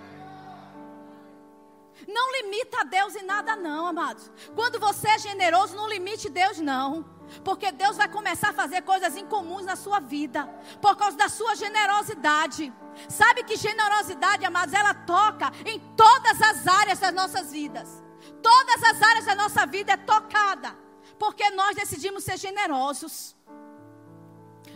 Não 2.09 2.33
limita 2.33 2.81
a 2.81 2.85
Deus 2.85 3.15
em 3.15 3.25
nada, 3.25 3.55
não, 3.55 3.87
amados. 3.87 4.31
Quando 4.55 4.81
você 4.81 5.09
é 5.09 5.19
generoso, 5.19 5.77
não 5.77 5.89
limite 5.89 6.29
Deus, 6.29 6.59
não. 6.59 7.05
Porque 7.45 7.71
Deus 7.71 7.97
vai 7.97 8.09
começar 8.09 8.51
a 8.51 8.53
fazer 8.53 8.83
coisas 8.83 9.17
incomuns 9.17 9.65
na 9.65 9.77
sua 9.77 10.01
vida. 10.01 10.47
Por 10.81 10.97
causa 10.97 11.17
da 11.17 11.29
sua 11.29 11.55
generosidade. 11.55 12.73
Sabe 13.09 13.45
que 13.45 13.57
generosidade, 13.57 14.45
amados, 14.45 14.75
ela 14.75 14.95
toca 14.95 15.53
em 15.65 15.79
todas 15.97 16.41
as 16.43 16.67
áreas 16.67 16.99
das 16.99 17.15
nossas 17.15 17.53
vidas. 17.53 18.03
Todas 18.43 18.83
as 18.83 19.03
áreas 19.03 19.25
da 19.27 19.35
nossa 19.35 19.67
vida 19.67 19.93
é 19.93 19.97
tocada 19.97 20.90
porque 21.21 21.51
nós 21.51 21.77
decidimos 21.77 22.25
ser 22.25 22.39
generosos. 22.39 23.37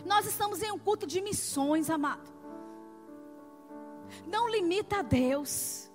Nós 0.05 0.27
estamos 0.27 0.61
em 0.61 0.71
um 0.71 0.77
culto 0.77 1.07
de 1.07 1.19
missões, 1.19 1.89
amado. 1.89 2.29
Não 4.27 4.47
limita 4.47 4.99
a 4.99 5.01
Deus. 5.01 5.89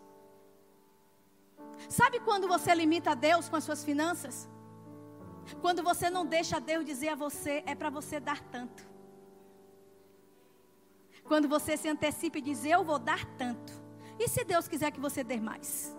Sabe 1.88 2.18
quando 2.18 2.48
você 2.48 2.74
limita 2.74 3.12
a 3.12 3.14
Deus 3.14 3.48
com 3.48 3.54
as 3.54 3.62
suas 3.62 3.84
finanças? 3.84 4.48
Quando 5.60 5.84
você 5.84 6.10
não 6.10 6.26
deixa 6.26 6.60
Deus 6.60 6.84
dizer 6.84 7.10
a 7.10 7.14
você, 7.14 7.62
é 7.64 7.76
para 7.76 7.88
você 7.88 8.18
dar 8.18 8.40
tanto. 8.56 8.84
Quando 11.30 11.48
você 11.48 11.76
se 11.76 11.88
antecipa 11.88 12.38
e 12.38 12.42
diz, 12.42 12.64
eu 12.64 12.82
vou 12.82 12.98
dar 12.98 13.24
tanto. 13.36 13.72
E 14.18 14.26
se 14.26 14.44
Deus 14.44 14.66
quiser 14.66 14.90
que 14.90 14.98
você 14.98 15.22
dê 15.22 15.38
mais? 15.38 15.96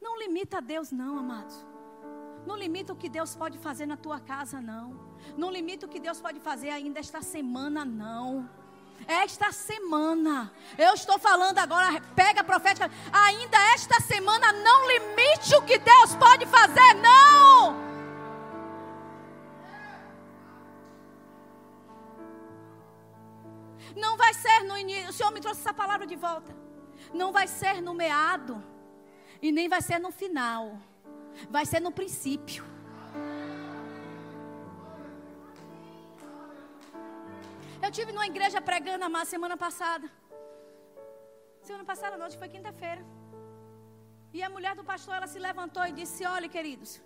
Não 0.00 0.18
limita 0.18 0.60
Deus, 0.60 0.90
não, 0.92 1.18
amados. 1.18 1.66
Não 2.46 2.56
limita 2.56 2.92
o 2.92 2.96
que 2.96 3.08
Deus 3.08 3.34
pode 3.34 3.58
fazer 3.58 3.86
na 3.86 3.96
tua 3.96 4.20
casa, 4.20 4.60
não. 4.60 4.98
Não 5.36 5.50
limita 5.50 5.86
o 5.86 5.88
que 5.88 6.00
Deus 6.00 6.20
pode 6.20 6.40
fazer 6.40 6.70
ainda 6.70 7.00
esta 7.00 7.20
semana, 7.20 7.84
não. 7.84 8.48
esta 9.06 9.52
semana. 9.52 10.52
Eu 10.76 10.94
estou 10.94 11.18
falando 11.18 11.58
agora, 11.58 12.00
pega 12.14 12.40
a 12.40 12.44
profética. 12.44 12.90
Ainda 13.12 13.56
esta 13.74 14.00
semana, 14.00 14.52
não 14.52 14.88
limite 14.88 15.54
o 15.56 15.62
que 15.62 15.78
Deus 15.78 16.14
pode 16.16 16.46
fazer, 16.46 16.94
não. 16.94 17.88
Não 23.96 24.16
vai 24.16 24.32
ser 24.34 24.64
no 24.64 24.76
início. 24.76 25.10
O 25.10 25.12
Senhor 25.12 25.32
me 25.32 25.40
trouxe 25.40 25.60
essa 25.60 25.74
palavra 25.74 26.06
de 26.06 26.16
volta. 26.16 26.54
Não 27.12 27.32
vai 27.32 27.46
ser 27.46 27.80
no 27.80 27.94
meado. 27.94 28.62
E 29.40 29.52
nem 29.52 29.68
vai 29.68 29.80
ser 29.80 29.98
no 29.98 30.10
final. 30.10 30.78
Vai 31.50 31.64
ser 31.64 31.80
no 31.80 31.92
princípio. 31.92 32.64
Eu 37.80 37.90
tive 37.92 38.12
numa 38.12 38.26
igreja 38.26 38.60
pregando 38.60 39.04
a 39.04 39.24
semana 39.24 39.56
passada. 39.56 40.10
Semana 41.62 41.84
passada, 41.84 42.22
acho 42.24 42.36
que 42.36 42.38
foi 42.38 42.48
quinta-feira. 42.48 43.04
E 44.32 44.42
a 44.42 44.50
mulher 44.50 44.74
do 44.74 44.84
pastor, 44.84 45.14
ela 45.14 45.26
se 45.26 45.38
levantou 45.38 45.84
e 45.86 45.92
disse: 45.92 46.24
Olha, 46.24 46.48
queridos, 46.48 47.00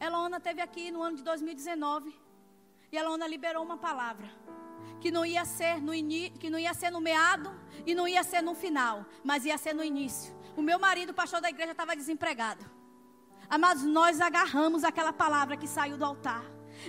Elona 0.00 0.38
teve 0.38 0.60
aqui 0.60 0.90
no 0.90 1.02
ano 1.02 1.16
de 1.16 1.22
2019. 1.22 2.14
E 2.92 2.96
Elona 2.96 3.26
liberou 3.26 3.64
uma 3.64 3.76
palavra 3.76 4.28
que 5.00 5.10
não 5.10 5.24
ia 5.26 5.44
ser 5.44 5.80
no 5.82 5.92
que 6.40 6.48
não 6.48 6.58
ia 6.58 6.72
ser 6.72 6.90
no 6.90 7.00
meado 7.00 7.52
e 7.84 7.94
não 7.94 8.06
ia 8.06 8.22
ser 8.22 8.42
no 8.42 8.54
final, 8.54 9.04
mas 9.24 9.44
ia 9.44 9.58
ser 9.58 9.74
no 9.74 9.82
início. 9.82 10.35
O 10.56 10.62
meu 10.62 10.78
marido, 10.78 11.12
pastor 11.12 11.40
da 11.40 11.50
igreja, 11.50 11.72
estava 11.72 11.94
desempregado. 11.94 12.64
Mas 13.60 13.82
nós 13.82 14.20
agarramos 14.20 14.84
aquela 14.84 15.12
palavra 15.12 15.56
que 15.56 15.68
saiu 15.68 15.96
do 15.96 16.04
altar. 16.04 16.42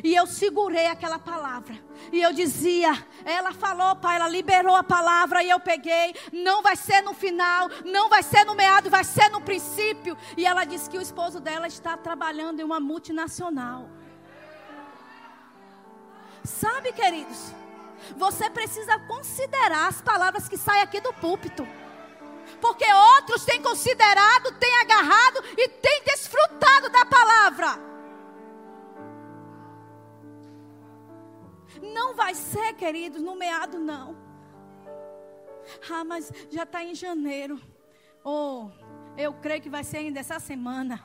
E 0.03 0.13
eu 0.13 0.25
segurei 0.27 0.87
aquela 0.87 1.17
palavra. 1.17 1.77
E 2.11 2.21
eu 2.21 2.31
dizia, 2.33 2.91
ela 3.25 3.53
falou, 3.53 3.95
pai, 3.95 4.15
ela 4.15 4.27
liberou 4.27 4.75
a 4.75 4.83
palavra 4.83 5.43
e 5.43 5.49
eu 5.49 5.59
peguei. 5.59 6.15
Não 6.31 6.61
vai 6.61 6.75
ser 6.75 7.01
no 7.01 7.13
final, 7.13 7.69
não 7.85 8.09
vai 8.09 8.23
ser 8.23 8.43
no 8.45 8.55
meado, 8.55 8.89
vai 8.89 9.03
ser 9.03 9.29
no 9.29 9.41
princípio. 9.41 10.17
E 10.35 10.45
ela 10.45 10.65
disse 10.65 10.89
que 10.89 10.97
o 10.97 11.01
esposo 11.01 11.39
dela 11.39 11.67
está 11.67 11.97
trabalhando 11.97 12.59
em 12.59 12.63
uma 12.63 12.79
multinacional. 12.79 13.89
Sabe, 16.43 16.93
queridos, 16.93 17.53
você 18.15 18.49
precisa 18.49 18.97
considerar 18.99 19.87
as 19.87 20.01
palavras 20.01 20.47
que 20.47 20.57
saem 20.57 20.81
aqui 20.81 21.01
do 21.01 21.13
púlpito. 21.13 21.67
Porque 22.61 22.85
outros 22.91 23.45
têm 23.45 23.61
considerado, 23.61 24.51
têm 24.59 24.75
agarrado 24.81 25.43
e 25.57 25.67
têm 25.67 26.03
desfrutado 26.05 26.89
da 26.89 27.05
palavra. 27.05 27.87
Não 31.81 32.15
vai 32.15 32.33
ser, 32.33 32.73
queridos, 32.73 33.21
no 33.21 33.35
meado, 33.35 33.77
não. 33.79 34.17
Ah, 35.91 36.03
mas 36.03 36.31
já 36.49 36.63
está 36.63 36.83
em 36.83 36.95
janeiro. 36.95 37.61
Oh, 38.23 38.69
eu 39.17 39.33
creio 39.33 39.61
que 39.61 39.69
vai 39.69 39.83
ser 39.83 39.97
ainda 39.97 40.19
essa 40.19 40.39
semana. 40.39 41.03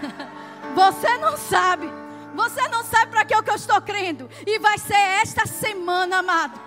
Você 0.74 1.16
não 1.18 1.36
sabe. 1.36 2.09
Você 2.34 2.68
não 2.68 2.84
sabe 2.84 3.10
para 3.10 3.24
que 3.24 3.34
é 3.34 3.42
que 3.42 3.50
eu 3.50 3.54
estou 3.54 3.80
crendo. 3.82 4.30
E 4.46 4.58
vai 4.58 4.78
ser 4.78 4.94
esta 4.94 5.46
semana, 5.46 6.18
amado. 6.18 6.60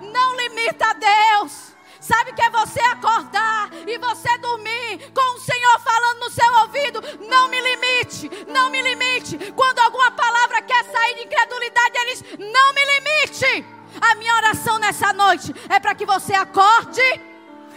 Não 0.00 0.36
limita 0.36 0.86
a 0.86 0.92
Deus. 0.92 1.74
Sabe 2.00 2.34
que 2.34 2.42
é 2.42 2.50
você 2.50 2.80
acordar 2.80 3.70
e 3.86 3.96
você 3.96 4.36
dormir 4.36 5.10
com 5.14 5.36
o 5.36 5.40
Senhor 5.40 5.80
falando 5.80 6.20
no 6.20 6.30
seu 6.30 6.52
ouvido. 6.60 7.00
Não 7.26 7.48
me 7.48 7.58
limite, 7.58 8.30
não 8.46 8.68
me 8.68 8.82
limite. 8.82 9.52
Quando 9.52 9.78
alguma 9.78 10.10
palavra 10.10 10.60
quer 10.60 10.84
sair 10.84 11.14
de 11.14 11.22
incredulidade, 11.22 11.96
ele 11.96 12.10
diz: 12.10 12.24
Não 12.52 12.74
me 12.74 12.84
limite. 12.84 13.66
A 14.02 14.14
minha 14.16 14.34
oração 14.34 14.78
nessa 14.78 15.14
noite 15.14 15.54
é 15.68 15.80
para 15.80 15.94
que 15.94 16.04
você 16.04 16.34
acorde, 16.34 17.20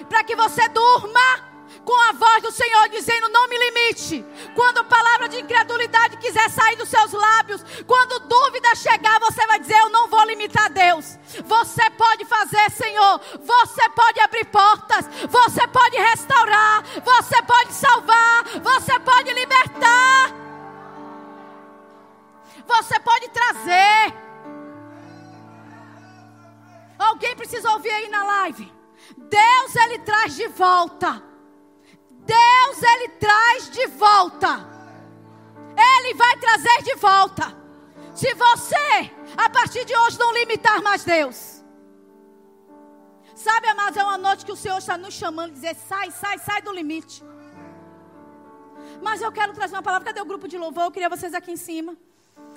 para 0.09 0.25
que 0.25 0.35
você 0.35 0.67
durma 0.69 1.46
com 1.87 1.97
a 2.01 2.11
voz 2.11 2.43
do 2.43 2.51
Senhor 2.51 2.89
dizendo: 2.89 3.29
Não 3.29 3.47
me 3.47 3.57
limite. 3.57 4.25
Quando 4.53 4.83
palavra 4.83 5.29
de 5.29 5.39
incredulidade 5.39 6.17
quiser 6.17 6.49
sair 6.49 6.75
dos 6.75 6.89
seus 6.89 7.13
lábios, 7.13 7.63
quando 7.87 8.27
dúvida 8.27 8.75
chegar, 8.75 9.17
você 9.21 9.47
vai 9.47 9.57
dizer: 9.57 9.77
Eu 9.79 9.89
não 9.89 10.09
vou 10.09 10.21
limitar 10.25 10.69
Deus. 10.69 11.17
Você 11.45 11.89
pode 11.91 12.25
fazer, 12.25 12.69
Senhor. 12.71 13.21
Você 13.39 13.89
pode 13.91 14.19
abrir 14.19 14.45
portas. 14.47 15.07
Você 15.29 15.65
pode 15.67 15.95
restaurar. 15.95 16.83
Você 17.05 17.41
pode 17.43 17.71
salvar. 17.73 18.43
Você 18.61 18.99
pode 18.99 19.31
libertar. 19.31 20.33
Você 22.67 22.99
pode 22.99 23.29
trazer. 23.29 24.13
Alguém 26.99 27.33
precisa 27.37 27.71
ouvir 27.71 27.91
aí 27.91 28.09
na 28.09 28.25
live. 28.25 28.73
Deus, 29.17 29.75
Ele 29.77 29.99
traz 29.99 30.35
de 30.35 30.47
volta 30.49 31.26
Deus, 32.35 32.83
Ele 32.91 33.09
traz 33.25 33.69
de 33.69 33.87
volta. 33.87 34.51
Ele 35.75 36.13
vai 36.13 36.37
trazer 36.37 36.83
de 36.83 36.95
volta. 36.95 37.55
Se 38.13 38.33
você, 38.33 39.11
a 39.37 39.49
partir 39.49 39.85
de 39.85 39.95
hoje, 39.95 40.19
não 40.19 40.33
limitar 40.33 40.81
mais 40.81 41.03
Deus. 41.03 41.63
Sabe, 43.35 43.67
amados, 43.67 43.97
é 43.97 44.03
uma 44.03 44.17
noite 44.17 44.45
que 44.45 44.51
o 44.51 44.55
Senhor 44.55 44.79
está 44.79 44.97
nos 44.97 45.13
chamando, 45.13 45.53
dizer: 45.53 45.75
sai, 45.75 46.09
sai, 46.11 46.39
sai 46.39 46.61
do 46.61 46.71
limite. 46.71 47.23
Mas 49.01 49.21
eu 49.21 49.31
quero 49.31 49.53
trazer 49.53 49.75
uma 49.75 49.83
palavra. 49.83 50.07
Cadê 50.07 50.19
o 50.19 50.25
grupo 50.25 50.47
de 50.47 50.57
louvor? 50.57 50.85
Eu 50.85 50.91
queria 50.91 51.09
vocês 51.09 51.33
aqui 51.33 51.51
em 51.51 51.61
cima. 51.67 51.95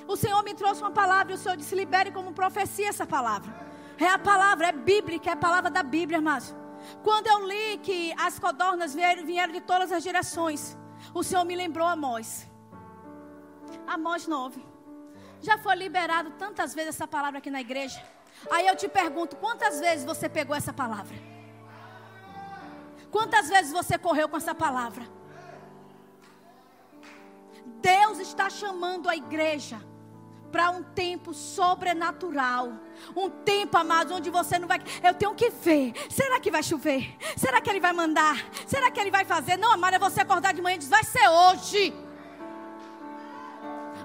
O 0.09 0.16
Senhor 0.16 0.43
me 0.43 0.55
trouxe 0.55 0.81
uma 0.81 0.91
palavra 0.91 1.33
e 1.33 1.37
o 1.37 1.39
Senhor 1.39 1.57
disse: 1.57 1.75
libere 1.75 2.11
como 2.11 2.33
profecia 2.33 2.89
essa 2.89 3.07
palavra. 3.07 3.55
É 3.99 4.09
a 4.09 4.18
palavra, 4.18 4.68
é 4.68 4.73
bíblica, 4.73 5.29
é 5.29 5.33
a 5.35 5.37
palavra 5.37 5.71
da 5.71 5.83
Bíblia, 5.83 6.18
amados. 6.18 6.55
Quando 7.03 7.26
eu 7.26 7.47
li 7.47 7.78
que 7.78 8.12
as 8.18 8.39
codornas 8.39 8.95
vieram, 8.95 9.24
vieram 9.24 9.53
de 9.53 9.61
todas 9.61 9.93
as 9.93 10.03
direções, 10.03 10.76
o 11.14 11.22
Senhor 11.22 11.45
me 11.45 11.57
lembrou 11.57 11.87
Amós. 11.87 12.49
Amós 13.87 14.26
9. 14.26 14.64
Já 15.41 15.57
foi 15.59 15.74
liberado 15.74 16.31
tantas 16.33 16.74
vezes 16.74 16.95
essa 16.95 17.07
palavra 17.07 17.39
aqui 17.39 17.51
na 17.51 17.61
igreja. 17.61 18.03
Aí 18.51 18.66
eu 18.66 18.76
te 18.76 18.89
pergunto: 18.89 19.37
quantas 19.37 19.81
vezes 19.81 20.05
você 20.05 20.28
pegou 20.28 20.55
essa 20.55 20.72
palavra? 20.72 21.16
Quantas 23.11 23.49
vezes 23.49 23.72
você 23.72 23.99
correu 23.99 24.28
com 24.28 24.37
essa 24.37 24.55
palavra? 24.55 25.05
Deus 27.81 28.18
está 28.18 28.49
chamando 28.49 29.09
a 29.09 29.16
igreja 29.16 29.81
para 30.51 30.70
um 30.70 30.82
tempo 30.82 31.32
sobrenatural. 31.32 32.72
Um 33.16 33.30
tempo, 33.30 33.76
amados, 33.76 34.12
onde 34.12 34.30
você 34.30 34.59
não 34.59 34.68
vai. 34.68 34.80
Eu 35.03 35.14
tenho 35.14 35.34
que 35.34 35.51
ver. 35.51 35.92
Será 36.11 36.38
que 36.40 36.51
vai 36.51 36.62
chover? 36.62 37.16
Será 37.36 37.61
que 37.61 37.70
ele 37.70 37.80
vai 37.80 37.92
mandar? 37.92 38.36
Será 38.66 38.90
que 38.90 39.01
ele 39.01 39.11
vai 39.11 39.24
fazer? 39.24 39.57
Não, 39.57 39.72
amado, 39.72 39.94
é 39.94 39.98
você 39.98 40.20
acordar 40.20 40.53
de 40.53 40.61
manhã 40.61 40.76
e 40.76 40.78
dizer: 40.78 40.90
vai 40.90 41.05
ser 41.05 41.28
hoje. 41.28 41.94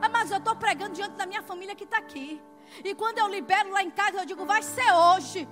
Amados, 0.01 0.31
eu 0.31 0.37
estou 0.37 0.55
pregando 0.55 0.93
diante 0.93 1.15
da 1.15 1.25
minha 1.25 1.41
família 1.41 1.75
que 1.75 1.83
está 1.83 1.97
aqui. 1.97 2.41
E 2.83 2.93
quando 2.95 3.19
eu 3.19 3.27
libero 3.27 3.71
lá 3.71 3.83
em 3.83 3.91
casa, 3.91 4.19
eu 4.19 4.25
digo: 4.25 4.45
vai 4.45 4.61
ser 4.61 4.91
hoje. 4.91 5.47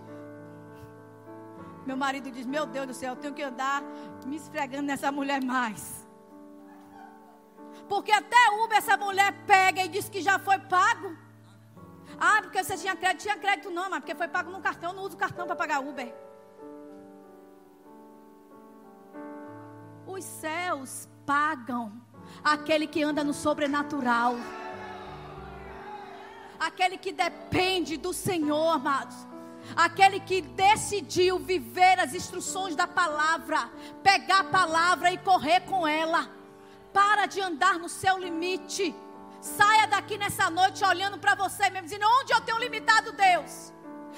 Meu 1.86 1.98
marido 1.98 2.32
diz: 2.32 2.46
Meu 2.46 2.66
Deus 2.66 2.88
do 2.88 2.94
céu, 2.94 3.14
eu 3.14 3.16
tenho 3.16 3.34
que 3.34 3.44
andar 3.44 3.84
me 4.26 4.38
esfregando 4.38 4.84
nessa 4.84 5.12
mulher 5.12 5.44
mais. 5.44 6.03
Porque 7.88 8.12
até 8.12 8.50
Uber 8.64 8.78
essa 8.78 8.98
mulher 8.98 9.34
pega 9.46 9.84
e 9.84 9.88
diz 9.88 10.10
que 10.10 10.22
já 10.22 10.40
foi 10.40 10.58
pago. 10.60 11.16
Ah, 12.20 12.42
porque 12.42 12.64
você 12.64 12.78
tinha 12.78 12.96
crédito. 12.96 13.22
Tinha 13.24 13.38
crédito 13.38 13.70
não, 13.70 13.90
mas 13.90 14.00
porque 14.00 14.16
foi 14.16 14.28
pago 14.28 14.52
no 14.52 14.62
cartão. 14.62 14.92
Eu 14.92 14.96
não 14.96 15.04
uso 15.04 15.18
cartão 15.18 15.46
para 15.46 15.56
pagar 15.56 15.80
Uber. 15.80 16.14
Os 20.06 20.24
céus 20.24 21.08
pagam 21.26 22.02
aquele 22.44 22.88
que 22.88 23.04
anda 23.04 23.24
no 23.24 23.34
sobrenatural. 23.34 24.36
Aquele 26.60 26.98
que 26.98 27.12
depende 27.12 27.98
do 27.98 28.14
Senhor, 28.14 28.70
amados. 28.70 29.18
Aquele 29.76 30.20
que 30.20 30.42
decidiu 30.42 31.40
viver 31.40 32.00
as 32.00 32.14
instruções 32.14 32.76
da 32.76 32.88
palavra, 32.88 33.70
pegar 34.02 34.42
a 34.42 34.44
palavra 34.46 35.12
e 35.12 35.18
correr 35.18 35.62
com 35.62 35.88
ela. 35.88 36.30
Para 36.94 37.26
de 37.26 37.42
andar 37.42 37.80
no 37.80 37.90
seu 37.90 38.18
limite. 38.18 38.96
Saia 39.42 39.86
daqui 39.88 40.18
nessa 40.18 40.50
noite 40.50 40.86
olhando 40.86 41.18
para 41.18 41.36
você 41.36 41.70
mesmo, 41.70 41.88
dizendo: 41.88 42.06
onde 42.20 42.32
eu 42.32 42.42
tenho 42.42 42.60
limitado 42.60 43.12
Deus? 43.12 43.74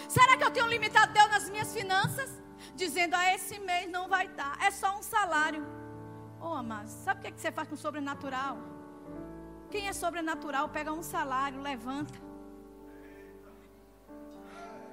Será 0.08 0.38
que 0.38 0.44
eu 0.44 0.52
tenho 0.52 0.68
limitado 0.68 1.14
Deus 1.14 1.30
nas 1.30 1.50
minhas 1.50 1.74
finanças? 1.74 2.30
Dizendo: 2.76 3.16
ah, 3.16 3.34
esse 3.34 3.58
mês 3.60 3.90
não 3.90 4.08
vai 4.08 4.28
dar, 4.28 4.58
é 4.62 4.70
só 4.70 4.98
um 5.00 5.02
salário. 5.02 5.66
Oh, 6.40 6.54
amados, 6.54 6.92
sabe 6.92 7.20
o 7.20 7.22
que, 7.22 7.28
é 7.30 7.32
que 7.32 7.42
você 7.42 7.52
faz 7.52 7.68
com 7.68 7.76
o 7.76 7.78
sobrenatural? 7.78 8.58
Quem 9.72 9.88
é 9.88 9.94
sobrenatural 9.94 10.70
pega 10.70 10.92
um 10.94 11.02
salário, 11.02 11.62
levanta. 11.62 12.14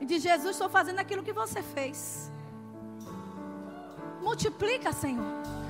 E 0.00 0.06
diz: 0.06 0.22
Jesus, 0.22 0.52
estou 0.52 0.70
fazendo 0.70 1.00
aquilo 1.00 1.22
que 1.22 1.32
você 1.32 1.62
fez. 1.62 2.30
Multiplica, 4.20 4.92
Senhor 4.92 5.61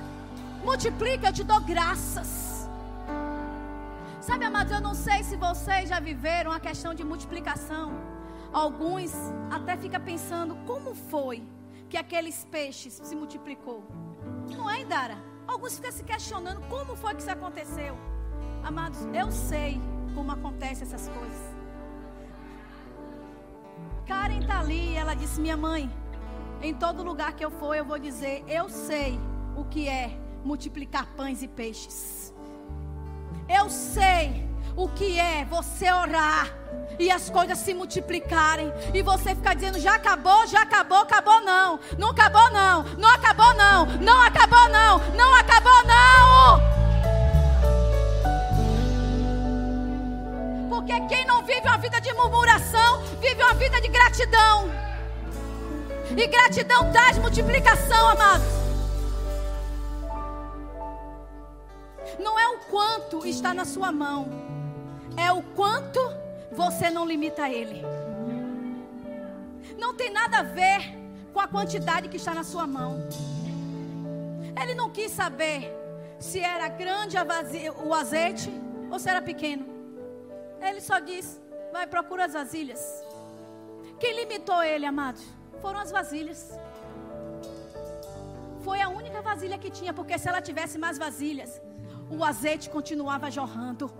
multiplica, 0.63 1.27
eu 1.27 1.33
te 1.33 1.43
dou 1.43 1.61
graças. 1.61 2.69
Sabe, 4.19 4.45
amados, 4.45 4.71
eu 4.71 4.79
não 4.79 4.93
sei 4.93 5.21
se 5.23 5.35
vocês 5.35 5.89
já 5.89 5.99
viveram 5.99 6.51
a 6.51 6.59
questão 6.59 6.93
de 6.93 7.03
multiplicação. 7.03 7.91
Alguns 8.53 9.11
até 9.51 9.75
ficam 9.75 9.99
pensando 9.99 10.55
como 10.65 10.95
foi 10.95 11.43
que 11.89 11.97
aqueles 11.97 12.45
peixes 12.45 13.01
se 13.03 13.15
multiplicou. 13.15 13.83
Não 14.55 14.69
é, 14.69 14.81
Indara? 14.81 15.17
Alguns 15.45 15.75
ficam 15.75 15.91
se 15.91 16.03
questionando 16.03 16.61
como 16.69 16.95
foi 16.95 17.13
que 17.15 17.21
isso 17.21 17.31
aconteceu. 17.31 17.97
Amados, 18.63 18.99
eu 19.13 19.29
sei 19.31 19.81
como 20.15 20.31
acontecem 20.31 20.83
essas 20.87 21.09
coisas. 21.09 21.53
Karen 24.05 24.39
está 24.39 24.59
ali, 24.59 24.95
ela 24.95 25.15
disse: 25.15 25.41
Minha 25.41 25.57
mãe, 25.57 25.91
em 26.61 26.73
todo 26.73 27.03
lugar 27.03 27.33
que 27.33 27.43
eu 27.43 27.51
for, 27.51 27.75
eu 27.75 27.83
vou 27.83 27.99
dizer: 27.99 28.43
Eu 28.47 28.69
sei 28.69 29.19
o 29.57 29.65
que 29.65 29.89
é 29.89 30.22
multiplicar 30.43 31.07
pães 31.15 31.41
e 31.41 31.47
peixes. 31.47 32.33
Eu 33.47 33.69
sei 33.69 34.47
o 34.75 34.87
que 34.89 35.19
é 35.19 35.45
você 35.45 35.91
orar 35.91 36.47
e 36.99 37.09
as 37.11 37.29
coisas 37.29 37.57
se 37.57 37.73
multiplicarem 37.73 38.71
e 38.93 39.01
você 39.01 39.35
ficar 39.35 39.53
dizendo 39.55 39.79
já 39.79 39.95
acabou, 39.95 40.45
já 40.47 40.61
acabou, 40.61 40.99
acabou 40.99 41.41
não. 41.41 41.79
Não 41.97 42.09
acabou 42.09 42.51
não. 42.51 42.83
Não 42.97 43.09
acabou 43.09 43.53
não. 43.53 43.85
Não 43.97 44.21
acabou 44.21 44.69
não. 44.69 44.99
Não 45.15 45.35
acabou 45.35 45.83
não. 45.85 46.73
Porque 50.69 50.99
quem 51.07 51.25
não 51.25 51.43
vive 51.43 51.61
uma 51.61 51.77
vida 51.77 52.01
de 52.01 52.13
murmuração, 52.13 53.01
vive 53.21 53.41
uma 53.41 53.53
vida 53.53 53.79
de 53.79 53.87
gratidão. 53.87 54.71
E 56.15 56.27
gratidão 56.27 56.91
traz 56.91 57.17
multiplicação, 57.17 58.09
amados. 58.09 58.62
Quanto 62.73 63.23
está 63.27 63.53
na 63.53 63.65
sua 63.65 63.91
mão, 63.91 64.19
é 65.15 65.31
o 65.31 65.43
quanto 65.57 65.99
você 66.51 66.89
não 66.89 67.05
limita 67.05 67.47
ele. 67.47 67.83
Não 69.77 69.93
tem 69.93 70.09
nada 70.11 70.39
a 70.39 70.43
ver 70.59 70.81
com 71.31 71.39
a 71.39 71.47
quantidade 71.47 72.09
que 72.09 72.17
está 72.17 72.33
na 72.33 72.43
sua 72.43 72.65
mão. 72.65 72.91
Ele 74.59 74.73
não 74.73 74.89
quis 74.89 75.11
saber 75.11 75.71
se 76.19 76.39
era 76.39 76.67
grande 76.67 77.15
o 77.85 77.93
azeite 77.93 78.49
ou 78.91 78.97
se 78.97 79.07
era 79.07 79.21
pequeno. 79.21 79.67
Ele 80.59 80.81
só 80.81 80.97
disse: 80.97 81.39
vai 81.71 81.85
procura 81.85 82.25
as 82.25 82.33
vasilhas. 82.33 82.81
Quem 83.99 84.15
limitou 84.21 84.63
ele, 84.63 84.87
amados? 84.87 85.23
Foram 85.61 85.79
as 85.79 85.91
vasilhas. 85.91 86.41
Foi 88.63 88.81
a 88.81 88.89
única 88.89 89.21
vasilha 89.21 89.59
que 89.59 89.69
tinha, 89.69 89.93
porque 89.93 90.17
se 90.17 90.27
ela 90.27 90.41
tivesse 90.41 90.79
mais 90.79 90.97
vasilhas, 90.97 91.61
o 92.17 92.23
azeite 92.23 92.69
continuava 92.69 93.29
jorrando. 93.31 93.91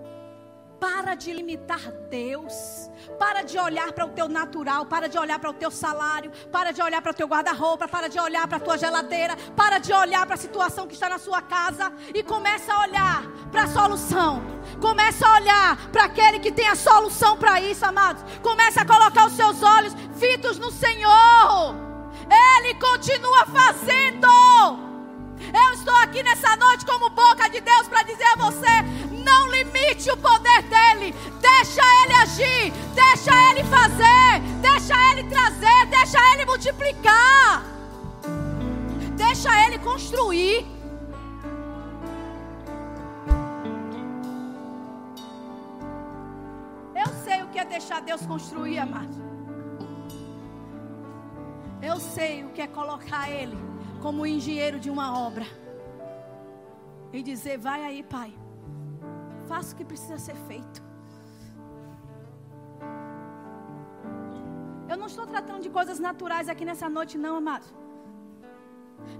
Para 0.79 1.15
de 1.15 1.31
limitar 1.31 1.79
Deus. 2.09 2.89
Para 3.17 3.41
de 3.41 3.57
olhar 3.57 3.93
para 3.93 4.05
o 4.05 4.09
teu 4.09 4.27
natural. 4.27 4.85
Para 4.85 5.07
de 5.07 5.17
olhar 5.17 5.39
para 5.39 5.49
o 5.49 5.53
teu 5.53 5.71
salário. 5.71 6.29
Para 6.51 6.71
de 6.71 6.81
olhar 6.81 7.01
para 7.01 7.11
o 7.11 7.15
teu 7.15 7.25
guarda-roupa. 7.25 7.87
Para 7.87 8.09
de 8.09 8.19
olhar 8.19 8.45
para 8.49 8.57
a 8.57 8.59
tua 8.59 8.77
geladeira. 8.77 9.37
Para 9.55 9.77
de 9.77 9.93
olhar 9.93 10.25
para 10.25 10.35
a 10.35 10.37
situação 10.37 10.85
que 10.85 10.93
está 10.93 11.07
na 11.07 11.17
sua 11.17 11.41
casa. 11.41 11.91
E 12.13 12.21
começa 12.21 12.73
a 12.73 12.81
olhar 12.81 13.23
para 13.49 13.63
a 13.63 13.67
solução. 13.67 14.43
Começa 14.81 15.25
a 15.25 15.35
olhar 15.35 15.89
para 15.89 16.03
aquele 16.03 16.39
que 16.39 16.51
tem 16.51 16.67
a 16.67 16.75
solução 16.75 17.37
para 17.37 17.61
isso, 17.61 17.85
amados. 17.85 18.21
Começa 18.41 18.81
a 18.81 18.85
colocar 18.85 19.27
os 19.27 19.33
seus 19.33 19.63
olhos 19.63 19.95
fitos 20.19 20.59
no 20.59 20.69
Senhor. 20.69 21.75
Ele 22.29 22.73
continua 22.75 23.45
fazendo. 23.45 24.92
Eu 25.51 25.73
estou 25.73 25.95
aqui 25.95 26.21
nessa 26.21 26.55
noite 26.55 26.85
como 26.85 27.09
boca 27.09 27.49
de 27.49 27.59
Deus 27.59 27.87
para 27.87 28.03
dizer 28.03 28.25
a 28.25 28.35
você: 28.35 28.81
não 29.23 29.49
limite 29.49 30.11
o 30.11 30.17
poder 30.17 30.61
dele. 30.63 31.13
Deixa 31.41 31.81
ele 32.03 32.13
agir, 32.13 32.73
deixa 32.93 33.51
ele 33.51 33.63
fazer, 33.63 34.39
deixa 34.61 35.11
ele 35.11 35.23
trazer, 35.29 35.85
deixa 35.87 36.33
ele 36.33 36.45
multiplicar. 36.45 37.63
Deixa 39.15 39.65
ele 39.65 39.79
construir. 39.79 40.65
Eu 46.95 47.07
sei 47.23 47.43
o 47.43 47.47
que 47.47 47.59
é 47.59 47.65
deixar 47.65 48.01
Deus 48.01 48.25
construir, 48.25 48.77
amado. 48.77 49.23
Eu 51.81 51.99
sei 51.99 52.45
o 52.45 52.49
que 52.49 52.61
é 52.61 52.67
colocar 52.67 53.29
Ele 53.29 53.72
como 54.03 54.25
engenheiro 54.25 54.77
de 54.85 54.89
uma 54.95 55.07
obra. 55.27 55.45
E 57.13 57.23
dizer: 57.31 57.57
vai 57.57 57.81
aí, 57.89 58.01
pai. 58.15 58.31
Faça 59.47 59.73
o 59.73 59.77
que 59.77 59.85
precisa 59.91 60.17
ser 60.17 60.35
feito. 60.49 60.79
Eu 64.91 64.97
não 65.01 65.07
estou 65.11 65.25
tratando 65.25 65.61
de 65.65 65.69
coisas 65.69 65.99
naturais 66.07 66.49
aqui 66.49 66.65
nessa 66.69 66.89
noite, 66.97 67.17
não, 67.17 67.35
amado. 67.37 67.67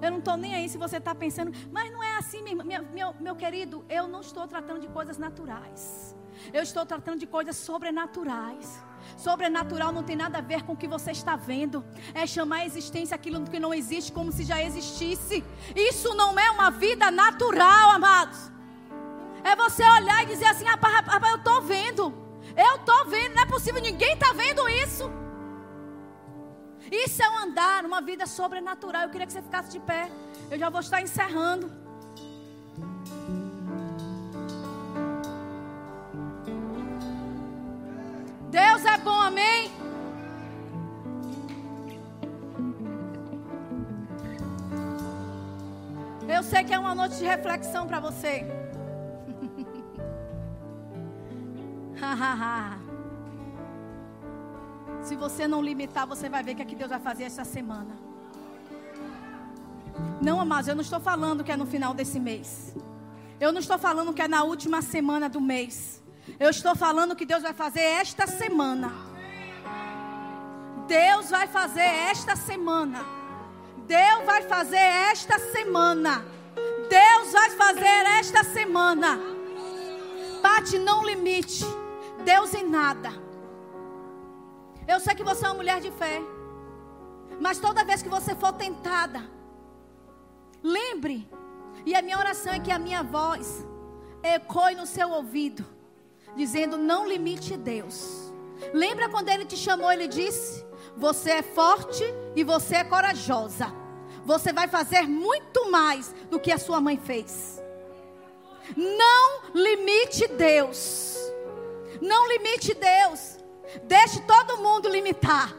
Eu 0.01 0.11
não 0.11 0.19
estou 0.19 0.36
nem 0.38 0.53
aí 0.55 0.67
se 0.73 0.77
você 0.77 0.97
está 0.97 1.13
pensando, 1.15 1.51
mas 1.71 1.91
não 1.91 2.01
é 2.03 2.17
assim, 2.17 2.41
meu, 2.43 2.84
meu, 2.97 3.13
meu 3.27 3.36
querido. 3.36 3.86
Eu 3.89 4.05
não 4.07 4.21
estou 4.27 4.45
tratando 4.53 4.81
de 4.81 4.89
coisas 4.97 5.17
naturais. 5.17 6.15
Eu 6.57 6.61
estou 6.61 6.86
tratando 6.86 7.19
de 7.19 7.27
coisas 7.38 7.55
sobrenaturais. 7.55 8.84
Sobrenatural 9.17 9.91
não 9.91 10.03
tem 10.03 10.15
nada 10.15 10.39
a 10.39 10.41
ver 10.41 10.63
com 10.63 10.73
o 10.73 10.77
que 10.77 10.87
você 10.87 11.11
está 11.11 11.35
vendo. 11.35 11.83
É 12.13 12.25
chamar 12.25 12.57
a 12.57 12.65
existência 12.65 13.15
aquilo 13.15 13.43
que 13.43 13.59
não 13.59 13.73
existe 13.73 14.11
como 14.11 14.31
se 14.31 14.43
já 14.43 14.61
existisse. 14.63 15.43
Isso 15.75 16.13
não 16.15 16.37
é 16.39 16.51
uma 16.51 16.69
vida 16.69 17.09
natural, 17.11 17.91
amados. 17.91 18.51
É 19.43 19.55
você 19.55 19.83
olhar 19.83 20.23
e 20.23 20.27
dizer 20.27 20.45
assim: 20.45 20.65
rapaz, 20.65 21.05
rapaz 21.05 21.31
eu 21.31 21.37
estou 21.37 21.61
vendo. 21.61 22.13
Eu 22.55 22.75
estou 22.75 23.05
vendo. 23.05 23.35
Não 23.35 23.43
é 23.43 23.45
possível, 23.45 23.81
ninguém 23.81 24.13
está 24.13 24.31
vendo 24.33 24.67
isso. 24.69 25.11
Isso 26.91 27.23
é 27.23 27.29
um 27.29 27.37
andar, 27.39 27.85
uma 27.85 28.01
vida 28.01 28.25
sobrenatural. 28.25 29.03
Eu 29.03 29.09
queria 29.09 29.25
que 29.25 29.33
você 29.33 29.41
ficasse 29.41 29.71
de 29.71 29.79
pé. 29.79 30.11
Eu 30.51 30.59
já 30.59 30.69
vou 30.69 30.79
estar 30.79 31.01
encerrando. 31.01 31.82
Deus 38.53 38.85
é 38.85 38.97
bom, 38.99 39.19
amém? 39.19 39.71
Eu 46.29 46.43
sei 46.43 46.63
que 46.63 46.71
é 46.71 46.77
uma 46.77 46.93
noite 46.93 47.17
de 47.17 47.25
reflexão 47.25 47.87
para 47.87 47.99
você. 47.99 48.45
Se 55.01 55.15
você 55.15 55.47
não 55.47 55.59
limitar, 55.59 56.05
você 56.05 56.29
vai 56.29 56.43
ver 56.43 56.51
o 56.51 56.55
que, 56.57 56.61
é 56.61 56.65
que 56.65 56.75
Deus 56.75 56.91
vai 56.91 56.99
fazer 56.99 57.23
essa 57.23 57.43
semana. 57.43 57.97
Não, 60.21 60.39
amados, 60.39 60.67
eu 60.67 60.75
não 60.75 60.83
estou 60.83 60.99
falando 60.99 61.43
que 61.43 61.51
é 61.51 61.57
no 61.57 61.65
final 61.65 61.95
desse 61.95 62.19
mês. 62.19 62.75
Eu 63.39 63.51
não 63.51 63.59
estou 63.59 63.79
falando 63.79 64.13
que 64.13 64.21
é 64.21 64.27
na 64.27 64.43
última 64.43 64.83
semana 64.83 65.27
do 65.27 65.41
mês. 65.41 66.02
Eu 66.39 66.49
estou 66.49 66.76
falando 66.76 67.15
que 67.15 67.26
Deus 67.26 67.43
vai 67.43 67.53
fazer 67.53 67.82
esta 67.82 68.26
semana. 68.28 68.91
Deus 70.88 71.30
vai 71.30 71.47
fazer 71.47 71.82
esta 71.82 72.36
semana. 72.36 72.99
Deus 73.86 74.26
vai 74.26 74.41
fazer 74.43 74.78
esta 74.78 75.38
semana. 75.39 76.26
Deus 76.89 77.32
vai 77.32 77.49
fazer 77.51 78.05
esta 78.19 78.43
semana. 78.43 79.19
Bate, 80.41 80.78
não 80.80 81.05
limite. 81.05 81.65
Deus 82.24 82.53
em 82.53 82.67
nada. 82.69 83.09
Eu 84.88 84.99
sei 84.99 85.15
que 85.15 85.24
você 85.24 85.45
é 85.45 85.49
uma 85.49 85.55
mulher 85.55 85.80
de 85.82 85.91
fé. 85.91 86.21
Mas 87.39 87.59
toda 87.59 87.84
vez 87.84 88.01
que 88.01 88.09
você 88.09 88.36
for 88.36 88.53
tentada, 88.53 89.30
lembre. 90.61 91.30
E 91.86 91.95
a 91.95 92.01
minha 92.01 92.17
oração 92.17 92.53
é 92.53 92.59
que 92.59 92.71
a 92.71 92.80
minha 92.80 93.03
voz 93.03 93.65
ecoe 94.21 94.76
no 94.76 94.86
seu 94.86 95.09
ouvido 95.09 95.72
dizendo: 96.36 96.77
Não 96.77 97.07
limite 97.07 97.57
Deus. 97.57 98.31
Lembra 98.73 99.09
quando 99.09 99.29
ele 99.29 99.45
te 99.45 99.57
chamou, 99.57 99.91
ele 99.91 100.07
disse: 100.07 100.65
Você 100.95 101.31
é 101.31 101.41
forte 101.41 102.03
e 102.36 102.43
você 102.43 102.77
é 102.77 102.84
corajosa. 102.84 103.73
Você 104.25 104.53
vai 104.53 104.67
fazer 104.67 105.03
muito 105.03 105.69
mais 105.69 106.13
do 106.29 106.39
que 106.39 106.51
a 106.51 106.57
sua 106.57 106.79
mãe 106.79 106.97
fez. 106.97 107.61
Não 108.75 109.41
limite 109.53 110.27
Deus. 110.27 111.17
Não 112.01 112.27
limite 112.29 112.73
Deus. 112.73 113.38
Deixe 113.84 114.21
todo 114.21 114.57
mundo 114.57 114.88
limitar. 114.88 115.53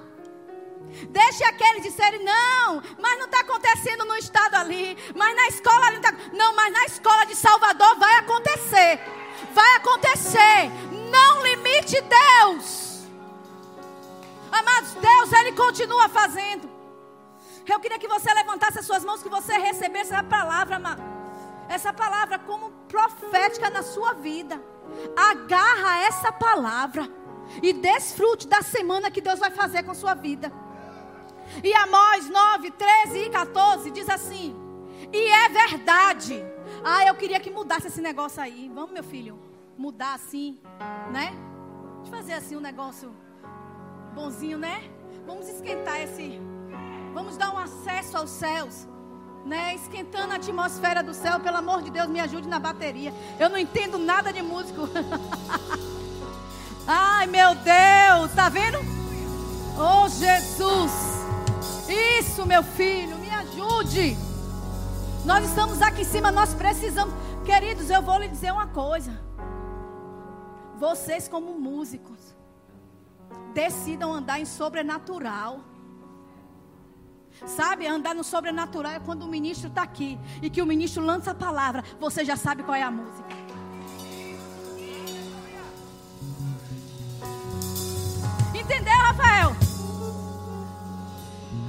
Deixe 1.09 1.43
aqueles 1.45 1.83
disserem, 1.83 2.23
não, 2.23 2.83
mas 3.01 3.19
não 3.19 3.25
está 3.25 3.41
acontecendo 3.41 4.05
no 4.05 4.17
estado 4.17 4.55
ali, 4.55 4.97
mas 5.15 5.35
na 5.35 5.49
escola 5.49 5.87
ali 5.87 5.99
não 5.99 6.11
está. 6.11 6.31
Não, 6.33 6.55
mas 6.55 6.73
na 6.73 6.85
escola 6.85 7.25
de 7.25 7.35
Salvador 7.35 7.99
vai 7.99 8.19
acontecer 8.19 9.01
vai 9.53 9.77
acontecer. 9.77 10.71
Não 11.11 11.43
limite 11.43 12.01
Deus. 12.01 13.05
Amados, 14.51 14.95
Deus, 14.95 15.33
Ele 15.33 15.53
continua 15.53 16.09
fazendo. 16.09 16.71
Eu 17.67 17.81
queria 17.81 17.99
que 17.99 18.09
você 18.09 18.33
levantasse 18.33 18.79
as 18.79 18.87
suas 18.87 19.05
mãos, 19.05 19.23
que 19.23 19.29
você 19.29 19.55
recebesse 19.55 20.15
a 20.15 20.23
palavra, 20.23 20.81
essa 21.69 21.93
palavra 21.93 22.39
como 22.39 22.71
profética 22.89 23.71
na 23.71 23.83
sua 23.83 24.13
vida. 24.13 24.61
Agarra 25.17 26.01
essa 26.03 26.31
palavra 26.31 27.09
e 27.63 27.73
desfrute 27.73 28.47
da 28.47 28.63
semana 28.63 29.11
que 29.11 29.21
Deus 29.21 29.39
vai 29.39 29.51
fazer 29.51 29.83
com 29.83 29.93
a 29.93 29.95
sua 29.95 30.15
vida. 30.15 30.53
E 31.63 31.75
Amós 31.75 32.29
9, 32.29 32.71
13 32.71 33.19
e 33.19 33.31
14 33.31 33.91
diz 33.91 34.09
assim: 34.09 34.55
E 35.13 35.27
é 35.27 35.49
verdade. 35.49 36.54
Ah, 36.85 37.07
eu 37.07 37.15
queria 37.15 37.41
que 37.41 37.51
mudasse 37.51 37.87
esse 37.87 38.01
negócio 38.01 38.43
aí. 38.43 38.71
Vamos, 38.75 38.93
meu 38.93 39.03
filho, 39.03 39.39
mudar 39.77 40.15
assim, 40.15 40.59
né? 41.11 41.33
De 42.03 42.11
fazer 42.11 42.35
assim 42.35 42.57
um 42.57 42.61
negócio 42.61 43.15
bonzinho, 44.15 44.59
né? 44.59 44.91
Vamos 45.27 45.49
esquentar 45.49 46.03
esse. 46.03 46.39
Vamos 47.15 47.37
dar 47.37 47.55
um 47.55 47.59
acesso 47.59 48.19
aos 48.19 48.31
céus 48.31 48.87
né, 49.45 49.75
esquentando 49.75 50.33
a 50.33 50.37
atmosfera 50.37 51.03
do 51.03 51.13
céu. 51.13 51.39
Pelo 51.41 51.59
amor 51.59 51.83
de 51.83 51.91
Deus, 51.91 52.09
me 52.09 52.21
ajude 52.21 52.49
na 52.49 52.59
bateria. 52.59 53.13
Eu 53.39 53.49
não 53.49 53.59
entendo 53.59 53.99
nada 53.99 54.33
de 54.33 54.43
músico. 54.43 54.89
Ai, 56.87 57.27
meu 57.27 57.55
Deus, 57.55 58.33
tá 58.35 58.49
vendo? 58.49 58.79
Oh, 59.79 60.09
Jesus. 60.09 60.93
Isso, 62.19 62.47
meu 62.47 62.63
filho, 62.63 63.19
me 63.19 63.31
ajude. 63.31 64.17
Nós 65.25 65.47
estamos 65.49 65.81
aqui 65.81 66.03
em 66.03 66.05
cima, 66.05 66.31
nós 66.31 66.53
precisamos. 66.53 67.15
Queridos, 67.47 67.89
eu 67.89 68.03
vou 68.03 68.19
lhe 68.19 68.29
dizer 68.29 68.53
uma 68.53 68.67
coisa. 68.67 69.19
Vocês, 70.79 71.27
como 71.27 71.59
músicos, 71.59 72.37
decidam 73.55 74.13
andar 74.13 74.39
em 74.39 74.45
sobrenatural. 74.45 75.61
Sabe, 77.47 77.87
andar 77.87 78.15
no 78.15 78.23
sobrenatural 78.23 78.93
é 78.93 79.01
quando 79.01 79.23
o 79.23 79.29
ministro 79.29 79.69
está 79.69 79.83
aqui 79.83 80.19
e 80.43 80.51
que 80.51 80.61
o 80.61 80.67
ministro 80.67 81.03
lança 81.03 81.31
a 81.31 81.35
palavra, 81.35 81.83
você 81.99 82.25
já 82.25 82.37
sabe 82.37 82.63
qual 82.63 82.77
é 82.77 82.83
a 82.83 82.91
música. 82.91 83.29
Entendeu, 88.55 88.97
Rafael? 88.99 89.57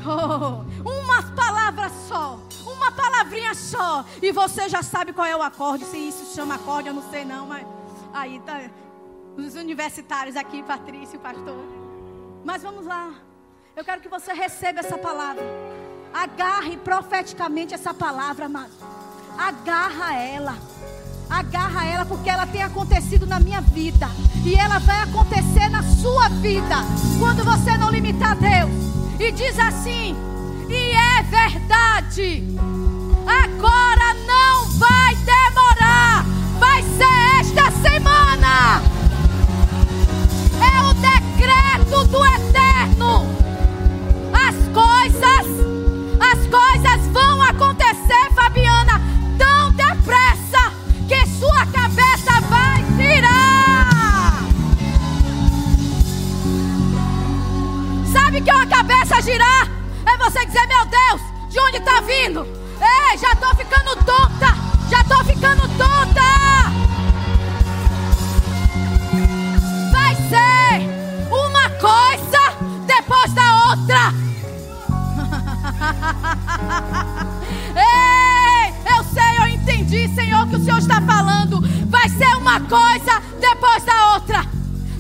Oh, 0.06 0.88
uma 0.88 1.24
palavra 1.36 1.90
só, 2.08 2.40
uma 2.76 2.92
palavrinha 2.92 3.54
só, 3.54 4.06
e 4.22 4.32
você 4.32 4.70
já 4.70 4.84
sabe 4.84 5.14
qual 5.14 5.26
é 5.26 5.36
o 5.36 5.42
acorde. 5.42 5.86
Se 5.86 5.98
isso 5.98 6.36
chama 6.36 6.56
acorde, 6.56 6.90
eu 6.90 6.94
não 6.94 7.10
sei 7.10 7.26
não, 7.26 7.48
mas 7.48 7.66
aí 8.14 8.40
tá 8.42 8.62
os 9.38 9.56
universitários 9.56 10.36
aqui, 10.36 10.64
Patrícia, 10.64 11.20
pastor. 11.20 11.60
Mas 12.44 12.62
vamos 12.62 12.86
lá. 12.86 13.12
Eu 13.76 13.84
quero 13.84 14.02
que 14.02 14.08
você 14.08 14.34
receba 14.34 14.80
essa 14.80 14.98
palavra. 14.98 15.44
Agarre 16.14 16.78
profeticamente 16.78 17.74
essa 17.74 17.94
palavra, 17.94 18.46
amado. 18.46 18.72
Agarra 19.38 20.16
ela. 20.16 20.56
Agarra 21.30 21.86
ela 21.86 22.06
porque 22.06 22.30
ela 22.30 22.48
tem 22.48 22.64
acontecido 22.64 23.26
na 23.26 23.40
minha 23.40 23.60
vida. 23.60 24.08
E 24.46 24.56
ela 24.56 24.80
vai 24.80 25.02
acontecer 25.04 25.68
na 25.70 25.84
sua 25.84 26.30
vida. 26.30 26.76
Quando 27.20 27.44
você 27.44 27.78
não 27.78 27.90
limitar 27.90 28.38
Deus. 28.38 28.72
E 29.20 29.32
diz 29.32 29.60
assim: 29.60 30.16
E 30.70 30.92
é 30.92 31.24
verdade. 31.24 32.44
Agora 33.26 34.14
não 34.28 34.70
vai 34.78 35.16
demorar. 35.16 36.26
Vai 36.60 36.82
ser 36.84 37.40
esta 37.40 37.72
semana. 37.72 38.82
É 40.62 40.84
o 40.84 40.94
decreto 40.94 42.06
do 42.06 42.26
eterno 42.26 43.46
coisas, 44.76 45.48
as 46.20 46.48
coisas 46.48 47.08
vão 47.14 47.42
acontecer, 47.42 48.30
Fabiana, 48.36 49.02
tão 49.38 49.72
depressa 49.72 50.74
que 51.08 51.26
sua 51.28 51.66
cabeça 51.68 52.42
vai 52.50 52.84
girar. 52.98 54.44
Sabe 58.12 58.42
que 58.42 58.50
é 58.50 58.54
uma 58.54 58.68
cabeça 58.68 59.22
girar? 59.22 59.65
Você 60.26 60.44
dizer, 60.44 60.66
meu 60.66 60.84
Deus, 60.86 61.22
de 61.52 61.60
onde 61.60 61.78
está 61.78 62.02
vindo? 62.02 62.48
Ei, 62.82 63.16
já 63.16 63.34
estou 63.34 63.56
ficando 63.56 63.96
tonta, 63.98 64.56
já 64.90 65.02
estou 65.02 65.24
ficando 65.24 65.62
tonta. 65.78 66.24
Vai 69.92 70.16
ser 70.16 70.82
uma 71.32 71.70
coisa 71.80 72.40
depois 72.88 73.34
da 73.34 73.70
outra. 73.70 74.14
Ei, 77.78 78.74
eu 78.98 79.04
sei, 79.04 79.38
eu 79.38 79.48
entendi, 79.48 80.08
Senhor, 80.16 80.48
que 80.48 80.56
o 80.56 80.64
Senhor 80.64 80.80
está 80.80 81.00
falando. 81.02 81.62
Vai 81.88 82.10
ser 82.10 82.36
uma 82.36 82.60
coisa 82.62 83.22
depois 83.40 83.84
da 83.84 84.16
outra. 84.16 84.44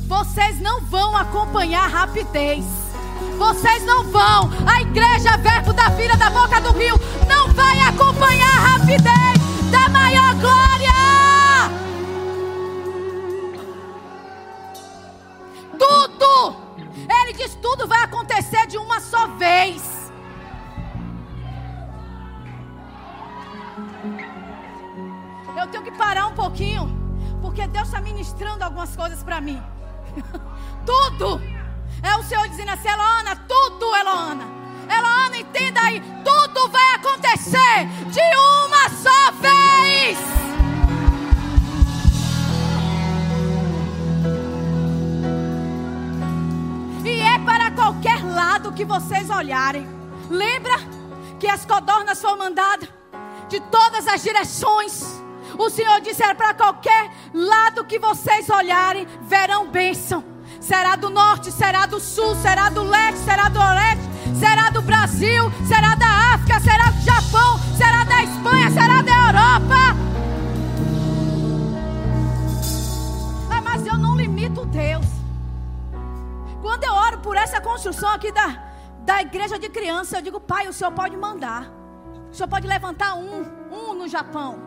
Vocês 0.08 0.62
não 0.62 0.82
vão 0.82 1.18
acompanhar 1.18 1.90
rapidez. 1.90 2.85
Vocês 3.38 3.84
não 3.86 4.04
vão. 4.04 4.50
A 4.66 4.82
igreja 4.82 5.38
Verbo 5.38 5.74
da 5.74 5.92
Filha 5.92 6.16
da 6.18 6.30
Boca 6.30 6.60
do 6.62 6.72
Rio 6.72 6.96
não 7.28 7.50
vai 7.50 7.80
acompanhar 7.82 8.50
a 8.50 8.78
rapidez 8.78 9.72
da 9.72 9.90
maior 9.90 10.36
glória. 10.36 10.94
Tudo. 15.78 16.56
Ele 17.10 17.34
diz: 17.34 17.56
tudo 17.56 17.88
vai 17.88 18.04
acontecer 18.04 18.68
de 18.68 18.78
uma 18.78 19.00
só 19.00 19.28
vez. 19.28 19.96
eu 25.66 25.72
tenho 25.72 25.84
que 25.84 25.92
parar 25.92 26.28
um 26.28 26.34
pouquinho, 26.34 26.88
porque 27.42 27.66
Deus 27.68 27.88
está 27.88 28.00
ministrando 28.00 28.64
algumas 28.64 28.96
coisas 28.96 29.24
para 29.24 29.42
mim. 29.42 29.62
tudo. 30.86 31.42
É 32.06 32.16
o 32.18 32.24
Senhor 32.24 32.48
dizendo 32.48 32.70
assim, 32.70 32.88
Eloana, 32.88 33.36
tudo, 33.48 33.96
Eloana. 33.96 34.46
Eloana, 34.88 35.38
entenda 35.38 35.82
aí, 35.82 36.00
tudo 36.24 36.70
vai 36.70 36.94
acontecer 36.94 37.88
de 38.12 38.22
uma 38.22 38.90
só 38.90 39.32
vez. 39.42 40.20
E 47.04 47.22
é 47.22 47.40
para 47.40 47.72
qualquer 47.72 48.24
lado 48.24 48.72
que 48.72 48.86
vocês 48.86 49.28
olharem. 49.32 49.88
Lembra 50.30 50.76
que 51.40 51.48
as 51.48 51.66
codornas 51.66 52.22
foram 52.22 52.38
mandadas 52.38 52.88
de 53.50 53.60
todas 53.60 54.08
as 54.08 54.22
direções. 54.22 55.20
O 55.58 55.72
Senhor 55.72 56.00
disse: 56.02 56.22
era 56.22 56.36
para 56.36 56.54
qualquer 56.54 57.10
lado 57.34 57.84
que 57.84 57.98
vocês 57.98 58.48
olharem, 58.48 59.08
verão 59.24 59.68
bênção. 59.68 60.35
Será 60.66 60.96
do 60.96 61.12
norte, 61.12 61.52
será 61.52 61.86
do 61.86 62.00
sul, 62.00 62.36
será 62.38 62.70
do 62.70 62.82
leste, 62.82 63.20
será 63.20 63.50
do 63.50 63.60
oeste, 63.60 64.40
será 64.40 64.70
do 64.72 64.82
Brasil, 64.82 65.52
será 65.68 65.94
da 65.94 66.34
África, 66.34 66.60
será 66.60 66.90
do 66.90 67.02
Japão, 67.02 67.60
será 67.78 68.04
da 68.04 68.24
Espanha, 68.24 68.72
será 68.72 69.02
da 69.04 69.12
Europa. 69.28 69.76
Ah, 73.52 73.62
mas 73.62 73.86
eu 73.86 73.96
não 73.96 74.16
limito 74.18 74.66
Deus. 74.66 75.06
Quando 76.64 76.84
eu 76.84 76.94
oro 76.94 77.20
por 77.20 77.38
essa 77.38 77.62
construção 77.62 78.10
aqui 78.10 78.32
da, 78.32 78.58
da 79.02 79.22
igreja 79.22 79.60
de 79.60 79.70
criança, 79.70 80.18
eu 80.18 80.22
digo, 80.24 80.40
Pai, 80.40 80.68
o 80.68 80.74
Senhor 80.74 80.92
pode 80.92 81.16
mandar. 81.16 81.72
O 82.32 82.34
Senhor 82.34 82.48
pode 82.48 82.66
levantar 82.66 83.14
um, 83.14 83.46
um 83.72 83.94
no 83.94 84.08
Japão 84.08 84.60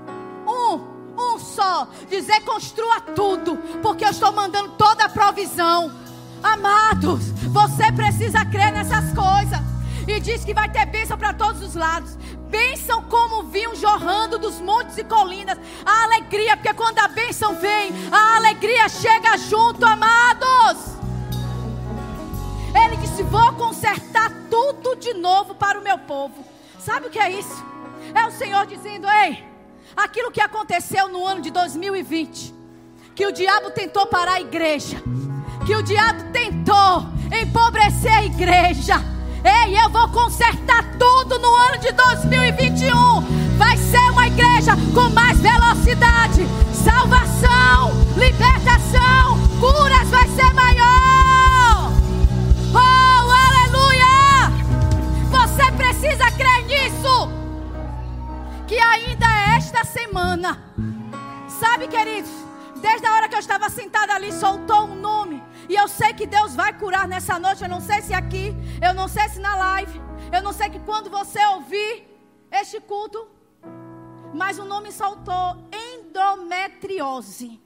um, 0.49 0.98
um 1.19 1.39
só. 1.39 1.89
Dizer 2.09 2.41
construa 2.43 3.01
tudo, 3.01 3.57
porque 3.83 4.05
eu 4.05 4.11
estou 4.11 4.33
mandando 4.33 4.71
toda 4.71 5.05
a 5.05 5.09
provisão. 5.09 5.93
Amados, 6.43 7.31
você 7.51 7.91
precisa 7.93 8.45
crer 8.45 8.73
nessas 8.73 9.13
coisas. 9.13 9.59
E 10.07 10.21
diz 10.21 10.45
que 10.45 10.55
vai 10.55 10.71
ter 10.71 10.87
bênção 10.87 11.19
para 11.19 11.35
todos 11.35 11.63
os 11.63 11.75
lados. 11.75 12.17
Bênção 12.49 13.03
como 13.03 13.43
vinham 13.43 13.75
jorrando 13.75 14.39
dos 14.39 14.59
montes 14.59 14.97
e 14.97 15.05
colinas. 15.05 15.59
A 15.85 16.05
alegria, 16.05 16.57
porque 16.57 16.73
quando 16.73 16.99
a 16.99 17.09
bênção 17.09 17.57
vem, 17.57 17.91
a 18.11 18.37
alegria 18.37 18.89
chega 18.89 19.37
junto, 19.37 19.85
amados. 19.85 20.97
Ele 22.75 22.97
disse: 22.97 23.23
Vou 23.25 23.53
consertar 23.53 24.33
tudo 24.49 24.97
de 24.97 25.13
novo 25.13 25.55
para 25.55 25.79
o 25.79 25.83
meu 25.83 25.99
povo. 25.99 26.43
Sabe 26.79 27.09
o 27.09 27.11
que 27.11 27.19
é 27.19 27.31
isso? 27.31 27.65
É 28.15 28.27
o 28.27 28.31
Senhor 28.31 28.65
dizendo: 28.67 29.07
Ei, 29.07 29.45
aquilo 29.99 30.31
que 30.31 30.41
aconteceu 30.41 31.09
no 31.09 31.27
ano 31.27 31.41
de 31.41 31.51
2020, 31.51 32.55
que 33.15 33.27
o 33.27 33.33
diabo 33.33 33.71
tentou 33.71 34.07
parar 34.07 34.35
a 34.35 34.41
igreja, 34.41 35.03
que 35.67 35.75
o 35.75 35.83
diabo 35.83 36.31
tentou 36.33 37.05
empobrecer 37.43 38.13
a 38.13 38.25
igreja. 38.25 38.95
Ei, 39.45 39.77
eu 39.77 39.91
vou 39.91 40.09
consertar 40.09 40.85
tudo 40.99 41.39
no 41.39 41.55
ano 41.55 41.79
de 41.79 41.93
2021. 41.93 43.57
Vai 43.57 43.77
ser 43.77 44.11
uma 44.13 44.29
igreja 44.29 44.77
com 44.95 45.11
mais 45.11 45.41
velocidade, 45.41 46.47
salvação, 46.73 47.93
libertação, 48.17 49.39
curas 49.59 50.09
vai 50.09 50.29
ser 50.29 50.53
maior. 50.55 51.93
Oh, 52.73 53.31
aleluia! 53.31 54.53
Você 55.31 55.73
precisa 55.73 56.31
crer 56.33 56.48
que 58.69 58.79
ainda 58.79 59.27
esta 59.57 59.83
semana 59.85 60.69
queridos, 61.89 62.31
desde 62.77 63.07
a 63.07 63.15
hora 63.15 63.29
que 63.29 63.35
eu 63.35 63.39
estava 63.39 63.69
sentada 63.71 64.15
ali, 64.15 64.33
soltou 64.33 64.85
um 64.85 64.95
nome. 64.95 65.43
E 65.69 65.75
eu 65.75 65.89
sei 65.89 66.13
que 66.13 66.27
Deus 66.27 66.55
vai 66.55 66.73
curar 66.73 67.09
nessa 67.09 67.39
noite. 67.39 67.63
Eu 67.63 67.69
não 67.69 67.81
sei 67.81 68.03
se 68.03 68.13
aqui, 68.13 68.55
eu 68.87 68.93
não 68.95 69.09
sei 69.09 69.29
se 69.29 69.41
na 69.41 69.57
live. 69.57 70.01
Eu 70.33 70.43
não 70.43 70.53
sei 70.53 70.69
que 70.69 70.79
quando 70.81 71.09
você 71.11 71.45
ouvir 71.47 72.07
este 72.51 72.81
culto, 72.81 73.27
mas 74.35 74.59
o 74.59 74.65
nome 74.65 74.93
saltou 74.93 75.57
endometriose. 75.73 77.61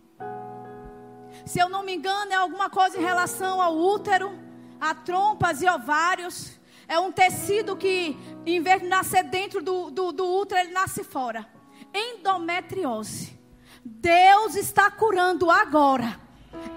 Se 1.45 1.59
eu 1.59 1.69
não 1.69 1.83
me 1.85 1.95
engano, 1.97 2.33
é 2.33 2.37
alguma 2.37 2.71
coisa 2.71 2.97
em 2.97 3.03
relação 3.03 3.61
ao 3.61 3.77
útero, 3.77 4.33
a 4.81 4.95
trompas 4.95 5.63
e 5.63 5.69
ovários. 5.69 6.59
É 6.89 6.99
um 6.99 7.13
tecido 7.13 7.77
que, 7.77 8.17
em 8.45 8.61
vez 8.61 8.83
de 8.83 8.89
nascer 8.89 9.25
dentro 9.25 9.63
do, 9.63 9.91
do, 9.91 10.13
do 10.13 10.27
útero, 10.41 10.61
ele 10.61 10.73
nasce 10.73 11.05
fora. 11.05 11.47
Endometriose. 11.95 13.39
Deus 13.85 14.55
está 14.55 14.91
curando 14.91 15.51
agora. 15.51 16.21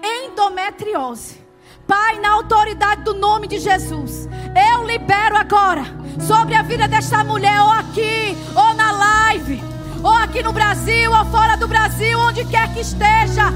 Endometriose. 0.02 1.44
Pai, 1.86 2.18
na 2.18 2.30
autoridade 2.30 3.02
do 3.02 3.14
nome 3.14 3.46
de 3.46 3.60
Jesus, 3.60 4.28
eu 4.56 4.84
libero 4.84 5.36
agora 5.36 5.84
sobre 6.26 6.54
a 6.56 6.62
vida 6.62 6.88
desta 6.88 7.22
mulher, 7.22 7.60
ou 7.62 7.70
aqui, 7.70 8.36
ou 8.56 8.74
na 8.74 8.90
live, 8.90 9.62
ou 10.02 10.10
aqui 10.10 10.42
no 10.42 10.52
Brasil, 10.52 11.12
ou 11.12 11.24
fora 11.26 11.56
do 11.56 11.68
Brasil, 11.68 12.18
onde 12.18 12.44
quer 12.46 12.72
que 12.74 12.80
esteja, 12.80 13.52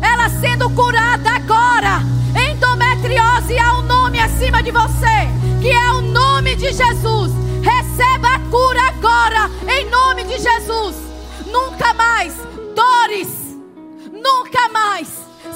ela 0.00 0.30
sendo 0.30 0.70
curada 0.70 1.30
agora. 1.30 2.17
Endometriose 2.58 3.56
há 3.56 3.78
um 3.78 3.82
nome 3.82 4.18
acima 4.18 4.60
de 4.60 4.72
você, 4.72 5.28
que 5.62 5.70
é 5.70 5.92
o 5.92 6.00
nome 6.00 6.56
de 6.56 6.72
Jesus. 6.72 7.32
Receba 7.62 8.34
a 8.34 8.40
cura 8.50 8.80
agora, 8.88 9.48
em 9.72 9.88
nome 9.88 10.24
de 10.24 10.40
Jesus. 10.40 10.96
Nunca 11.46 11.94
mais 11.94 12.34
dores, 12.74 13.28
nunca 14.10 14.68
mais 14.70 15.08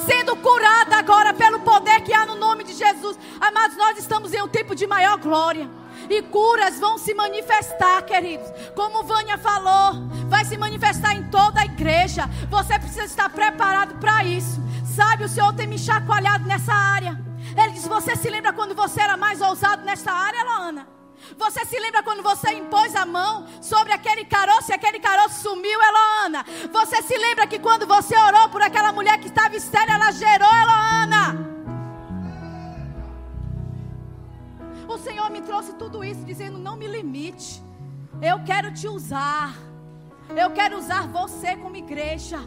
sendo 0.05 0.33
curada 0.37 0.95
agora 0.95 1.33
pelo 1.33 1.59
poder 1.59 1.99
que 2.01 2.13
há 2.13 2.25
no 2.25 2.35
nome 2.35 2.63
de 2.63 2.73
Jesus. 2.73 3.19
Amados, 3.41 3.75
nós 3.75 3.97
estamos 3.97 4.33
em 4.33 4.41
um 4.41 4.47
tempo 4.47 4.73
de 4.73 4.87
maior 4.87 5.17
glória. 5.17 5.69
E 6.09 6.21
curas 6.21 6.79
vão 6.79 6.97
se 6.97 7.13
manifestar, 7.13 8.01
queridos. 8.03 8.47
Como 8.75 9.03
Vânia 9.03 9.37
falou, 9.37 10.07
vai 10.29 10.45
se 10.45 10.57
manifestar 10.57 11.15
em 11.15 11.23
toda 11.23 11.59
a 11.59 11.65
igreja. 11.65 12.29
Você 12.49 12.79
precisa 12.79 13.05
estar 13.05 13.29
preparado 13.29 13.95
para 13.95 14.23
isso. 14.23 14.61
Sabe, 14.95 15.23
o 15.23 15.29
Senhor 15.29 15.53
tem 15.53 15.65
me 15.65 15.77
chacoalhado 15.77 16.45
nessa 16.45 16.73
área. 16.73 17.19
Ele 17.57 17.71
diz: 17.71 17.87
Você 17.87 18.15
se 18.15 18.29
lembra 18.29 18.53
quando 18.53 18.75
você 18.75 19.01
era 19.01 19.17
mais 19.17 19.41
ousado 19.41 19.83
nessa 19.83 20.11
área, 20.11 20.43
Loana? 20.43 20.87
Você 21.37 21.65
se 21.65 21.79
lembra 21.79 22.03
quando 22.03 22.21
você 22.21 22.51
impôs 22.51 22.95
a 22.95 23.05
mão 23.05 23.47
sobre 23.61 23.93
aquele 23.93 24.25
caroço 24.25 24.71
e 24.71 24.73
aquele 24.73 24.99
caroço 24.99 25.41
sumiu, 25.41 25.79
Eloana? 25.81 26.45
Você 26.71 27.01
se 27.01 27.17
lembra 27.17 27.47
que 27.47 27.59
quando 27.59 27.87
você 27.87 28.15
orou 28.17 28.49
por 28.49 28.61
aquela 28.61 28.91
mulher 28.91 29.17
que 29.19 29.27
estava 29.27 29.55
estéril, 29.55 29.95
ela 29.95 30.11
gerou, 30.11 30.53
Eloana? 30.63 31.53
O 34.87 34.97
Senhor 34.97 35.29
me 35.31 35.41
trouxe 35.41 35.73
tudo 35.73 36.03
isso 36.03 36.23
dizendo: 36.23 36.59
não 36.59 36.75
me 36.75 36.87
limite. 36.87 37.63
Eu 38.21 38.43
quero 38.43 38.71
te 38.71 38.87
usar. 38.87 39.55
Eu 40.35 40.51
quero 40.51 40.77
usar 40.77 41.07
você 41.07 41.55
como 41.55 41.75
igreja 41.75 42.39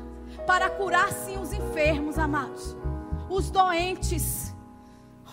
para 0.47 0.71
curar 0.71 1.11
sim 1.11 1.39
os 1.39 1.53
enfermos, 1.53 2.19
amados, 2.19 2.77
os 3.29 3.51
doentes. 3.51 4.55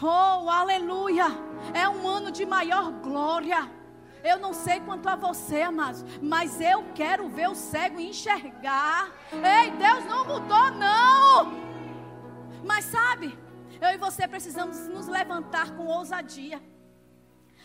Oh, 0.01 0.49
aleluia! 0.49 1.27
É 1.73 1.87
um 1.87 2.07
ano 2.07 2.31
de 2.31 2.45
maior 2.45 2.91
glória. 2.91 3.69
Eu 4.23 4.39
não 4.39 4.53
sei 4.53 4.79
quanto 4.79 5.07
a 5.07 5.15
você, 5.15 5.61
amados, 5.61 6.03
mas 6.21 6.59
eu 6.59 6.85
quero 6.95 7.27
ver 7.29 7.49
o 7.49 7.55
cego 7.55 7.99
enxergar. 7.99 9.11
Ei, 9.31 9.71
Deus 9.71 10.05
não 10.05 10.25
mudou, 10.25 10.71
não. 10.71 11.53
Mas 12.65 12.85
sabe, 12.85 13.37
eu 13.81 13.89
e 13.89 13.97
você 13.97 14.27
precisamos 14.27 14.87
nos 14.87 15.07
levantar 15.07 15.71
com 15.75 15.85
ousadia. 15.85 16.61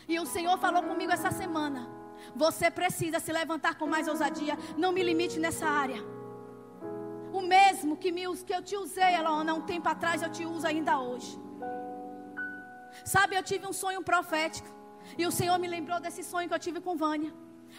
E 0.08 0.18
o 0.18 0.26
Senhor 0.26 0.58
falou 0.58 0.82
comigo 0.82 1.12
essa 1.12 1.30
semana. 1.30 1.88
Você 2.34 2.70
precisa 2.70 3.20
se 3.20 3.32
levantar 3.32 3.76
com 3.76 3.86
mais 3.86 4.08
ousadia. 4.08 4.58
Não 4.76 4.90
me 4.90 5.02
limite 5.02 5.38
nessa 5.38 5.66
área. 5.66 6.17
O 7.38 7.42
mesmo 7.56 7.96
que, 8.02 8.10
me, 8.16 8.22
que 8.46 8.54
eu 8.56 8.62
te 8.68 8.76
usei, 8.84 9.10
Elona, 9.18 9.52
um 9.54 9.64
tempo 9.72 9.88
atrás, 9.88 10.22
eu 10.22 10.30
te 10.36 10.44
uso 10.54 10.66
ainda 10.66 10.94
hoje. 10.98 11.32
Sabe, 13.04 13.36
eu 13.36 13.44
tive 13.50 13.64
um 13.70 13.72
sonho 13.82 14.02
profético. 14.02 14.68
E 15.16 15.24
o 15.24 15.30
Senhor 15.38 15.56
me 15.62 15.68
lembrou 15.74 15.98
desse 16.04 16.22
sonho 16.30 16.48
que 16.48 16.56
eu 16.56 16.64
tive 16.66 16.80
com 16.80 16.96
Vânia. 16.96 17.32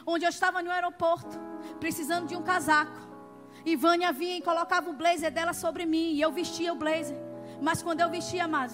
Onde 0.06 0.24
eu 0.26 0.30
estava 0.30 0.64
no 0.64 0.72
aeroporto, 0.72 1.36
precisando 1.84 2.26
de 2.26 2.38
um 2.38 2.44
casaco. 2.52 3.02
E 3.66 3.76
Vânia 3.76 4.14
vinha 4.14 4.38
e 4.38 4.42
colocava 4.42 4.90
o 4.90 4.94
blazer 4.94 5.32
dela 5.38 5.54
sobre 5.54 5.86
mim. 5.86 6.14
E 6.14 6.22
eu 6.22 6.32
vestia 6.32 6.72
o 6.72 6.78
blazer. 6.84 7.18
Mas 7.62 7.84
quando 7.84 8.00
eu 8.00 8.10
vestia, 8.10 8.46
amado, 8.46 8.74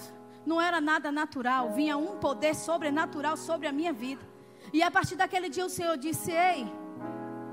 não 0.50 0.60
era 0.60 0.80
nada 0.80 1.10
natural. 1.10 1.72
Vinha 1.72 1.96
um 1.96 2.18
poder 2.26 2.54
sobrenatural 2.54 3.36
sobre 3.36 3.66
a 3.66 3.72
minha 3.72 3.92
vida. 3.92 4.24
E 4.72 4.84
a 4.84 4.90
partir 4.90 5.16
daquele 5.16 5.48
dia 5.48 5.66
o 5.66 5.74
Senhor 5.78 5.96
disse: 5.96 6.30
Ei, 6.30 6.64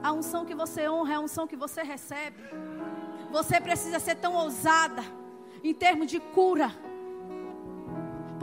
a 0.03 0.11
unção 0.11 0.45
que 0.45 0.53
você 0.53 0.87
honra 0.87 1.13
é 1.13 1.15
a 1.15 1.19
unção 1.19 1.47
que 1.47 1.55
você 1.55 1.81
recebe. 1.81 2.43
Você 3.33 3.59
precisa 3.59 3.99
ser 3.99 4.15
tão 4.15 4.33
ousada 4.35 5.03
em 5.63 5.73
termos 5.73 6.09
de 6.09 6.19
cura 6.19 6.71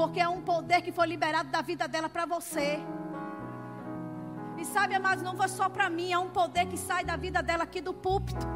porque 0.00 0.18
é 0.18 0.26
um 0.26 0.40
poder 0.40 0.80
que 0.80 0.90
foi 0.90 1.06
liberado 1.06 1.50
da 1.50 1.60
vida 1.60 1.86
dela 1.86 2.08
para 2.08 2.24
você. 2.24 2.80
E 4.56 4.64
sabe, 4.64 4.94
amados, 4.94 5.22
não 5.22 5.36
foi 5.36 5.46
só 5.48 5.68
para 5.68 5.90
mim, 5.90 6.10
é 6.10 6.18
um 6.18 6.30
poder 6.30 6.64
que 6.66 6.78
sai 6.78 7.04
da 7.04 7.16
vida 7.16 7.42
dela 7.42 7.64
aqui 7.64 7.82
do 7.82 7.92
púlpito, 7.92 8.46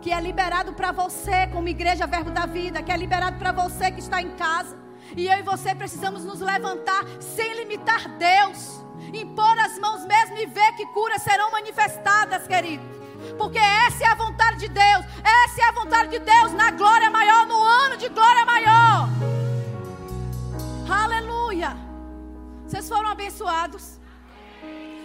que 0.00 0.12
é 0.12 0.20
liberado 0.20 0.72
para 0.72 0.90
você, 0.90 1.46
como 1.52 1.68
igreja 1.68 2.04
Verbo 2.04 2.32
da 2.32 2.46
Vida, 2.46 2.82
que 2.82 2.90
é 2.90 2.96
liberado 2.96 3.38
para 3.38 3.52
você 3.52 3.92
que 3.92 4.00
está 4.00 4.20
em 4.20 4.30
casa. 4.30 4.76
E 5.16 5.28
eu 5.28 5.38
e 5.38 5.42
você 5.42 5.72
precisamos 5.72 6.24
nos 6.24 6.40
levantar 6.40 7.04
sem 7.20 7.54
limitar 7.54 8.08
Deus, 8.18 8.84
impor 9.14 9.56
as 9.60 9.78
mãos 9.78 10.04
mesmo 10.04 10.36
e 10.36 10.46
ver 10.46 10.72
que 10.72 10.86
curas 10.86 11.22
serão 11.22 11.52
manifestadas, 11.52 12.44
querido. 12.48 12.97
Porque 13.36 13.58
essa 13.58 14.04
é 14.04 14.06
a 14.08 14.14
vontade 14.14 14.58
de 14.58 14.68
Deus, 14.68 15.04
essa 15.44 15.60
é 15.60 15.64
a 15.68 15.72
vontade 15.72 16.10
de 16.10 16.18
Deus 16.18 16.52
na 16.52 16.70
glória 16.70 17.10
maior, 17.10 17.46
no 17.46 17.60
ano 17.60 17.96
de 17.96 18.08
glória 18.08 18.44
maior. 18.44 19.08
Aleluia. 20.90 21.76
Vocês 22.66 22.88
foram 22.88 23.08
abençoados. 23.10 23.98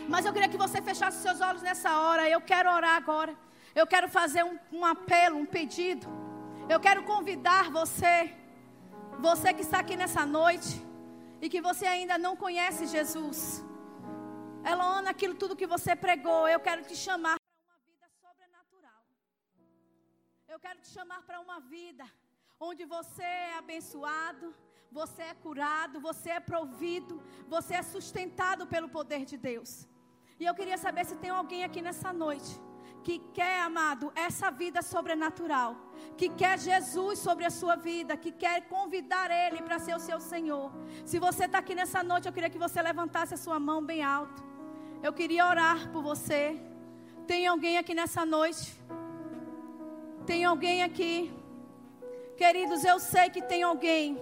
Mas 0.07 0.25
eu 0.25 0.33
queria 0.33 0.49
que 0.49 0.57
você 0.57 0.81
fechasse 0.81 1.21
seus 1.21 1.39
olhos 1.41 1.61
nessa 1.61 1.97
hora. 1.99 2.29
Eu 2.29 2.41
quero 2.41 2.69
orar 2.69 2.95
agora. 2.95 3.33
Eu 3.73 3.87
quero 3.87 4.07
fazer 4.07 4.43
um, 4.43 4.57
um 4.71 4.85
apelo, 4.85 5.37
um 5.37 5.45
pedido. 5.45 6.07
Eu 6.69 6.79
quero 6.79 7.03
convidar 7.03 7.71
você, 7.71 8.33
você 9.19 9.53
que 9.53 9.61
está 9.61 9.79
aqui 9.79 9.95
nessa 9.95 10.25
noite 10.25 10.81
e 11.41 11.49
que 11.49 11.61
você 11.61 11.85
ainda 11.85 12.17
não 12.17 12.35
conhece 12.35 12.85
Jesus. 12.87 13.63
Eloana, 14.63 15.09
aquilo 15.09 15.35
tudo 15.35 15.55
que 15.55 15.67
você 15.67 15.95
pregou, 15.95 16.47
eu 16.47 16.59
quero 16.59 16.83
te 16.83 16.95
chamar 16.95 17.42
Eu 20.53 20.59
quero 20.59 20.79
te 20.81 20.89
chamar 20.95 21.21
para 21.27 21.37
uma 21.45 21.59
vida 21.59 22.05
onde 22.67 22.85
você 22.85 23.23
é 23.23 23.57
abençoado, 23.61 24.47
você 24.99 25.23
é 25.23 25.33
curado, 25.45 25.99
você 25.99 26.29
é 26.29 26.39
provido, 26.39 27.15
você 27.53 27.73
é 27.73 27.81
sustentado 27.81 28.67
pelo 28.73 28.87
poder 28.97 29.25
de 29.31 29.35
Deus. 29.35 29.71
E 30.39 30.45
eu 30.45 30.53
queria 30.53 30.77
saber 30.77 31.05
se 31.07 31.15
tem 31.15 31.31
alguém 31.31 31.63
aqui 31.63 31.81
nessa 31.81 32.13
noite 32.13 32.51
que 33.03 33.17
quer, 33.37 33.61
amado, 33.61 34.13
essa 34.27 34.51
vida 34.51 34.83
sobrenatural, 34.83 35.71
que 36.19 36.29
quer 36.29 36.59
Jesus 36.59 37.17
sobre 37.17 37.45
a 37.45 37.53
sua 37.59 37.75
vida, 37.75 38.15
que 38.15 38.31
quer 38.31 38.57
convidar 38.75 39.31
Ele 39.31 39.59
para 39.63 39.79
ser 39.79 39.95
o 39.95 40.05
seu 40.07 40.19
Senhor. 40.19 40.71
Se 41.03 41.17
você 41.17 41.45
está 41.45 41.57
aqui 41.63 41.73
nessa 41.73 42.03
noite, 42.03 42.27
eu 42.27 42.35
queria 42.35 42.53
que 42.55 42.65
você 42.67 42.79
levantasse 42.79 43.33
a 43.33 43.43
sua 43.45 43.59
mão 43.59 43.83
bem 43.83 44.03
alto. 44.03 44.43
Eu 45.01 45.13
queria 45.13 45.47
orar 45.47 45.91
por 45.91 46.03
você. 46.03 46.61
Tem 47.25 47.47
alguém 47.47 47.79
aqui 47.79 47.95
nessa 47.95 48.23
noite? 48.23 48.67
Tem 50.25 50.45
alguém 50.45 50.83
aqui? 50.83 51.33
Queridos, 52.37 52.83
eu 52.85 52.99
sei 52.99 53.29
que 53.29 53.41
tem 53.41 53.61
alguém 53.63 54.17